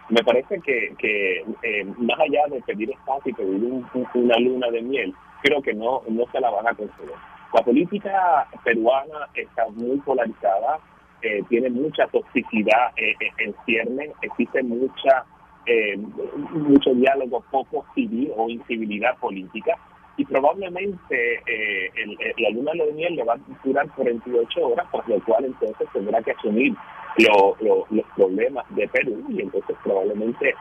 me 0.08 0.22
parece 0.22 0.60
que, 0.60 0.94
que 0.98 1.44
eh, 1.62 1.84
más 1.98 2.18
allá 2.20 2.46
de 2.48 2.62
pedir 2.62 2.90
espacio 2.90 3.32
y 3.32 3.34
pedir 3.34 3.84
una 4.14 4.38
luna 4.38 4.70
de 4.70 4.82
miel, 4.82 5.14
creo 5.42 5.60
que 5.60 5.74
no, 5.74 6.02
no 6.08 6.24
se 6.32 6.40
la 6.40 6.50
van 6.50 6.66
a 6.66 6.74
conceder. 6.74 7.16
La 7.52 7.62
política 7.62 8.46
peruana 8.64 9.28
está 9.34 9.66
muy 9.70 9.98
polarizada, 9.98 10.78
eh, 11.22 11.42
tiene 11.48 11.70
mucha 11.70 12.06
toxicidad 12.08 12.92
eh, 12.96 13.14
en 13.38 13.54
ciernes, 13.64 14.10
existe 14.22 14.62
mucha 14.62 15.24
mucho 16.52 16.94
diálogo 16.94 17.42
poco 17.50 17.84
civil 17.94 18.32
o 18.36 18.48
incivilidad 18.48 19.16
política. 19.18 19.76
Y 20.18 20.24
probablemente 20.24 21.42
la 22.38 22.50
luna 22.50 22.72
de 22.72 22.92
miel 22.92 23.16
le 23.16 23.24
va 23.24 23.34
a 23.34 23.38
durar 23.64 23.88
48 23.94 24.66
horas, 24.66 24.86
por 24.90 25.06
lo 25.08 25.22
cual 25.24 25.44
entonces 25.44 25.88
tendrá 25.92 26.22
que 26.22 26.32
asumir 26.32 26.74
los 27.60 28.06
problemas 28.16 28.64
de 28.74 28.88
Perú. 28.88 29.22
Y 29.28 29.42
entonces 29.42 29.76
probablemente, 29.82 30.54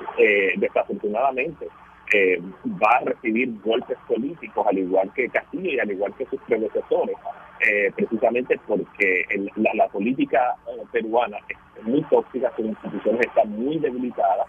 desafortunadamente, 0.58 1.68
eh, 2.14 2.40
va 2.66 3.00
a 3.00 3.04
recibir 3.04 3.52
golpes 3.64 3.98
políticos, 4.08 4.66
al 4.68 4.78
igual 4.78 5.12
que 5.16 5.28
Castillo 5.30 5.72
y 5.72 5.80
al 5.80 5.92
igual 5.92 6.14
que 6.16 6.26
sus 6.28 6.40
predecesores, 6.42 7.16
eh, 7.68 7.92
precisamente 7.96 8.60
porque 8.68 9.26
la, 9.56 9.88
política 9.88 10.56
eh, 10.68 10.84
peruana 10.92 11.38
es 11.50 11.84
muy 11.84 12.04
tóxica, 12.04 12.54
sus 12.56 12.66
instituciones 12.66 13.22
están 13.26 13.50
muy 13.50 13.80
debilitadas, 13.80 14.46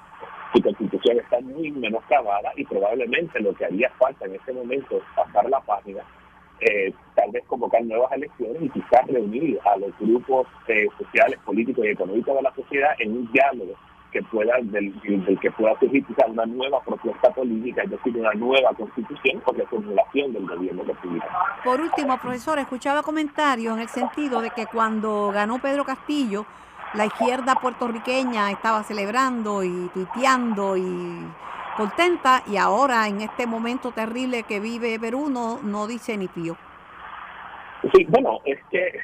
su 0.57 0.63
constitución 0.63 1.19
está 1.19 1.41
muy 1.41 1.71
menoscabada 1.73 2.51
y 2.57 2.65
probablemente 2.65 3.41
lo 3.41 3.55
que 3.55 3.67
haría 3.67 3.91
falta 3.99 4.25
en 4.25 4.37
este 4.37 4.53
momento 4.53 4.97
es 4.97 5.03
pasar 5.15 5.49
la 5.51 5.61
página, 5.61 6.03
tal 7.15 7.31
vez 7.31 7.45
convocar 7.47 7.85
nuevas 7.85 8.11
elecciones 8.13 8.63
y 8.63 8.71
quizás 8.71 9.07
reunir 9.07 9.59
a 9.65 9.77
los 9.77 9.91
grupos 9.99 10.47
sociales, 10.99 11.39
políticos 11.45 11.85
y 11.85 11.89
económicos 11.89 12.37
de 12.37 12.43
la 12.43 12.55
sociedad 12.55 12.91
en 12.99 13.13
un 13.13 13.33
diálogo 13.33 13.75
que 14.13 14.23
pueda 14.23 14.55
del, 14.63 14.95
que 15.43 15.51
pueda 15.51 15.79
surgir 15.79 16.07
una 16.27 16.47
nueva 16.47 16.81
propuesta 16.83 17.29
política, 17.35 17.83
es 17.83 17.91
decir, 17.91 18.17
una 18.17 18.33
nueva 18.33 18.73
constitución 18.75 19.41
con 19.41 19.57
reformulación 19.57 20.33
del 20.33 20.47
gobierno 20.47 20.85
republicano. 20.85 21.39
Por 21.65 21.81
último, 21.83 22.17
profesor, 22.19 22.59
escuchaba 22.59 23.03
comentarios 23.03 23.75
en 23.75 23.83
el 23.83 23.89
sentido 23.89 24.41
de 24.41 24.51
que 24.51 24.67
cuando 24.67 25.31
ganó 25.33 25.59
Pedro 25.59 25.85
Castillo, 25.85 26.47
la 26.97 27.07
izquierda 27.07 27.55
puertorriqueña 27.57 28.51
estaba 28.51 28.83
celebrando 28.83 29.63
y 29.63 29.91
tuiteando 29.93 30.77
y 30.77 31.27
contenta 31.77 32.43
y 32.47 32.57
ahora 32.57 33.07
en 33.07 33.21
este 33.21 33.47
momento 33.47 33.93
terrible 33.93 34.45
que 34.45 34.61
vive 34.61 34.99
Perú 34.99 35.29
no, 35.29 35.61
no 35.63 35.87
dice 35.87 36.17
ni 36.17 36.29
pío. 36.29 36.57
Sí, 37.95 38.07
bueno, 38.09 38.41
es 38.45 38.59
que 38.71 38.99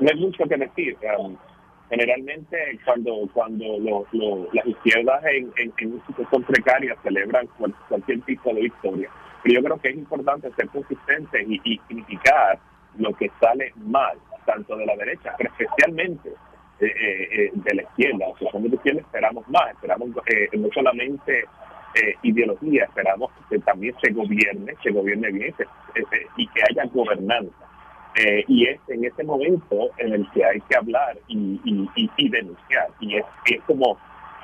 no 0.00 0.08
hay 0.10 0.20
mucho 0.20 0.44
que 0.44 0.56
decir. 0.56 0.96
Um, 1.18 1.36
generalmente 1.90 2.78
cuando 2.84 3.28
cuando 3.32 3.64
las 4.52 4.66
izquierdas 4.66 5.24
en, 5.24 5.52
en, 5.56 5.72
en 5.78 6.02
situación 6.06 6.42
precaria 6.42 6.96
celebran 7.02 7.48
cualquier 7.88 8.20
tipo 8.22 8.52
de 8.54 8.62
victoria. 8.62 9.10
Pero 9.42 9.54
yo 9.54 9.64
creo 9.64 9.80
que 9.80 9.88
es 9.90 9.96
importante 9.96 10.50
ser 10.56 10.68
consistente 10.68 11.44
y, 11.46 11.78
criticar 11.78 12.58
lo 12.98 13.12
que 13.14 13.30
sale 13.40 13.72
mal, 13.76 14.18
tanto 14.44 14.76
de 14.76 14.86
la 14.86 14.96
derecha, 14.96 15.34
pero 15.38 15.50
especialmente 15.50 16.32
de 16.80 17.74
la 17.74 17.82
izquierda. 17.82 18.28
O 18.28 18.38
sea, 18.38 18.50
como 18.50 18.66
izquierda 18.66 19.00
esperamos 19.00 19.48
más, 19.48 19.70
esperamos 19.70 20.08
no 20.08 20.68
solamente 20.72 21.44
ideología, 22.22 22.84
esperamos 22.84 23.30
que 23.50 23.58
también 23.60 23.94
se 24.02 24.12
gobierne, 24.12 24.74
se 24.82 24.90
gobierne 24.90 25.32
bien 25.32 25.54
y 26.36 26.46
que 26.48 26.62
haya 26.68 26.84
gobernanza 26.92 27.68
eh, 28.18 28.44
y 28.48 28.66
es 28.66 28.80
en 28.88 29.04
ese 29.04 29.22
momento 29.22 29.90
en 29.98 30.12
el 30.12 30.28
que 30.32 30.44
hay 30.44 30.60
que 30.62 30.76
hablar 30.76 31.16
y, 31.28 31.60
y, 31.94 32.28
denunciar. 32.28 32.88
Y 33.00 33.16
es, 33.16 33.24
es, 33.46 33.62
como, 33.62 33.96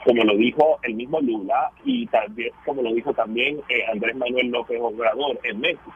como 0.05 0.23
lo 0.23 0.37
dijo 0.37 0.79
el 0.83 0.95
mismo 0.95 1.21
Lula 1.21 1.71
y 1.85 2.07
también 2.07 2.53
como 2.65 2.83
lo 2.83 2.93
dijo 2.95 3.13
también 3.15 3.61
eh, 3.69 3.85
Andrés 3.91 4.15
Manuel 4.17 4.49
López 4.49 4.79
Obrador 4.81 5.41
en 5.43 5.61
México. 5.61 5.93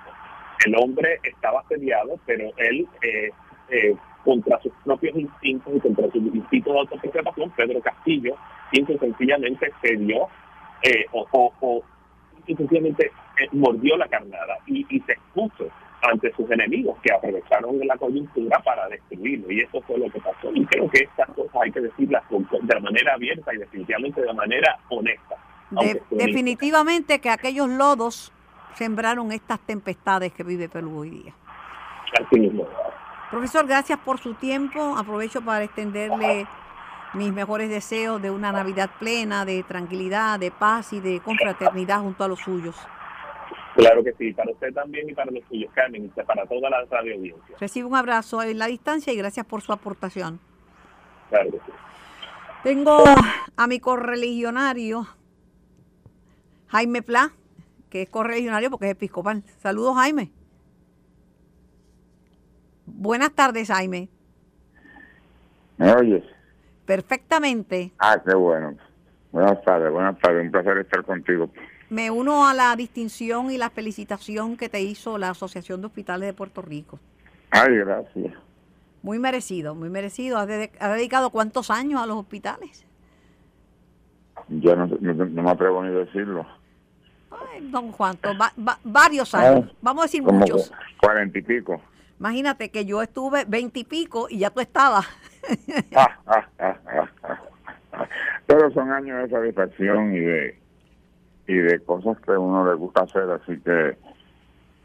El 0.67 0.75
hombre 0.77 1.21
estaba 1.23 1.61
asediado, 1.61 2.19
pero 2.27 2.51
él, 2.57 2.89
eh, 3.03 3.95
contra 4.25 4.61
sus 4.61 4.73
propios 4.85 5.17
instintos 5.17 5.75
y 5.75 5.81
contra 5.81 6.11
su 6.11 6.19
instinto 6.19 6.73
de 6.73 6.79
autopreservación, 6.81 7.51
Pedro 7.51 7.81
Castillo, 7.81 8.37
simple 8.73 8.99
sencillamente 8.99 9.73
cedió 9.81 10.29
o, 11.13 11.27
o, 11.33 11.53
o 11.61 11.83
sencillamente 12.47 13.11
mordió 13.53 13.97
la 13.97 14.09
carnada 14.09 14.59
y, 14.67 14.87
y 14.89 15.01
se 15.01 15.13
expuso 15.13 15.69
ante 16.03 16.33
sus 16.35 16.49
enemigos 16.51 16.97
que 17.03 17.13
aprovecharon 17.13 17.79
la 17.87 17.97
coyuntura 17.97 18.59
para 18.61 18.89
destruirlo 18.89 19.51
y 19.51 19.61
eso 19.61 19.81
fue 19.83 19.99
lo 19.99 20.09
que 20.11 20.21
pasó 20.21 20.51
y 20.55 20.65
creo 20.67 20.89
que 20.91 21.05
estas 21.05 21.29
cosas 21.31 21.57
hay 21.63 21.73
que 21.73 21.81
decirlas 21.81 22.23
de 22.31 22.81
manera 22.81 23.15
abierta 23.15 23.53
y 23.53 23.59
definitivamente 23.59 24.23
de 24.23 24.33
manera 24.33 24.79
honesta. 24.89 25.37
definitivamente 26.11 27.21
que 27.21 27.31
aquellos 27.31 27.69
lodos 27.69 28.33
sembraron 28.75 29.33
estas 29.33 29.59
tempestades 29.61 30.33
que 30.33 30.45
vive 30.45 30.69
Perú 30.69 31.01
hoy 31.01 31.11
día. 31.11 31.35
Así 32.25 32.39
mismo. 32.39 32.67
Profesor, 33.31 33.67
gracias 33.67 33.99
por 33.99 34.19
su 34.19 34.35
tiempo. 34.35 34.97
Aprovecho 34.97 35.43
para 35.43 35.65
extenderle 35.65 36.47
mis 37.15 37.33
mejores 37.33 37.69
deseos 37.69 38.21
de 38.23 38.31
una 38.31 38.53
Navidad 38.53 38.91
plena, 38.99 39.45
de 39.45 39.63
tranquilidad, 39.63 40.39
de 40.39 40.51
paz 40.51 40.93
y 40.93 41.01
de 41.01 41.21
confraternidad 41.21 42.01
junto 42.01 42.25
a 42.25 42.29
los 42.29 42.41
suyos. 42.41 42.77
Claro 43.75 44.03
que 44.03 44.13
sí, 44.15 44.33
para 44.33 44.51
usted 44.51 44.73
también 44.73 45.09
y 45.09 45.15
para 45.15 45.31
los 45.31 45.45
suyos, 45.49 45.71
Carmen, 45.75 46.07
y 46.07 46.09
para 46.09 46.47
toda 46.47 46.69
la 46.71 46.85
radio 46.91 47.15
audiencia. 47.15 47.57
Recibe 47.61 47.87
un 47.87 47.95
abrazo 47.95 48.43
en 48.43 48.59
la 48.59 48.67
distancia 48.67 49.13
y 49.13 49.17
gracias 49.17 49.47
por 49.47 49.63
su 49.63 49.73
aportación. 49.73 50.41
Claro 51.29 51.51
que 51.51 51.59
sí. 51.59 51.73
Tengo 52.63 53.05
a 53.57 53.67
mi 53.69 53.79
correligionario, 53.79 55.07
Jaime 56.69 57.03
Pla, 57.03 57.31
que 57.89 58.03
es 58.03 58.09
correligionario 58.09 58.71
porque 58.71 58.87
es 58.87 58.93
episcopal. 58.93 59.45
Saludos, 59.59 59.95
Jaime. 59.97 60.33
Buenas 62.99 63.31
tardes, 63.31 63.69
Jaime. 63.69 64.09
¿Me 65.77 65.93
oyes? 65.93 66.25
Perfectamente. 66.85 67.93
Ah, 67.97 68.21
qué 68.27 68.35
bueno. 68.35 68.75
Buenas 69.31 69.63
tardes, 69.63 69.93
buenas 69.93 70.19
tardes. 70.19 70.45
Un 70.45 70.51
placer 70.51 70.79
estar 70.79 71.05
contigo. 71.05 71.49
Me 71.91 72.11
uno 72.11 72.49
a 72.49 72.55
la 72.55 72.75
distinción 72.75 73.53
y 73.53 73.57
la 73.57 73.71
felicitación 73.71 74.57
que 74.57 74.69
te 74.69 74.81
hizo 74.81 75.17
la 75.17 75.31
Asociación 75.31 75.81
de 75.81 75.87
Hospitales 75.87 76.27
de 76.27 76.33
Puerto 76.33 76.61
Rico. 76.61 76.99
Ay, 77.51 77.77
gracias. 77.77 78.35
Muy 79.03 79.21
merecido, 79.21 79.77
muy 79.77 79.91
merecido. 79.91 80.37
¿Has, 80.37 80.49
dedicado 80.49 81.31
cuántos 81.31 81.71
años 81.71 82.03
a 82.03 82.07
los 82.07 82.17
hospitales? 82.17 82.85
Yo 84.49 84.75
no, 84.75 84.89
me 84.99 85.51
atrevo 85.51 85.85
ni 85.85 85.95
a 85.95 86.01
decirlo. 86.01 86.45
Ay, 87.31 87.71
don 87.71 87.93
Juan, 87.93 88.19
varios 88.83 89.33
años. 89.37 89.67
Ah, 89.69 89.73
Vamos 89.83 90.03
a 90.03 90.07
decir 90.07 90.23
muchos. 90.25 90.73
Cuarenta 91.01 91.39
y 91.39 91.43
pico. 91.43 91.81
Imagínate 92.19 92.71
que 92.71 92.85
yo 92.85 93.03
estuve 93.03 93.45
veintipico 93.47 94.29
y, 94.29 94.39
ya 94.39 94.51
tú 94.51 94.61
estabas. 94.61 95.07
Ah, 95.97 96.19
ah, 96.27 96.47
ah, 96.59 97.39
Pero 98.47 98.71
son 98.73 98.93
años 98.93 99.23
de 99.23 99.31
satisfacción 99.31 100.15
y 100.15 100.21
de 100.21 100.59
y 101.49 101.55
de 101.55 101.81
cosas 101.81 102.19
que 102.21 102.33
a 102.33 102.39
uno 102.39 102.65
le 102.67 102.75
gusta 102.75 103.03
hacer, 103.05 103.29
así 103.31 103.59
que 103.61 103.97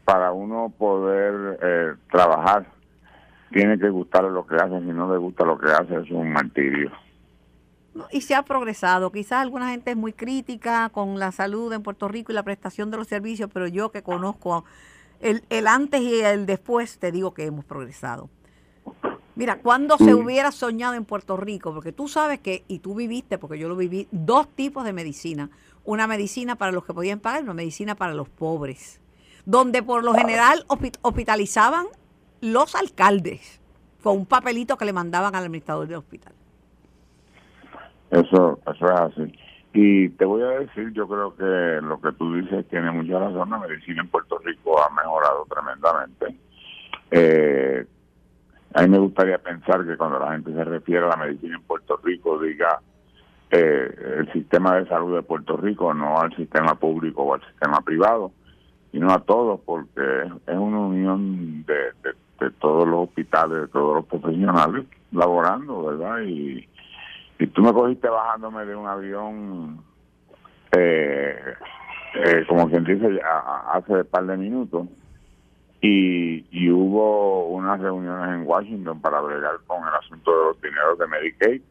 para 0.04 0.32
uno 0.32 0.72
poder 0.76 1.58
eh, 1.62 1.94
trabajar 2.10 2.66
tiene 3.52 3.78
que 3.78 3.90
gustarle 3.90 4.30
lo 4.30 4.46
que 4.46 4.56
hace, 4.56 4.80
si 4.80 4.86
no 4.86 5.12
le 5.12 5.18
gusta 5.18 5.44
lo 5.44 5.58
que 5.58 5.70
hace 5.70 5.96
es 5.96 6.10
un 6.10 6.32
martirio. 6.32 6.90
Y 8.10 8.22
se 8.22 8.34
ha 8.34 8.42
progresado, 8.42 9.12
quizás 9.12 9.42
alguna 9.42 9.70
gente 9.70 9.90
es 9.90 9.96
muy 9.96 10.12
crítica 10.12 10.88
con 10.88 11.18
la 11.18 11.30
salud 11.30 11.72
en 11.72 11.82
Puerto 11.82 12.08
Rico 12.08 12.32
y 12.32 12.34
la 12.34 12.42
prestación 12.42 12.90
de 12.90 12.96
los 12.96 13.06
servicios, 13.06 13.50
pero 13.52 13.68
yo 13.68 13.92
que 13.92 14.02
conozco 14.02 14.64
el, 15.24 15.42
el 15.48 15.66
antes 15.66 16.02
y 16.02 16.20
el 16.20 16.46
después, 16.46 16.98
te 16.98 17.10
digo 17.10 17.32
que 17.32 17.46
hemos 17.46 17.64
progresado. 17.64 18.28
Mira, 19.36 19.58
cuando 19.58 19.96
se 19.96 20.14
hubiera 20.14 20.52
soñado 20.52 20.94
en 20.94 21.04
Puerto 21.04 21.36
Rico? 21.36 21.72
Porque 21.72 21.92
tú 21.92 22.06
sabes 22.06 22.38
que, 22.38 22.64
y 22.68 22.78
tú 22.78 22.94
viviste, 22.94 23.38
porque 23.38 23.58
yo 23.58 23.68
lo 23.68 23.74
viví, 23.74 24.06
dos 24.12 24.48
tipos 24.54 24.84
de 24.84 24.92
medicina. 24.92 25.50
Una 25.84 26.06
medicina 26.06 26.56
para 26.56 26.70
los 26.70 26.84
que 26.84 26.94
podían 26.94 27.18
pagar 27.20 27.40
y 27.40 27.44
una 27.44 27.54
medicina 27.54 27.96
para 27.96 28.14
los 28.14 28.28
pobres. 28.28 29.00
Donde 29.44 29.82
por 29.82 30.04
lo 30.04 30.14
general 30.14 30.64
hospitalizaban 30.68 31.86
los 32.40 32.74
alcaldes 32.74 33.60
con 34.02 34.18
un 34.18 34.26
papelito 34.26 34.76
que 34.76 34.84
le 34.84 34.92
mandaban 34.92 35.34
al 35.34 35.44
administrador 35.44 35.88
del 35.88 35.96
hospital. 35.96 36.34
Eso, 38.10 38.60
eso 38.72 38.84
es 38.84 39.00
así. 39.00 39.32
Y 39.76 40.08
te 40.10 40.24
voy 40.24 40.40
a 40.42 40.60
decir, 40.60 40.92
yo 40.92 41.08
creo 41.08 41.34
que 41.34 41.84
lo 41.84 42.00
que 42.00 42.12
tú 42.12 42.32
dices 42.32 42.64
tiene 42.68 42.92
mucha 42.92 43.18
razón. 43.18 43.50
La 43.50 43.58
medicina 43.58 44.02
en 44.02 44.08
Puerto 44.08 44.38
Rico 44.38 44.80
ha 44.80 44.88
mejorado 44.94 45.44
tremendamente. 45.50 46.38
Eh, 47.10 47.84
a 48.72 48.82
mí 48.82 48.88
me 48.88 48.98
gustaría 48.98 49.38
pensar 49.38 49.84
que 49.84 49.96
cuando 49.96 50.20
la 50.20 50.30
gente 50.32 50.52
se 50.52 50.62
refiere 50.62 51.04
a 51.04 51.08
la 51.08 51.16
medicina 51.16 51.56
en 51.56 51.62
Puerto 51.62 51.98
Rico 52.04 52.38
diga 52.38 52.80
eh, 53.50 54.16
el 54.18 54.32
sistema 54.32 54.76
de 54.76 54.86
salud 54.86 55.16
de 55.16 55.22
Puerto 55.22 55.56
Rico, 55.56 55.92
no 55.92 56.20
al 56.20 56.34
sistema 56.36 56.76
público 56.76 57.24
o 57.24 57.34
al 57.34 57.44
sistema 57.44 57.80
privado, 57.80 58.30
sino 58.92 59.10
a 59.12 59.18
todos, 59.24 59.60
porque 59.64 60.00
es 60.46 60.56
una 60.56 60.78
unión 60.78 61.64
de, 61.64 62.14
de, 62.38 62.50
todos 62.60 62.86
los 62.86 63.08
hospitales, 63.08 63.62
de 63.62 63.68
todos 63.68 63.96
los 63.96 64.06
profesionales 64.06 64.84
laborando, 65.10 65.86
¿verdad? 65.86 66.20
Y, 66.22 66.68
y 67.44 67.46
tú 67.48 67.62
me 67.62 67.74
cogiste 67.74 68.08
bajándome 68.08 68.64
de 68.64 68.74
un 68.74 68.86
avión, 68.86 69.84
eh, 70.74 71.36
eh, 72.14 72.44
como 72.48 72.70
quien 72.70 72.84
dice, 72.84 73.20
hace 73.70 73.92
un 73.92 74.06
par 74.06 74.24
de 74.24 74.36
minutos, 74.38 74.88
y, 75.82 76.46
y 76.50 76.70
hubo 76.70 77.48
unas 77.48 77.78
reuniones 77.80 78.34
en 78.34 78.46
Washington 78.46 78.98
para 79.02 79.20
bregar 79.20 79.56
con 79.66 79.86
el 79.86 79.94
asunto 79.94 80.30
de 80.30 80.44
los 80.46 80.62
dineros 80.62 80.98
de 80.98 81.06
Medicaid. 81.06 81.62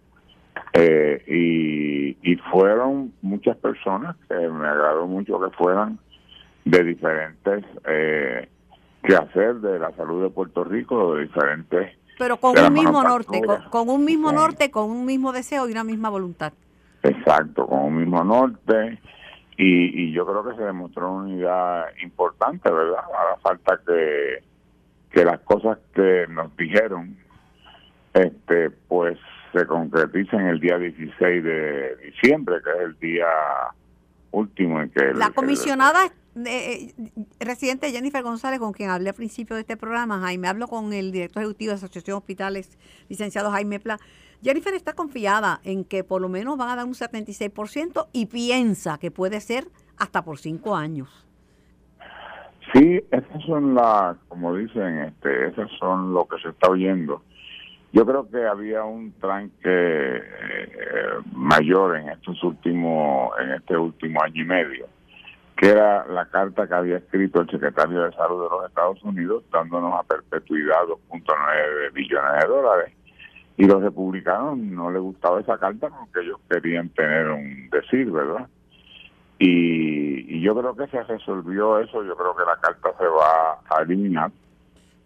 Eh, 0.73 1.23
y, 1.27 2.31
y 2.31 2.35
fueron 2.51 3.11
muchas 3.23 3.57
personas 3.57 4.15
que 4.27 4.35
me 4.35 4.67
agradó 4.67 5.07
mucho 5.07 5.41
que 5.41 5.49
fueran 5.55 5.97
de 6.65 6.83
diferentes 6.83 7.65
eh, 7.85 8.47
de 9.01 9.79
la 9.79 9.91
salud 9.93 10.21
de 10.21 10.29
Puerto 10.29 10.63
Rico, 10.63 11.15
de 11.15 11.23
diferentes... 11.23 11.97
Pero 12.17 12.37
con 12.37 12.57
un 12.57 12.73
mismo 12.73 13.03
norte, 13.03 13.41
con, 13.69 13.89
un 13.89 14.05
mismo 14.05 14.31
norte, 14.31 14.71
con 14.71 14.89
un 14.89 15.05
mismo 15.05 15.31
deseo 15.31 15.67
y 15.67 15.71
una 15.71 15.83
misma 15.83 16.09
voluntad. 16.09 16.53
Exacto, 17.01 17.67
con 17.67 17.79
un 17.79 17.97
mismo 17.97 18.23
norte. 18.23 18.99
Y, 19.57 20.03
y 20.03 20.11
yo 20.13 20.25
creo 20.25 20.43
que 20.43 20.55
se 20.55 20.63
demostró 20.63 21.11
una 21.11 21.23
unidad 21.25 21.85
importante, 22.01 22.71
¿verdad? 22.71 23.03
Ahora 23.05 23.37
falta 23.41 23.79
que, 23.85 24.43
que 25.11 25.25
las 25.25 25.39
cosas 25.41 25.77
que 25.93 26.25
nos 26.29 26.55
dijeron, 26.57 27.17
este 28.13 28.69
pues 28.69 29.17
se 29.53 29.65
concreticen 29.67 30.47
el 30.47 30.59
día 30.59 30.77
16 30.77 31.43
de 31.43 31.95
diciembre, 31.97 32.55
que 32.63 32.69
es 32.71 32.79
el 32.81 32.99
día 32.99 33.27
último 34.31 34.81
en 34.81 34.89
que... 34.89 35.13
La 35.13 35.29
comisionada 35.29 35.99
eh, 36.35 36.93
residente 37.39 37.91
Jennifer 37.91 38.23
González, 38.23 38.59
con 38.59 38.73
quien 38.73 38.89
hablé 38.89 39.09
al 39.09 39.15
principio 39.15 39.55
de 39.55 39.61
este 39.61 39.77
programa, 39.77 40.19
Jaime, 40.19 40.47
hablo 40.47 40.67
con 40.67 40.93
el 40.93 41.11
director 41.11 41.43
ejecutivo 41.43 41.69
de 41.69 41.75
Asociación 41.75 42.17
Hospitales, 42.17 42.77
licenciado 43.09 43.51
Jaime 43.51 43.79
Pla. 43.79 43.99
Jennifer 44.41 44.73
está 44.73 44.93
confiada 44.93 45.61
en 45.63 45.85
que 45.85 46.03
por 46.03 46.21
lo 46.21 46.29
menos 46.29 46.57
van 46.57 46.69
a 46.69 46.75
dar 46.75 46.85
un 46.85 46.93
76% 46.93 48.07
y 48.11 48.25
piensa 48.25 48.97
que 48.97 49.11
puede 49.11 49.39
ser 49.41 49.65
hasta 49.97 50.23
por 50.23 50.39
cinco 50.39 50.75
años. 50.75 51.09
Sí, 52.73 53.01
esas 53.11 53.43
son 53.45 53.75
las, 53.75 54.17
como 54.27 54.55
dicen, 54.55 54.99
este, 54.99 55.47
esas 55.47 55.69
son 55.79 56.13
lo 56.13 56.25
que 56.27 56.41
se 56.41 56.49
está 56.49 56.69
oyendo. 56.69 57.21
Yo 57.91 58.05
creo 58.05 58.27
que 58.27 58.43
había 58.43 58.83
un 58.83 59.11
tranque 59.13 59.61
eh, 59.65 60.21
mayor 61.31 61.97
en 61.97 62.09
estos 62.09 62.43
últimos, 62.43 63.31
en 63.39 63.51
este 63.51 63.77
último 63.77 64.23
año 64.23 64.41
y 64.41 64.45
medio 64.45 64.87
que 65.55 65.69
era 65.69 66.05
la 66.07 66.25
carta 66.25 66.67
que 66.67 66.73
había 66.73 66.97
escrito 66.97 67.41
el 67.41 67.49
secretario 67.49 68.03
de 68.03 68.11
Salud 68.13 68.43
de 68.43 68.49
los 68.49 68.65
Estados 68.67 69.03
Unidos, 69.03 69.43
dándonos 69.51 69.93
a 69.93 70.03
perpetuidad 70.03 70.83
2.9 71.11 71.93
billones 71.93 72.41
de 72.41 72.47
dólares. 72.47 72.93
Y 73.57 73.65
los 73.65 73.81
republicanos 73.83 74.57
no 74.57 74.89
les 74.89 75.01
gustaba 75.01 75.39
esa 75.39 75.57
carta 75.57 75.89
porque 75.89 76.21
ellos 76.21 76.39
querían 76.49 76.89
tener 76.89 77.29
un 77.29 77.69
decir, 77.69 78.09
¿verdad? 78.11 78.47
Y, 79.37 80.41
yo 80.41 80.55
creo 80.55 80.75
que 80.75 80.87
se 80.87 81.03
resolvió 81.03 81.79
eso, 81.79 82.03
yo 82.03 82.15
creo 82.17 82.35
que 82.35 82.43
la 82.43 82.57
carta 82.57 82.89
se 82.97 83.05
va 83.05 83.59
a 83.69 83.81
eliminar, 83.81 84.31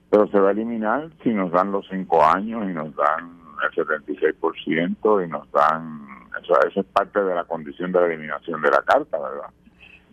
pero 0.10 0.28
se 0.28 0.40
va 0.40 0.50
a 0.50 0.52
eliminar 0.52 1.10
si 1.22 1.30
nos 1.30 1.52
dan 1.52 1.72
los 1.72 1.88
cinco 1.90 2.24
años 2.24 2.64
y 2.70 2.74
nos 2.74 2.96
dan 2.96 3.38
el 3.64 3.86
76% 3.86 5.26
y 5.26 5.30
nos 5.30 5.52
dan, 5.52 6.08
eso, 6.42 6.60
eso 6.68 6.80
es 6.80 6.86
parte 6.88 7.24
de 7.24 7.36
la 7.36 7.44
condición 7.44 7.92
de 7.92 8.00
la 8.00 8.08
eliminación 8.08 8.62
de 8.62 8.72
la 8.72 8.82
carta, 8.82 9.20
¿verdad? 9.20 9.50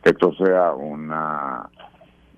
Que 0.04 0.10
esto 0.10 0.34
sea 0.34 0.72
una 0.72 1.68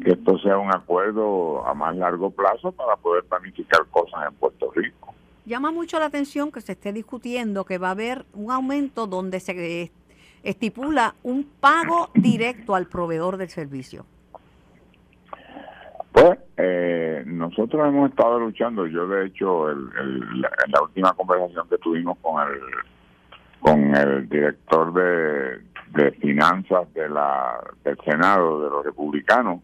que 0.03 0.13
esto 0.13 0.39
sea 0.39 0.59
un 0.59 0.73
acuerdo 0.75 1.67
a 1.67 1.75
más 1.75 1.97
largo 1.97 2.31
plazo 2.31 2.71
para 2.71 2.97
poder 2.97 3.25
planificar 3.25 3.87
cosas 3.91 4.29
en 4.29 4.35
Puerto 4.35 4.71
Rico. 4.75 5.15
Llama 5.47 5.73
mucho 5.73 5.99
la 5.99 6.07
atención 6.07 6.53
que 6.53 6.61
se 6.61 6.73
esté 6.73 6.93
discutiendo 6.93 7.65
que 7.65 7.79
va 7.79 7.89
a 7.89 7.93
haber 7.93 8.27
un 8.35 8.51
aumento 8.51 9.07
donde 9.07 9.41
se 9.41 9.91
estipula 10.43 11.15
un 11.23 11.45
pago 11.45 12.11
directo 12.15 12.75
al 12.75 12.87
proveedor 12.87 13.39
del 13.39 13.49
servicio. 13.49 14.05
Pues 16.13 16.39
eh, 16.59 17.25
nosotros 17.27 17.89
hemos 17.89 18.11
estado 18.11 18.39
luchando, 18.39 18.87
yo 18.87 19.09
de 19.09 19.27
hecho 19.27 19.71
el, 19.71 19.89
en 19.99 20.73
la 20.73 20.83
última 20.83 21.15
conversación 21.15 21.67
que 21.69 21.79
tuvimos 21.79 22.19
con 22.19 22.47
el 22.47 22.61
con 23.61 23.97
el 23.97 24.29
director 24.29 24.93
de, 24.93 25.59
de 25.93 26.13
finanzas 26.13 26.93
de 26.95 27.09
la, 27.09 27.61
del 27.85 27.99
Senado, 28.05 28.63
de 28.63 28.71
los 28.71 28.85
republicanos, 28.85 29.61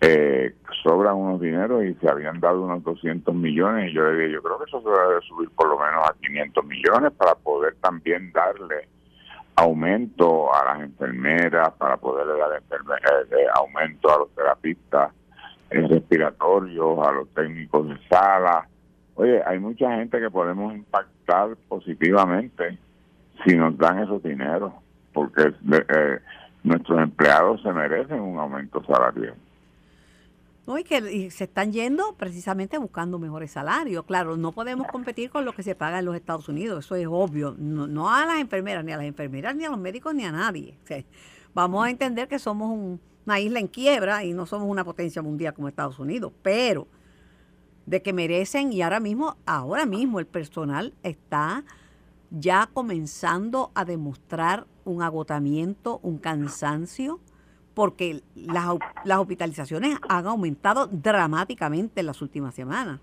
eh, 0.00 0.54
sobran 0.82 1.16
unos 1.16 1.40
dineros 1.40 1.84
y 1.84 1.94
se 1.94 2.10
habían 2.10 2.38
dado 2.38 2.62
unos 2.62 2.84
200 2.84 3.34
millones 3.34 3.90
y 3.90 3.94
yo 3.94 4.04
le 4.04 4.18
dije, 4.18 4.34
yo 4.34 4.42
creo 4.42 4.58
que 4.58 4.64
eso 4.64 4.82
se 4.82 4.90
debe 4.90 5.20
subir 5.22 5.48
por 5.50 5.68
lo 5.68 5.78
menos 5.78 6.06
a 6.06 6.14
500 6.20 6.64
millones 6.66 7.12
para 7.12 7.34
poder 7.34 7.76
también 7.80 8.30
darle 8.32 8.88
aumento 9.56 10.54
a 10.54 10.64
las 10.66 10.80
enfermeras, 10.82 11.70
para 11.78 11.96
poderle 11.96 12.34
dar 12.38 12.62
eh, 12.62 13.46
aumento 13.54 14.14
a 14.14 14.18
los 14.18 14.30
terapistas 14.34 15.12
respiratorios, 15.70 17.06
a 17.06 17.12
los 17.12 17.28
técnicos 17.30 17.88
de 17.88 17.96
sala. 18.08 18.68
Oye, 19.14 19.42
hay 19.46 19.58
mucha 19.58 19.96
gente 19.96 20.20
que 20.20 20.30
podemos 20.30 20.74
impactar 20.74 21.56
positivamente 21.68 22.78
si 23.44 23.56
nos 23.56 23.76
dan 23.78 24.02
esos 24.02 24.22
dineros 24.22 24.72
porque 25.16 25.54
eh, 25.72 26.20
nuestros 26.62 27.00
empleados 27.00 27.62
se 27.62 27.72
merecen 27.72 28.20
un 28.20 28.38
aumento 28.38 28.84
salarial. 28.84 29.34
No, 30.66 30.76
y 30.78 30.84
que 30.84 31.30
se 31.30 31.44
están 31.44 31.72
yendo 31.72 32.14
precisamente 32.18 32.76
buscando 32.76 33.18
mejores 33.18 33.52
salarios. 33.52 34.04
Claro, 34.04 34.36
no 34.36 34.52
podemos 34.52 34.86
competir 34.88 35.30
con 35.30 35.46
lo 35.46 35.54
que 35.54 35.62
se 35.62 35.74
paga 35.74 36.00
en 36.00 36.04
los 36.04 36.14
Estados 36.14 36.50
Unidos, 36.50 36.84
eso 36.84 36.96
es 36.96 37.06
obvio. 37.08 37.54
No, 37.56 38.12
a 38.12 38.26
las 38.26 38.40
enfermeras, 38.40 38.84
ni 38.84 38.92
a 38.92 38.98
las 38.98 39.06
enfermeras, 39.06 39.56
ni 39.56 39.64
a 39.64 39.70
los 39.70 39.78
médicos, 39.78 40.14
ni 40.14 40.24
a 40.24 40.32
nadie. 40.32 40.76
vamos 41.54 41.86
a 41.86 41.88
entender 41.88 42.28
que 42.28 42.38
somos 42.38 43.00
una 43.24 43.40
isla 43.40 43.58
en 43.58 43.68
quiebra 43.68 44.22
y 44.22 44.34
no 44.34 44.44
somos 44.44 44.68
una 44.68 44.84
potencia 44.84 45.22
mundial 45.22 45.54
como 45.54 45.68
Estados 45.68 45.98
Unidos, 45.98 46.30
pero 46.42 46.86
de 47.86 48.02
que 48.02 48.12
merecen 48.12 48.70
y 48.70 48.82
ahora 48.82 49.00
mismo, 49.00 49.38
ahora 49.46 49.86
mismo 49.86 50.20
el 50.20 50.26
personal 50.26 50.92
está 51.02 51.64
ya 52.30 52.68
comenzando 52.72 53.70
a 53.74 53.84
demostrar 53.84 54.66
un 54.84 55.02
agotamiento, 55.02 55.98
un 56.02 56.18
cansancio, 56.18 57.20
porque 57.74 58.22
las, 58.34 58.68
las 59.04 59.18
hospitalizaciones 59.18 59.98
han 60.08 60.26
aumentado 60.26 60.86
dramáticamente 60.86 62.00
en 62.00 62.06
las 62.06 62.22
últimas 62.22 62.54
semanas. 62.54 63.00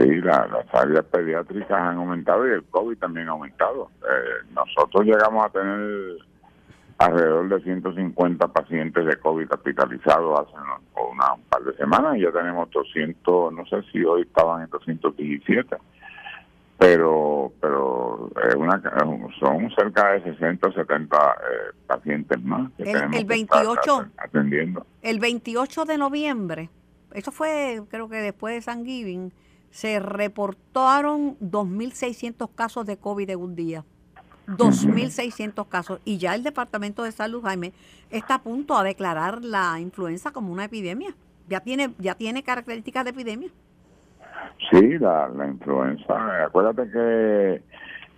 Y 0.00 0.20
las 0.22 0.48
áreas 0.72 1.04
pediátricas 1.04 1.70
han 1.70 1.98
aumentado 1.98 2.48
y 2.48 2.52
el 2.52 2.64
COVID 2.64 2.98
también 2.98 3.28
ha 3.28 3.32
aumentado. 3.32 3.90
Eh, 4.02 4.48
nosotros 4.54 5.04
llegamos 5.04 5.44
a 5.44 5.50
tener 5.50 6.16
alrededor 6.98 7.48
de 7.48 7.60
150 7.60 8.48
pacientes 8.48 9.04
de 9.04 9.16
COVID 9.18 9.52
hospitalizados 9.52 10.40
hace 10.40 10.56
una, 10.56 11.34
un 11.34 11.42
par 11.42 11.62
de 11.62 11.76
semanas 11.76 12.16
y 12.16 12.22
ya 12.22 12.32
tenemos 12.32 12.70
200, 12.70 13.52
no 13.52 13.66
sé 13.66 13.82
si 13.92 14.02
hoy 14.02 14.22
estaban 14.22 14.62
en 14.62 14.70
217, 14.70 15.76
pero 16.78 17.52
pero 17.60 18.30
una, 18.56 18.82
son 19.40 19.70
cerca 19.76 20.12
de 20.12 20.22
60 20.22 20.68
o 20.68 20.72
70 20.72 21.16
eh, 21.16 21.76
pacientes 21.86 22.42
más 22.42 22.70
que 22.76 22.90
el, 22.90 23.14
el 23.14 23.24
28, 23.24 24.06
atendiendo. 24.18 24.86
El 25.02 25.18
28 25.18 25.84
de 25.84 25.98
noviembre, 25.98 26.70
eso 27.12 27.32
fue 27.32 27.82
creo 27.90 28.08
que 28.08 28.16
después 28.16 28.54
de 28.54 28.62
San 28.62 28.84
Giving, 28.84 29.32
se 29.70 30.00
reportaron 30.00 31.38
2.600 31.38 32.48
casos 32.54 32.86
de 32.86 32.96
COVID 32.96 33.30
en 33.30 33.38
un 33.38 33.54
día. 33.54 33.84
2.600 34.46 35.68
casos. 35.68 36.00
Y 36.04 36.18
ya 36.18 36.34
el 36.34 36.42
Departamento 36.42 37.02
de 37.02 37.12
Salud, 37.12 37.42
Jaime, 37.42 37.72
está 38.10 38.36
a 38.36 38.42
punto 38.42 38.78
de 38.78 38.88
declarar 38.88 39.44
la 39.44 39.78
influenza 39.80 40.30
como 40.30 40.52
una 40.52 40.64
epidemia. 40.64 41.14
Ya 41.48 41.60
tiene, 41.60 41.92
ya 41.98 42.14
tiene 42.14 42.42
características 42.42 43.04
de 43.04 43.10
epidemia. 43.10 43.50
Sí, 44.70 44.98
la, 44.98 45.28
la 45.28 45.46
influenza. 45.46 46.44
Acuérdate 46.44 46.90
que 46.90 47.62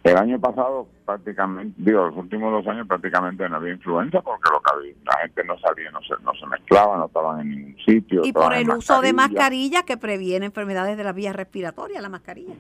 el 0.04 0.16
año 0.16 0.40
pasado 0.40 0.88
prácticamente, 1.04 1.74
digo, 1.78 2.06
los 2.06 2.16
últimos 2.16 2.52
dos 2.52 2.66
años 2.66 2.86
prácticamente 2.86 3.48
no 3.48 3.56
había 3.56 3.72
influenza 3.72 4.20
porque 4.20 4.50
lo 4.52 4.60
que 4.60 4.70
había, 4.74 4.94
la 5.06 5.16
gente 5.22 5.42
no 5.44 5.58
salía, 5.58 5.90
no 5.90 6.00
se, 6.02 6.22
no 6.22 6.34
se 6.34 6.46
mezclaba, 6.46 6.98
no 6.98 7.06
estaban 7.06 7.40
en 7.40 7.50
ningún 7.50 7.76
sitio. 7.84 8.22
Y 8.24 8.32
por 8.32 8.52
el 8.52 8.68
uso 8.68 9.00
de 9.00 9.14
mascarilla 9.14 9.84
que 9.84 9.96
previene 9.96 10.46
enfermedades 10.46 10.98
de 10.98 11.04
la 11.04 11.12
vía 11.12 11.32
respiratoria, 11.32 12.02
la 12.02 12.10
mascarilla. 12.10 12.54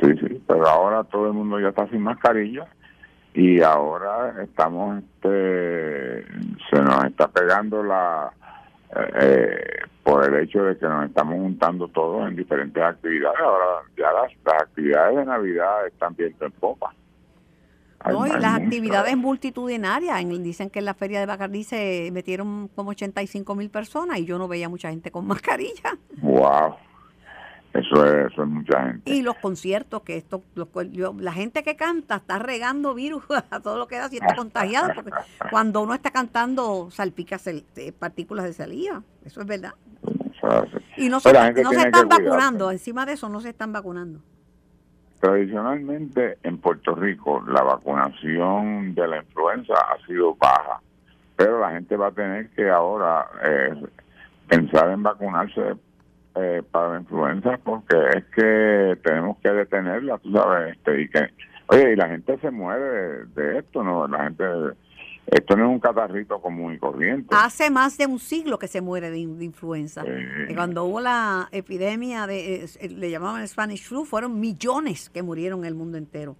Sí, 0.00 0.08
sí, 0.20 0.42
pero 0.46 0.68
ahora 0.68 1.04
todo 1.04 1.28
el 1.28 1.32
mundo 1.32 1.60
ya 1.60 1.68
está 1.68 1.88
sin 1.88 2.02
mascarilla 2.02 2.66
y 3.34 3.62
ahora 3.62 4.42
estamos, 4.42 4.98
este, 4.98 6.24
se 6.70 6.82
nos 6.82 7.04
está 7.04 7.28
pegando 7.28 7.84
la, 7.84 8.32
eh, 8.96 9.80
por 10.02 10.24
el 10.24 10.42
hecho 10.42 10.64
de 10.64 10.76
que 10.76 10.86
nos 10.86 11.06
estamos 11.06 11.34
juntando 11.34 11.88
todos 11.88 12.28
en 12.28 12.36
diferentes 12.36 12.82
actividades. 12.82 13.38
Ahora 13.40 13.82
ya 13.96 14.10
las, 14.12 14.62
actividades 14.62 15.16
de 15.16 15.24
Navidad 15.24 15.86
están 15.86 16.14
viendo 16.16 16.46
en 16.46 16.52
popa. 16.52 16.94
no, 18.06 18.26
y 18.26 18.30
las 18.30 18.60
actividades 18.60 19.16
multitudinarias. 19.16 20.26
Dicen 20.42 20.70
que 20.70 20.80
en 20.80 20.86
la 20.86 20.94
feria 20.94 21.20
de 21.20 21.26
Bacardí 21.26 21.64
se 21.64 22.10
metieron 22.12 22.68
como 22.68 22.90
85 22.90 23.54
mil 23.54 23.70
personas 23.70 24.18
y 24.18 24.24
yo 24.24 24.38
no 24.38 24.48
veía 24.48 24.68
mucha 24.68 24.90
gente 24.90 25.10
con 25.10 25.26
mascarilla. 25.26 25.96
¡Wow! 26.22 26.74
Eso 27.72 28.04
es, 28.04 28.32
eso 28.32 28.42
es 28.42 28.48
mucha 28.48 28.82
gente. 28.84 29.10
Y 29.10 29.22
los 29.22 29.36
conciertos, 29.36 30.02
que 30.02 30.16
esto, 30.16 30.42
la 31.18 31.32
gente 31.32 31.62
que 31.62 31.76
canta 31.76 32.16
está 32.16 32.38
regando 32.38 32.94
virus 32.94 33.24
a 33.50 33.60
todo 33.60 33.78
lo 33.78 33.86
que 33.86 33.96
da 33.96 34.08
si 34.08 34.16
está 34.16 34.34
contagiado, 34.34 34.90
porque 34.94 35.12
cuando 35.50 35.80
uno 35.82 35.94
está 35.94 36.10
cantando 36.10 36.90
salpica 36.90 37.38
eh, 37.46 37.92
partículas 37.92 38.44
de 38.44 38.52
saliva, 38.52 39.02
eso 39.24 39.40
es 39.40 39.46
verdad. 39.46 39.74
Y 40.96 41.08
no 41.08 41.20
se, 41.20 41.32
no 41.62 41.70
se 41.70 41.80
están 41.80 42.08
vacunando, 42.08 42.70
encima 42.70 43.06
de 43.06 43.12
eso 43.12 43.28
no 43.28 43.40
se 43.40 43.50
están 43.50 43.72
vacunando. 43.72 44.20
Tradicionalmente 45.20 46.38
en 46.42 46.58
Puerto 46.58 46.94
Rico 46.94 47.44
la 47.46 47.62
vacunación 47.62 48.94
de 48.94 49.06
la 49.06 49.18
influenza 49.18 49.74
ha 49.74 50.06
sido 50.06 50.34
baja, 50.34 50.80
pero 51.36 51.60
la 51.60 51.70
gente 51.72 51.94
va 51.96 52.08
a 52.08 52.12
tener 52.12 52.48
que 52.50 52.68
ahora 52.68 53.26
eh, 53.44 53.74
pensar 54.48 54.90
en 54.90 55.02
vacunarse 55.02 55.76
eh, 56.36 56.62
para 56.70 56.94
la 56.94 57.00
influenza 57.00 57.58
porque 57.62 57.96
es 58.16 58.24
que 58.26 58.98
tenemos 59.02 59.38
que 59.38 59.48
detenerla, 59.48 60.18
tú 60.18 60.32
sabes, 60.32 60.76
este, 60.76 61.02
y 61.02 61.08
que, 61.08 61.28
oye, 61.66 61.92
y 61.92 61.96
la 61.96 62.08
gente 62.08 62.38
se 62.38 62.50
muere 62.52 63.24
de, 63.34 63.58
esto, 63.58 63.82
¿no? 63.82 64.06
La 64.06 64.24
gente, 64.24 64.44
esto 65.26 65.56
no 65.56 65.64
es 65.64 65.70
un 65.70 65.80
catarrito 65.80 66.40
común 66.40 66.74
y 66.74 66.78
corriente. 66.78 67.34
Hace 67.36 67.70
más 67.70 67.98
de 67.98 68.06
un 68.06 68.20
siglo 68.20 68.60
que 68.60 68.68
se 68.68 68.80
muere 68.80 69.10
de, 69.10 69.18
influenza. 69.18 70.04
Cuando 70.54 70.84
hubo 70.84 71.00
la 71.00 71.48
epidemia 71.50 72.28
de, 72.28 72.68
le 72.88 73.10
llamaban 73.10 73.46
Spanish 73.48 73.88
flu, 73.88 74.04
fueron 74.04 74.38
millones 74.38 75.10
que 75.10 75.22
murieron 75.22 75.60
en 75.60 75.66
el 75.66 75.74
mundo 75.74 75.98
entero. 75.98 76.36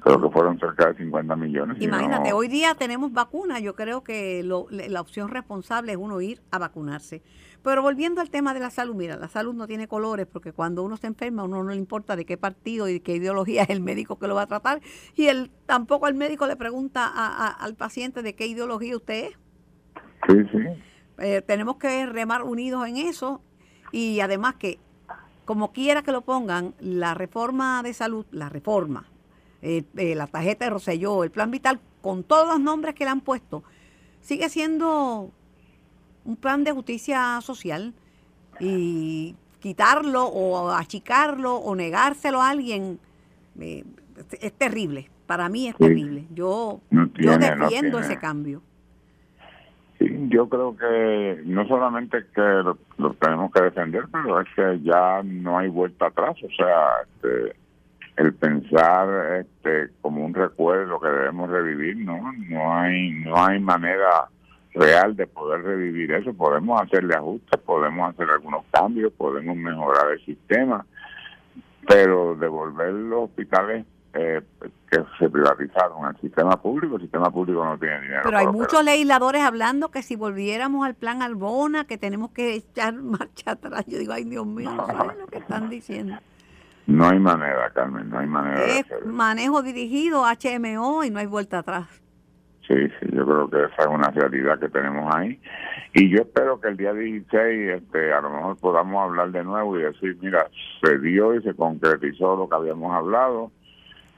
Creo 0.00 0.20
que 0.20 0.30
fueron 0.30 0.58
cerca 0.58 0.92
de 0.92 0.98
50 0.98 1.36
millones. 1.36 1.76
Imagínate, 1.80 2.32
hoy 2.32 2.48
día 2.48 2.74
tenemos 2.74 3.12
vacunas, 3.12 3.60
yo 3.60 3.74
creo 3.74 4.02
que 4.02 4.42
la 4.42 5.00
opción 5.00 5.28
responsable 5.30 5.92
es 5.92 5.98
uno 5.98 6.20
ir 6.20 6.40
a 6.50 6.58
vacunarse. 6.58 7.22
Pero 7.66 7.82
volviendo 7.82 8.20
al 8.20 8.30
tema 8.30 8.54
de 8.54 8.60
la 8.60 8.70
salud, 8.70 8.94
mira, 8.94 9.16
la 9.16 9.26
salud 9.26 9.52
no 9.52 9.66
tiene 9.66 9.88
colores 9.88 10.28
porque 10.32 10.52
cuando 10.52 10.84
uno 10.84 10.96
se 10.96 11.08
enferma, 11.08 11.42
a 11.42 11.46
uno 11.46 11.64
no 11.64 11.70
le 11.70 11.76
importa 11.76 12.14
de 12.14 12.24
qué 12.24 12.36
partido 12.36 12.88
y 12.88 12.92
de 12.92 13.00
qué 13.00 13.16
ideología 13.16 13.62
es 13.64 13.70
el 13.70 13.80
médico 13.80 14.20
que 14.20 14.28
lo 14.28 14.36
va 14.36 14.42
a 14.42 14.46
tratar. 14.46 14.80
Y 15.16 15.26
él 15.26 15.50
tampoco 15.66 16.06
el 16.06 16.14
médico 16.14 16.46
le 16.46 16.54
pregunta 16.54 17.08
al 17.08 17.74
paciente 17.74 18.22
de 18.22 18.36
qué 18.36 18.46
ideología 18.46 18.94
usted 18.94 19.24
es. 19.24 19.32
Sí, 20.28 20.36
sí. 20.52 20.58
Eh, 21.18 21.42
tenemos 21.44 21.78
que 21.78 22.06
remar 22.06 22.44
unidos 22.44 22.86
en 22.86 22.98
eso 22.98 23.42
y 23.90 24.20
además 24.20 24.54
que, 24.54 24.78
como 25.44 25.72
quiera 25.72 26.02
que 26.02 26.12
lo 26.12 26.20
pongan, 26.20 26.72
la 26.78 27.14
reforma 27.14 27.82
de 27.82 27.94
salud, 27.94 28.26
la 28.30 28.48
reforma, 28.48 29.08
eh, 29.62 29.82
eh, 29.96 30.14
la 30.14 30.28
tarjeta 30.28 30.66
de 30.66 30.70
Roselló, 30.70 31.24
el 31.24 31.32
plan 31.32 31.50
vital, 31.50 31.80
con 32.00 32.22
todos 32.22 32.46
los 32.46 32.60
nombres 32.60 32.94
que 32.94 33.02
le 33.02 33.10
han 33.10 33.22
puesto, 33.22 33.64
sigue 34.20 34.48
siendo 34.50 35.32
un 36.26 36.36
plan 36.36 36.64
de 36.64 36.72
justicia 36.72 37.40
social 37.40 37.94
y 38.60 39.34
quitarlo 39.60 40.24
o 40.26 40.70
achicarlo 40.70 41.56
o 41.56 41.74
negárselo 41.74 42.42
a 42.42 42.50
alguien 42.50 42.98
eh, 43.60 43.84
es 44.40 44.52
terrible. 44.52 45.08
Para 45.26 45.48
mí 45.48 45.68
es 45.68 45.76
terrible. 45.76 46.24
Yo, 46.32 46.80
yo 46.90 47.38
defiendo 47.38 47.98
ese 47.98 48.16
cambio. 48.18 48.62
yo 49.98 50.48
creo 50.48 50.76
que 50.76 51.42
no 51.44 51.66
solamente 51.66 52.24
que 52.32 52.40
lo, 52.40 52.78
tenemos 53.14 53.52
que 53.52 53.62
defender, 53.62 54.04
pero 54.12 54.40
es 54.40 54.46
que 54.54 54.80
ya 54.82 55.22
no 55.24 55.58
hay 55.58 55.68
vuelta 55.68 56.06
atrás. 56.06 56.36
O 56.44 56.50
sea, 56.56 57.02
este, 57.02 57.56
el 58.16 58.34
pensar 58.34 59.40
este, 59.40 59.92
como 60.00 60.24
un 60.24 60.32
recuerdo 60.32 61.00
que 61.00 61.08
debemos 61.08 61.50
revivir, 61.50 61.96
no, 61.96 62.32
no 62.48 62.72
hay, 62.72 63.10
no 63.24 63.44
hay 63.44 63.58
manera 63.58 64.28
real 64.76 65.16
de 65.16 65.26
poder 65.26 65.62
revivir 65.62 66.12
eso. 66.12 66.32
Podemos 66.34 66.80
hacerle 66.80 67.14
ajustes, 67.14 67.60
podemos 67.60 68.10
hacer 68.10 68.28
algunos 68.30 68.64
cambios, 68.70 69.12
podemos 69.12 69.56
mejorar 69.56 70.12
el 70.12 70.24
sistema, 70.24 70.84
pero 71.88 72.36
devolver 72.36 72.92
los 72.92 73.24
hospitales 73.24 73.86
eh, 74.12 74.40
que 74.90 75.04
se 75.18 75.28
privatizaron 75.28 76.04
al 76.04 76.18
sistema 76.20 76.60
público, 76.60 76.96
el 76.96 77.02
sistema 77.02 77.30
público 77.30 77.64
no 77.64 77.78
tiene 77.78 78.00
dinero. 78.02 78.22
Pero 78.24 78.38
hay 78.38 78.46
muchos 78.46 78.84
legisladores 78.84 79.42
hablando 79.42 79.90
que 79.90 80.02
si 80.02 80.16
volviéramos 80.16 80.86
al 80.86 80.94
plan 80.94 81.22
Albona, 81.22 81.86
que 81.86 81.98
tenemos 81.98 82.30
que 82.30 82.54
echar 82.54 82.94
marcha 83.02 83.52
atrás. 83.52 83.84
Yo 83.86 83.98
digo, 83.98 84.12
ay 84.12 84.24
Dios 84.24 84.46
mío, 84.46 84.72
no 84.72 84.86
saben 84.86 85.18
lo 85.18 85.26
que 85.26 85.38
están 85.38 85.68
diciendo. 85.70 86.16
No 86.86 87.08
hay 87.08 87.18
manera, 87.18 87.68
Carmen, 87.74 88.08
no 88.08 88.18
hay 88.18 88.26
manera. 88.26 88.64
Es 88.64 88.86
manejo 89.04 89.62
dirigido, 89.62 90.22
HMO, 90.22 91.02
y 91.02 91.10
no 91.10 91.18
hay 91.18 91.26
vuelta 91.26 91.58
atrás. 91.58 91.88
Sí, 92.68 92.74
sí, 92.74 93.06
yo 93.12 93.24
creo 93.24 93.48
que 93.48 93.72
esa 93.72 93.82
es 93.82 93.86
una 93.86 94.10
realidad 94.10 94.58
que 94.58 94.68
tenemos 94.68 95.14
ahí. 95.14 95.38
Y 95.94 96.10
yo 96.10 96.22
espero 96.22 96.60
que 96.60 96.68
el 96.68 96.76
día 96.76 96.92
16 96.92 97.82
este, 97.82 98.12
a 98.12 98.20
lo 98.20 98.30
mejor 98.30 98.56
podamos 98.56 99.04
hablar 99.04 99.30
de 99.30 99.44
nuevo 99.44 99.78
y 99.78 99.82
decir, 99.82 100.16
mira, 100.20 100.48
se 100.82 100.98
dio 100.98 101.34
y 101.34 101.42
se 101.42 101.54
concretizó 101.54 102.36
lo 102.36 102.48
que 102.48 102.56
habíamos 102.56 102.92
hablado 102.92 103.52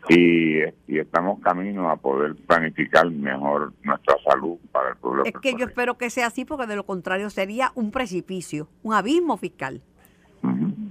y, 0.09 0.61
y 0.87 0.99
estamos 0.99 1.41
camino 1.41 1.91
a 1.91 1.97
poder 1.97 2.37
planificar 2.47 3.11
mejor 3.11 3.73
nuestra 3.83 4.17
salud 4.27 4.57
para 4.73 4.91
el 4.91 4.97
pueblo. 4.97 5.25
Es 5.25 5.35
que 5.35 5.55
yo 5.55 5.67
espero 5.67 5.99
que 5.99 6.09
sea 6.09 6.29
así 6.29 6.45
porque 6.45 6.67
de 6.67 6.77
lo 6.77 6.85
contrario 6.85 7.29
sería 7.29 7.73
un 7.75 7.91
precipicio, 7.91 8.69
un 8.83 8.95
abismo 8.95 9.37
fiscal. 9.37 9.83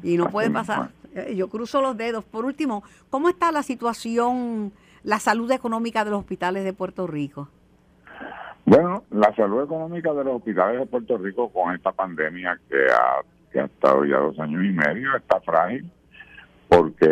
Y 0.03 0.17
no 0.17 0.29
puede 0.29 0.51
pasar. 0.51 0.89
Eh, 1.15 1.35
yo 1.35 1.49
cruzo 1.49 1.81
los 1.81 1.97
dedos. 1.97 2.23
Por 2.23 2.45
último, 2.45 2.83
¿cómo 3.09 3.29
está 3.29 3.51
la 3.51 3.63
situación? 3.63 4.71
La 5.07 5.19
salud 5.19 5.49
económica 5.51 6.03
de 6.03 6.11
los 6.11 6.19
hospitales 6.19 6.65
de 6.65 6.73
Puerto 6.73 7.07
Rico? 7.07 7.47
Bueno, 8.65 9.05
la 9.09 9.33
salud 9.35 9.63
económica 9.63 10.11
de 10.13 10.25
los 10.25 10.35
hospitales 10.35 10.81
de 10.81 10.85
Puerto 10.85 11.17
Rico 11.17 11.47
con 11.47 11.73
esta 11.73 11.93
pandemia 11.93 12.59
que 12.67 12.75
ha, 12.91 13.23
que 13.49 13.61
ha 13.61 13.65
estado 13.67 14.03
ya 14.03 14.17
dos 14.17 14.37
años 14.37 14.65
y 14.65 14.73
medio 14.73 15.15
está 15.15 15.39
frágil 15.39 15.89
porque 16.67 17.07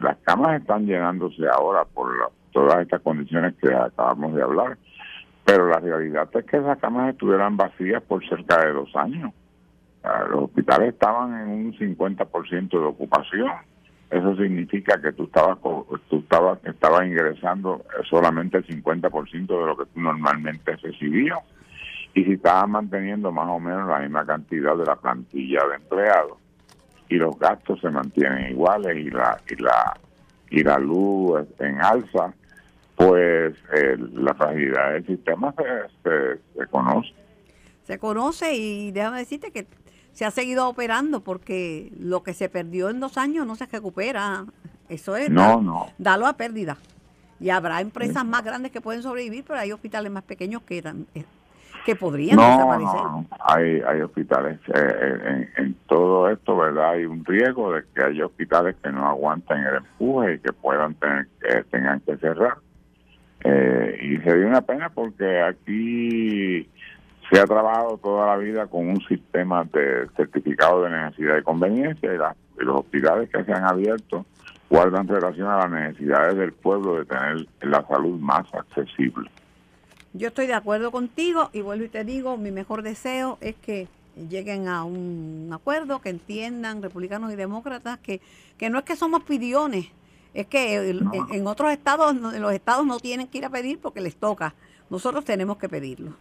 las 0.00 0.16
camas 0.18 0.60
están 0.60 0.86
llenándose 0.86 1.42
ahora 1.48 1.84
por 1.84 2.06
todas 2.52 2.80
estas 2.82 3.00
condiciones 3.00 3.54
que 3.60 3.74
acabamos 3.74 4.36
de 4.36 4.42
hablar, 4.42 4.78
pero 5.44 5.66
la 5.66 5.80
realidad 5.80 6.28
es 6.32 6.44
que 6.44 6.58
esas 6.58 6.78
camas 6.78 7.14
estuvieran 7.14 7.56
vacías 7.56 8.00
por 8.04 8.24
cerca 8.28 8.64
de 8.64 8.74
dos 8.74 8.94
años. 8.94 9.32
Los 10.30 10.44
hospitales 10.44 10.92
estaban 10.92 11.34
en 11.40 11.48
un 11.48 11.72
50% 11.76 12.70
de 12.70 12.86
ocupación 12.86 13.50
eso 14.14 14.36
significa 14.36 15.00
que 15.00 15.12
tú 15.12 15.24
estabas 15.24 15.58
tú 15.60 16.18
estabas, 16.18 16.58
estabas 16.64 17.04
ingresando 17.04 17.84
solamente 18.08 18.58
el 18.58 18.66
50% 18.66 19.46
de 19.46 19.66
lo 19.66 19.76
que 19.76 19.86
tú 19.86 20.00
normalmente 20.00 20.76
recibías 20.76 21.40
y 22.14 22.24
si 22.24 22.32
estabas 22.34 22.68
manteniendo 22.68 23.32
más 23.32 23.48
o 23.48 23.58
menos 23.58 23.88
la 23.88 23.98
misma 23.98 24.24
cantidad 24.24 24.76
de 24.76 24.84
la 24.84 24.94
plantilla 24.94 25.66
de 25.68 25.76
empleados 25.76 26.38
y 27.08 27.16
los 27.16 27.36
gastos 27.38 27.80
se 27.80 27.90
mantienen 27.90 28.52
iguales 28.52 28.96
y 28.96 29.10
la 29.10 29.40
y 29.50 29.56
la 29.56 29.98
y 30.48 30.62
la 30.62 30.78
luz 30.78 31.44
en 31.58 31.82
alza 31.82 32.32
pues 32.94 33.56
eh, 33.74 33.96
la 34.12 34.32
fragilidad 34.34 34.92
del 34.92 35.06
sistema 35.06 35.52
se, 35.56 36.38
se, 36.56 36.66
conoce. 36.68 37.12
Se 37.82 37.98
conoce 37.98 38.54
y 38.54 38.92
déjame 38.92 39.18
decirte 39.18 39.50
que 39.50 39.66
se 40.14 40.24
ha 40.24 40.30
seguido 40.30 40.68
operando 40.68 41.20
porque 41.20 41.92
lo 41.98 42.22
que 42.22 42.32
se 42.34 42.48
perdió 42.48 42.88
en 42.88 43.00
dos 43.00 43.18
años 43.18 43.46
no 43.46 43.56
se 43.56 43.66
recupera. 43.66 44.44
Eso 44.88 45.16
es, 45.16 45.28
no, 45.28 45.60
no. 45.60 45.86
dalo 45.98 46.26
a 46.26 46.34
pérdida. 46.34 46.76
Y 47.40 47.50
habrá 47.50 47.80
empresas 47.80 48.24
más 48.24 48.44
grandes 48.44 48.70
que 48.70 48.80
pueden 48.80 49.02
sobrevivir, 49.02 49.44
pero 49.46 49.58
hay 49.58 49.72
hospitales 49.72 50.12
más 50.12 50.22
pequeños 50.22 50.62
que, 50.62 50.78
eh, 50.78 51.24
que 51.84 51.96
podrían 51.96 52.36
desaparecer. 52.36 53.00
No, 53.00 53.26
hay, 53.40 53.80
hay 53.80 54.00
hospitales. 54.02 54.60
Eh, 54.68 54.72
eh, 54.74 55.48
en, 55.56 55.74
todo 55.88 56.30
esto, 56.30 56.56
¿verdad? 56.56 56.90
Hay 56.90 57.06
un 57.06 57.24
riesgo 57.24 57.72
de 57.72 57.82
que 57.92 58.04
haya 58.04 58.26
hospitales 58.26 58.76
que 58.82 58.92
no 58.92 59.08
aguanten 59.08 59.58
el 59.58 59.76
empuje 59.76 60.34
y 60.34 60.38
que 60.38 60.52
puedan 60.52 60.94
tener 60.94 61.26
que 61.40 61.64
tengan 61.64 62.00
que 62.00 62.16
cerrar. 62.18 62.58
y 63.44 64.16
sería 64.18 64.46
una 64.46 64.62
pena 64.62 64.90
porque 64.90 65.42
aquí 65.42 66.68
se 67.30 67.40
ha 67.40 67.44
trabajado 67.44 67.98
toda 67.98 68.26
la 68.26 68.36
vida 68.36 68.66
con 68.66 68.88
un 68.88 69.00
sistema 69.06 69.64
de 69.64 70.08
certificado 70.16 70.82
de 70.82 70.90
necesidad 70.90 71.38
y 71.38 71.42
conveniencia 71.42 72.12
y, 72.12 72.16
y 72.60 72.64
los 72.64 72.80
hospitales 72.80 73.30
que 73.30 73.44
se 73.44 73.52
han 73.52 73.64
abierto 73.64 74.26
guardan 74.68 75.08
relación 75.08 75.48
a 75.48 75.58
las 75.58 75.70
necesidades 75.70 76.36
del 76.36 76.52
pueblo 76.52 76.96
de 76.96 77.04
tener 77.04 77.46
la 77.62 77.86
salud 77.86 78.18
más 78.18 78.46
accesible. 78.54 79.30
Yo 80.12 80.28
estoy 80.28 80.46
de 80.46 80.54
acuerdo 80.54 80.90
contigo 80.90 81.50
y 81.52 81.60
vuelvo 81.60 81.84
y 81.84 81.88
te 81.88 82.04
digo, 82.04 82.36
mi 82.36 82.50
mejor 82.50 82.82
deseo 82.82 83.38
es 83.40 83.56
que 83.56 83.88
lleguen 84.16 84.68
a 84.68 84.84
un 84.84 85.50
acuerdo, 85.52 86.00
que 86.00 86.10
entiendan 86.10 86.82
republicanos 86.82 87.32
y 87.32 87.36
demócratas 87.36 87.98
que, 87.98 88.20
que 88.56 88.70
no 88.70 88.78
es 88.78 88.84
que 88.84 88.96
somos 88.96 89.24
pidiones, 89.24 89.86
es 90.32 90.46
que 90.46 90.90
en, 90.90 91.46
otros 91.46 91.72
estados, 91.72 92.12
en 92.12 92.42
los 92.42 92.52
estados 92.52 92.86
no 92.86 92.98
tienen 92.98 93.28
que 93.28 93.38
ir 93.38 93.44
a 93.44 93.50
pedir 93.50 93.78
porque 93.78 94.00
les 94.00 94.16
toca, 94.16 94.54
nosotros 94.90 95.24
tenemos 95.24 95.56
que 95.56 95.68
pedirlo. 95.68 96.14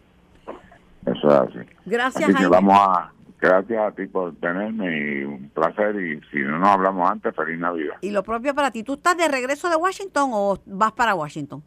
Eso 1.06 1.28
es 1.28 1.34
así. 1.34 1.60
Gracias, 1.86 2.30
así 2.30 2.46
vamos 2.46 2.76
a, 2.80 3.12
Gracias 3.44 3.78
a 3.78 3.92
ti 3.92 4.08
por 4.08 4.34
tenerme 4.36 4.98
y 4.98 5.24
un 5.26 5.50
placer. 5.50 5.94
Y 5.98 6.22
si 6.32 6.40
no 6.40 6.60
nos 6.60 6.70
hablamos 6.70 7.12
antes, 7.12 7.36
feliz 7.36 7.60
Navidad. 7.60 7.96
Y 8.00 8.12
lo 8.12 8.24
propio 8.24 8.56
para 8.56 8.72
ti. 8.72 8.84
¿Tú 8.84 8.94
estás 8.94 9.18
de 9.18 9.28
regreso 9.28 9.70
de 9.70 9.76
Washington 9.76 10.30
o 10.34 10.58
vas 10.66 10.94
para 10.94 11.14
Washington? 11.14 11.62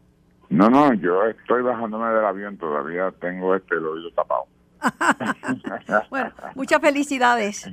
No, 0.49 0.71
no, 0.71 0.91
yo 0.95 1.25
estoy 1.25 1.61
bajándome 1.61 2.09
del 2.09 2.25
avión. 2.25 2.57
Todavía 2.57 3.13
tengo 3.19 3.53
este 3.53 3.75
el 3.75 3.85
oído 3.85 4.09
tapado. 4.09 4.45
bueno, 6.09 6.31
muchas 6.55 6.81
felicidades. 6.81 7.65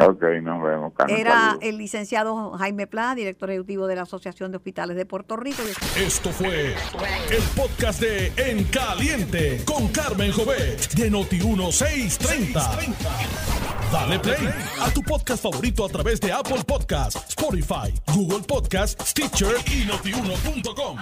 Ok, 0.00 0.22
nos 0.42 0.62
vemos. 0.62 0.92
Era 1.08 1.56
el 1.60 1.78
licenciado 1.78 2.52
Jaime 2.52 2.86
Pla, 2.86 3.14
director 3.14 3.50
ejecutivo 3.50 3.86
de 3.86 3.96
la 3.96 4.02
Asociación 4.02 4.50
de 4.50 4.58
Hospitales 4.58 4.96
de 4.96 5.06
Puerto 5.06 5.36
Rico. 5.36 5.62
Esto 5.96 6.30
fue 6.30 6.74
el 7.30 7.42
podcast 7.56 8.00
de 8.00 8.32
En 8.36 8.64
Caliente 8.64 9.62
con 9.64 9.88
Carmen 9.88 10.32
Jovet 10.32 10.92
de 10.94 11.10
Noti1630. 11.10 12.96
Dale 13.92 14.18
play 14.18 14.48
a 14.80 14.90
tu 14.90 15.02
podcast 15.02 15.42
favorito 15.42 15.84
a 15.84 15.88
través 15.88 16.20
de 16.20 16.32
Apple 16.32 16.64
Podcasts, 16.66 17.24
Spotify, 17.28 17.94
Google 18.12 18.40
Podcasts, 18.40 19.10
Stitcher 19.10 19.54
y 19.66 19.84
notiuno.com. 19.86 20.98